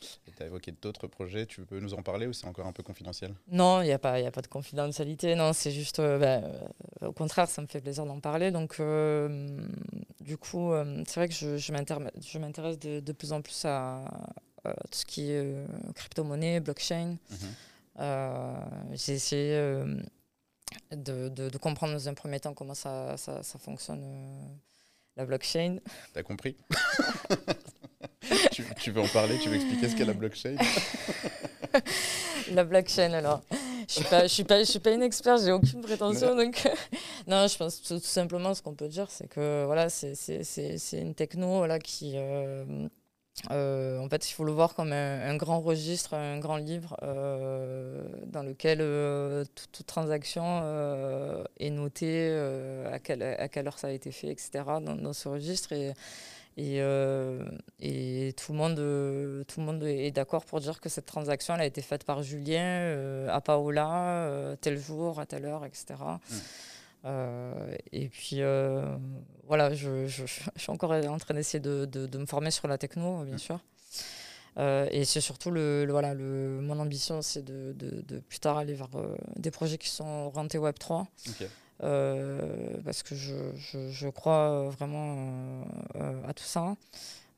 Tu 0.00 0.42
as 0.42 0.46
évoqué 0.46 0.72
d'autres 0.72 1.08
projets, 1.08 1.46
tu 1.46 1.64
peux 1.64 1.80
nous 1.80 1.94
en 1.94 2.02
parler 2.02 2.26
ou 2.28 2.32
c'est 2.32 2.46
encore 2.46 2.66
un 2.66 2.72
peu 2.72 2.84
confidentiel? 2.84 3.34
Non, 3.48 3.82
il 3.82 3.86
n'y 3.86 3.92
a, 3.92 3.98
pas, 3.98 4.14
a 4.14 4.30
pas 4.30 4.42
de 4.42 4.46
confidentialité, 4.46 5.34
non, 5.34 5.52
c'est 5.52 5.72
juste, 5.72 5.98
euh, 5.98 6.18
bah, 6.18 6.46
euh, 7.02 7.08
au 7.08 7.12
contraire, 7.12 7.48
ça 7.48 7.60
me 7.62 7.66
fait 7.66 7.80
plaisir 7.80 8.06
d'en 8.06 8.20
parler. 8.20 8.52
Donc, 8.52 8.76
euh, 8.78 9.58
du 10.20 10.36
coup, 10.36 10.70
c'est 11.06 11.16
vrai 11.16 11.28
que 11.28 11.34
je, 11.34 11.56
je 11.56 11.72
m'intéresse 11.72 12.78
de, 12.78 13.00
de, 13.00 13.12
plus 13.12 13.32
en 13.32 13.42
plus 13.42 13.64
à, 13.64 14.04
tout 14.64 14.98
ce 14.98 15.04
qui 15.06 15.32
est 15.32 15.66
crypto-monnaie, 15.94 16.60
blockchain. 16.60 17.16
Mhm. 17.30 18.92
J'ai 18.92 19.14
essayé 19.14 19.56
de, 20.92 21.28
de, 21.28 21.58
comprendre 21.58 21.94
dans 21.94 22.08
un 22.08 22.14
premier 22.14 22.38
temps 22.38 22.54
comment 22.54 22.74
ça, 22.74 23.16
ça, 23.16 23.42
ça 23.42 23.58
fonctionne, 23.58 24.58
la 25.16 25.26
blockchain. 25.26 25.78
T'as 26.12 26.22
compris? 26.22 26.56
tu, 28.80 28.90
veux 28.90 29.00
en 29.00 29.08
parler 29.08 29.38
Tu 29.38 29.48
veux 29.48 29.56
expliquer 29.56 29.88
ce 29.88 29.96
qu'est 29.96 30.04
la 30.04 30.12
blockchain 30.12 30.56
La 32.52 32.64
blockchain, 32.64 33.12
alors. 33.12 33.42
Je 33.88 34.00
ne 34.00 34.28
suis, 34.28 34.44
pas, 34.44 34.58
je 34.58 34.64
suis 34.70 34.78
pas 34.80 34.92
une 34.92 35.02
experte, 35.02 35.42
j'ai 35.42 35.52
aucune 35.52 35.80
prétention. 35.80 36.36
Donc, 36.36 36.68
non, 37.26 37.46
je 37.46 37.56
pense 37.56 37.80
tout, 37.80 37.98
simplement 38.00 38.52
ce 38.52 38.60
qu'on 38.60 38.74
peut 38.74 38.88
dire, 38.88 39.10
c'est 39.10 39.28
que 39.28 39.64
voilà, 39.64 39.88
c'est 39.88 40.12
une 40.92 41.14
techno 41.14 41.58
voilà, 41.58 41.78
qui. 41.78 42.12
Euh, 42.16 42.86
euh, 43.50 43.98
en 43.98 44.08
fait, 44.10 44.28
il 44.28 44.34
faut 44.34 44.44
le 44.44 44.52
voir 44.52 44.74
comme 44.74 44.92
un, 44.92 45.36
grand 45.36 45.60
registre, 45.60 46.12
un 46.12 46.38
grand 46.38 46.58
livre 46.58 46.96
euh, 47.02 48.02
dans 48.26 48.42
lequel 48.42 48.78
toute, 49.54 49.86
transaction 49.86 50.62
est 51.58 51.70
notée, 51.70 52.30
à, 52.92 52.98
quelle, 52.98 53.22
à 53.22 53.48
quelle 53.48 53.68
heure 53.68 53.78
ça 53.78 53.86
a 53.86 53.92
été 53.92 54.12
fait, 54.12 54.28
etc. 54.28 54.50
dans, 54.82 54.96
dans 54.96 55.12
ce 55.14 55.28
registre. 55.28 55.72
Et, 55.72 55.94
et, 56.58 56.80
euh, 56.80 57.44
et, 57.78 58.34
tout, 58.36 58.50
le 58.50 58.58
monde, 58.58 58.80
euh, 58.80 59.44
tout 59.44 59.60
le 59.60 59.66
monde 59.66 59.84
est 59.84 60.10
d'accord 60.10 60.44
pour 60.44 60.58
dire 60.58 60.80
que 60.80 60.88
cette 60.88 61.06
transaction 61.06 61.54
elle 61.54 61.60
a 61.60 61.66
été 61.66 61.82
faite 61.82 62.02
par 62.02 62.24
Julien 62.24 62.64
euh, 62.64 63.28
à 63.30 63.40
Paola, 63.40 64.56
tel 64.60 64.76
jour, 64.76 65.20
à 65.20 65.26
telle 65.26 65.44
heure, 65.44 65.64
etc. 65.64 65.94
Mmh. 67.04 67.08
et 67.92 68.08
puis 68.08 68.40
voilà, 69.46 69.72
je, 69.72 70.08
je, 70.08 70.26
je, 70.56 70.60
suis 70.60 70.72
encore 70.72 70.90
en 70.90 71.18
train 71.18 71.34
d'essayer 71.34 71.60
de, 71.60 71.84
de, 71.84 72.06
de, 72.06 72.18
me 72.18 72.26
former 72.26 72.50
sur 72.50 72.66
la 72.66 72.76
techno, 72.76 73.22
bien 73.22 73.36
mmh. 73.36 73.38
sûr. 73.38 73.60
et 74.58 75.04
c'est 75.04 75.20
surtout 75.20 75.52
le, 75.52 75.86
voilà, 75.88 76.12
le, 76.12 76.58
mon 76.60 76.80
ambition, 76.80 77.22
c'est 77.22 77.44
de, 77.44 77.72
de, 77.72 78.18
plus 78.18 78.40
tard 78.40 78.58
aller 78.58 78.74
vers 78.74 78.88
des 79.36 79.52
projets 79.52 79.78
qui 79.78 79.90
sont 79.90 80.32
orientés 80.34 80.58
Web 80.58 80.76
3. 80.76 81.06
Euh, 81.40 81.46
parce 81.80 83.02
que 83.02 83.14
je, 83.14 83.34
je, 83.56 83.90
je, 83.90 84.08
crois 84.08 84.68
vraiment 84.68 85.64
euh, 85.96 86.26
à 86.26 86.34
tout 86.34 86.44
ça. 86.44 86.76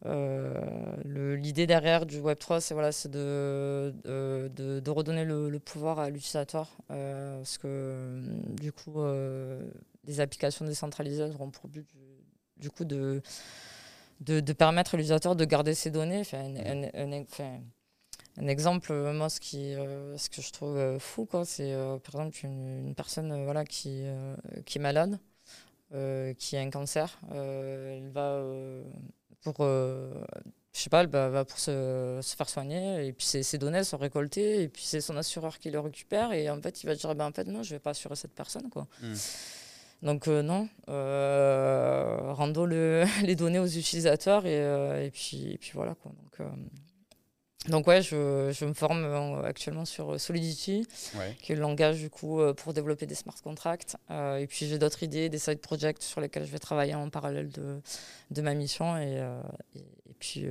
Euh, 0.07 1.37
l'idée 1.37 1.67
derrière 1.67 2.07
du 2.07 2.21
Web3, 2.21 2.61
c'est 2.61 2.75
voilà, 2.75 2.91
de, 2.91 3.95
de, 4.05 4.81
de, 4.81 4.91
redonner 4.91 5.25
le, 5.25 5.59
pouvoir 5.59 5.99
à 5.99 6.09
l'utilisateur. 6.09 6.69
parce 6.89 7.59
que 7.59 8.23
du 8.61 8.73
coup, 8.73 9.03
les 10.07 10.21
applications 10.21 10.65
décentralisées 10.65 11.25
auront 11.25 11.51
pour 11.51 11.69
but 11.69 11.87
du, 12.57 12.71
coup 12.71 12.85
de, 12.85 13.23
de, 14.21 14.41
de 14.41 14.53
permettre 14.53 14.95
à 14.95 14.97
l'utilisateur 14.97 15.37
de 15.37 15.45
garder 15.45 15.75
ses 15.75 15.91
données. 15.91 16.21
Enfin, 16.21 16.55
un 16.95 17.13
exemple, 18.49 18.93
euh, 18.93 19.13
moi, 19.13 19.29
ce, 19.29 19.41
qui, 19.41 19.75
euh, 19.75 20.17
ce 20.17 20.31
que 20.31 20.41
je 20.41 20.53
trouve 20.53 20.77
euh, 20.77 20.99
fou, 20.99 21.27
quoi, 21.27 21.45
c'est 21.45 21.75
par 22.05 22.21
exemple 22.21 22.47
une, 22.47 22.95
personne 22.95 23.45
voilà, 23.45 23.65
qui, 23.65 24.05
qui 24.65 24.79
est 24.79 24.81
malade, 24.81 25.19
qui 26.39 26.57
a 26.57 26.61
un 26.61 26.71
cancer. 26.71 27.19
elle 27.33 28.11
va 28.11 28.43
pour, 29.43 29.57
je 29.61 30.15
sais 30.73 30.91
pas, 30.91 31.03
elle 31.03 31.09
va, 31.09 31.45
pour 31.45 31.59
se, 31.59 32.21
se, 32.23 32.37
faire 32.37 32.49
soigner, 32.49 33.07
et 33.07 33.13
puis 33.13 33.27
ses, 33.27 33.59
données 33.59 33.85
sont 33.85 33.97
récoltées, 33.97 34.63
et 34.63 34.69
puis 34.69 34.83
c'est 34.85 35.01
son 35.01 35.17
assureur 35.17 35.59
qui 35.59 35.71
le 35.71 35.81
récupère, 35.81 36.33
et 36.33 36.49
en 36.51 36.61
fait, 36.61 36.83
il 36.83 36.87
va 36.87 36.95
dire, 36.95 37.15
ben, 37.15 37.27
en 37.27 37.33
fait, 37.33 37.45
non, 37.45 37.63
je 37.63 37.75
vais 37.75 37.81
pas 37.81 37.91
assurer 37.91 38.17
cette 38.17 38.35
personne, 38.35 38.69
quoi. 38.71 38.87
Hmm. 39.03 39.15
Donc 40.03 40.29
non, 40.29 40.69
rendons 40.87 42.65
le, 42.65 43.05
les 43.23 43.37
données 43.37 43.59
aux 43.59 43.67
utilisateurs 43.67 44.47
et, 44.47 45.05
et, 45.05 45.11
puis, 45.11 45.53
et 45.53 45.59
puis 45.59 45.73
voilà. 45.75 45.95
Quoi. 45.95 46.13
Donc, 46.13 46.49
donc 47.69 47.87
ouais, 47.87 48.01
je, 48.01 48.51
je, 48.59 48.65
me 48.65 48.73
forme 48.73 49.05
euh, 49.05 49.43
actuellement 49.43 49.85
sur 49.85 50.15
euh, 50.15 50.19
Solidity, 50.19 50.87
qui 51.43 51.53
est 51.53 51.55
le 51.55 51.61
langage 51.61 51.99
du 51.99 52.09
coup 52.09 52.41
euh, 52.41 52.55
pour 52.55 52.73
développer 52.73 53.05
des 53.05 53.15
smart 53.15 53.35
contracts. 53.43 53.97
et 54.11 54.47
puis 54.49 54.67
j'ai 54.67 54.79
d'autres 54.79 55.03
idées, 55.03 55.29
des 55.29 55.39
side 55.39 55.61
projects 55.61 56.03
sur 56.03 56.23
lesquels 56.23 56.47
je 56.47 56.53
vais 56.53 56.59
travailler 56.59 56.95
en 56.95 57.11
parallèle 57.11 57.51
de, 57.51 57.81
de 58.31 58.41
ma 58.41 58.55
mission. 58.55 58.97
Et, 58.97 59.23
et 59.77 59.85
puis 60.19 60.47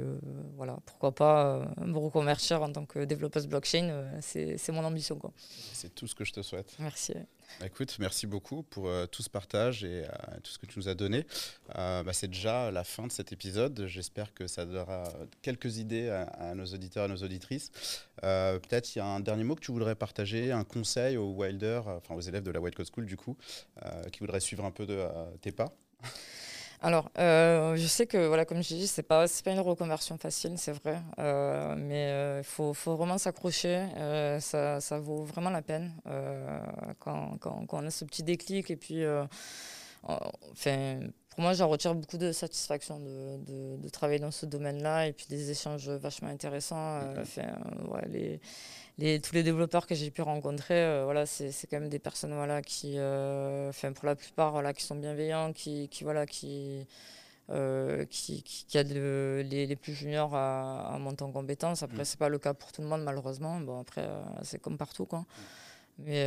voilà, 0.56 0.78
pourquoi 0.86 1.14
pas 1.14 1.72
me 1.82 1.98
reconvertir 1.98 2.62
en 2.62 2.72
tant 2.72 2.86
que 2.86 3.06
développeuse 3.06 3.48
blockchain, 3.48 4.20
c'est 4.22 4.70
mon 4.70 4.84
ambition. 4.84 5.20
C'est 5.74 5.94
tout 5.94 6.08
ce 6.08 6.16
que 6.16 6.26
je 6.26 6.34
te 6.34 6.42
souhaite. 6.42 6.76
Merci. 6.80 7.14
Bah, 7.60 7.66
écoute, 7.66 7.98
merci 8.00 8.28
beaucoup 8.28 8.64
pour 8.64 8.88
euh, 8.88 9.06
tout 9.06 9.22
ce 9.22 9.30
partage 9.30 9.84
et 9.84 10.04
euh, 10.04 10.08
tout 10.44 10.52
ce 10.52 10.58
que 10.58 10.66
tu 10.66 10.80
nous 10.80 10.88
as 10.88 10.96
donné. 10.96 11.26
Euh, 11.78 12.04
bah, 12.04 12.14
c'est 12.14 12.28
déjà 12.28 12.72
la 12.72 12.84
fin 12.84 13.08
de 13.08 13.12
cet 13.12 13.34
épisode. 13.34 13.86
J'espère 13.88 14.34
que 14.34 14.48
ça 14.48 14.66
donnera 14.66 15.04
quelques 15.42 15.78
idées 15.78 16.10
à, 16.10 16.54
nos 16.56 16.66
auditeurs 16.66 17.06
et 17.06 17.08
nos 17.10 17.24
auditrices. 17.24 17.72
Peut-être 18.22 18.96
il 18.96 19.00
y 19.00 19.02
a 19.02 19.06
un 19.06 19.20
dernier 19.20 19.44
mot 19.44 19.56
que 19.56 19.62
tu 19.62 19.72
voudrais 19.72 19.96
partager, 19.96 20.52
un 20.52 20.64
conseil 20.64 21.18
aux 21.18 21.32
Wilder, 21.32 21.82
enfin 21.86 22.16
aux 22.16 22.22
élèves 22.22 22.44
de 22.44 22.52
la 22.52 22.60
Wild 22.60 22.76
Code 22.76 22.90
School 22.94 23.06
du 23.06 23.18
coup, 23.18 23.38
qui 24.12 24.20
voudraient 24.20 24.40
suivre 24.40 24.66
un 24.66 24.72
peu 24.72 24.86
de 24.86 25.08
tes 25.42 25.52
pas? 25.52 25.74
Alors, 26.82 27.12
euh, 27.18 27.76
je 27.76 27.86
sais 27.88 28.08
que, 28.08 28.28
voilà, 28.28 28.46
comme 28.46 28.64
je 28.64 28.70
dis, 28.70 28.88
ce 28.88 29.02
n'est 29.02 29.06
pas, 29.06 29.26
pas 29.28 29.52
une 29.52 29.60
reconversion 29.60 30.18
facile, 30.18 30.54
c'est 30.58 30.72
vrai. 30.72 31.02
Euh, 31.20 31.76
mais 31.78 32.04
il 32.04 32.12
euh, 32.12 32.44
faut, 32.44 32.74
faut, 32.74 32.96
vraiment 32.96 33.18
s'accrocher. 33.18 33.86
Ça, 34.40 34.80
ça, 34.80 35.00
vaut 35.00 35.24
vraiment 35.24 35.50
la 35.50 35.62
peine 35.62 35.94
quand, 37.00 37.38
quand, 37.40 37.66
quand, 37.68 37.84
on 37.84 37.86
a 37.86 37.92
ce 37.92 38.06
petit 38.06 38.24
déclic. 38.24 38.72
Et 38.72 38.78
puis, 38.78 39.04
enfin, 40.04 41.00
pour 41.30 41.42
moi, 41.42 41.54
j'en 41.54 41.68
retire 41.68 41.94
beaucoup 41.96 42.18
de 42.18 42.32
satisfaction 42.32 43.00
de, 43.00 43.38
de, 43.46 43.78
de 43.78 43.90
travailler 43.90 44.20
dans 44.20 44.32
ce 44.32 44.46
domaine-là. 44.46 45.08
Et 45.08 45.14
puis, 45.14 45.26
des 45.30 45.52
échanges 45.52 45.90
vachement 45.90 46.30
intéressants. 46.30 47.02
Enfin, 47.20 47.58
ouais, 47.90 48.08
les 48.08 48.40
tous 49.00 49.34
les 49.34 49.44
développeurs 49.44 49.88
que 49.88 49.96
j'ai 49.96 50.12
pu 50.12 50.22
rencontrer, 50.22 50.76
euh, 50.76 51.04
voilà, 51.06 51.26
c'est 51.26 51.52
quand 51.70 51.80
même 51.80 51.90
des 51.90 52.00
personnes 52.00 52.34
voilà, 52.34 52.62
qui, 52.62 52.96
euh, 52.98 53.72
pour 53.96 54.06
la 54.06 54.16
plupart, 54.16 54.52
voilà, 54.52 54.74
qui 54.74 54.84
sont 54.84 54.96
bienveillants, 54.96 55.54
qui, 55.54 55.88
qui 55.90 56.04
voilà, 56.04 56.26
qui, 56.26 56.86
euh, 57.50 58.06
qui, 58.06 58.44
qui, 58.44 58.78
aident 58.78 58.92
les, 58.92 59.66
les, 59.66 59.76
plus 59.76 59.94
juniors 59.94 60.36
à, 60.36 60.98
monter 61.00 61.24
en 61.24 61.32
compétences. 61.32 61.84
Après, 61.84 62.02
mm. 62.02 62.06
c'est 62.06 62.20
pas 62.20 62.30
le 62.30 62.40
cas 62.40 62.54
pour 62.54 62.72
tout 62.72 62.82
le 62.82 62.88
monde, 62.88 63.04
malheureusement. 63.04 63.60
Bon, 63.60 63.80
après, 63.80 64.08
c'est 64.44 64.60
comme 64.60 64.78
partout, 64.78 65.06
quoi. 65.06 65.26
Mais 65.98 66.24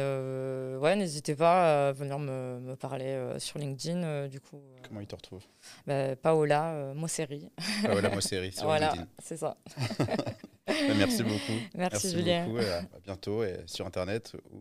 ouais, 0.78 0.96
n'hésitez 0.96 1.34
pas 1.34 1.88
à 1.88 1.92
venir 1.92 2.18
me, 2.18 2.58
me 2.60 2.76
parler 2.76 3.34
sur 3.38 3.58
LinkedIn. 3.58 4.28
du 4.28 4.40
coup, 4.40 4.60
Comment 4.86 5.00
ils 5.00 5.06
te 5.06 5.14
retrouvent? 5.14 5.46
Bah, 5.86 6.16
Paola 6.16 6.92
Mosseri. 6.94 7.50
Paola 7.82 8.10
Mosseri 8.10 8.52
sur 8.52 8.64
voilà, 8.64 8.88
LinkedIn. 8.88 9.08
c'est 9.18 9.36
ça. 9.36 9.56
Bah, 10.88 10.94
merci 10.96 11.22
beaucoup. 11.22 11.58
Merci, 11.74 12.10
Julien. 12.10 12.46
Beaucoup, 12.46 12.58
à 12.58 13.00
bientôt 13.04 13.44
et 13.44 13.56
sur 13.66 13.86
Internet 13.86 14.34
ou, 14.52 14.58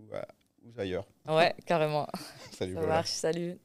ou 0.65 0.79
ailleurs. 0.79 1.05
Ouais, 1.27 1.55
carrément. 1.65 2.07
salut. 2.51 2.75
Ça 2.75 2.81
marche, 2.81 3.09
salut. 3.09 3.57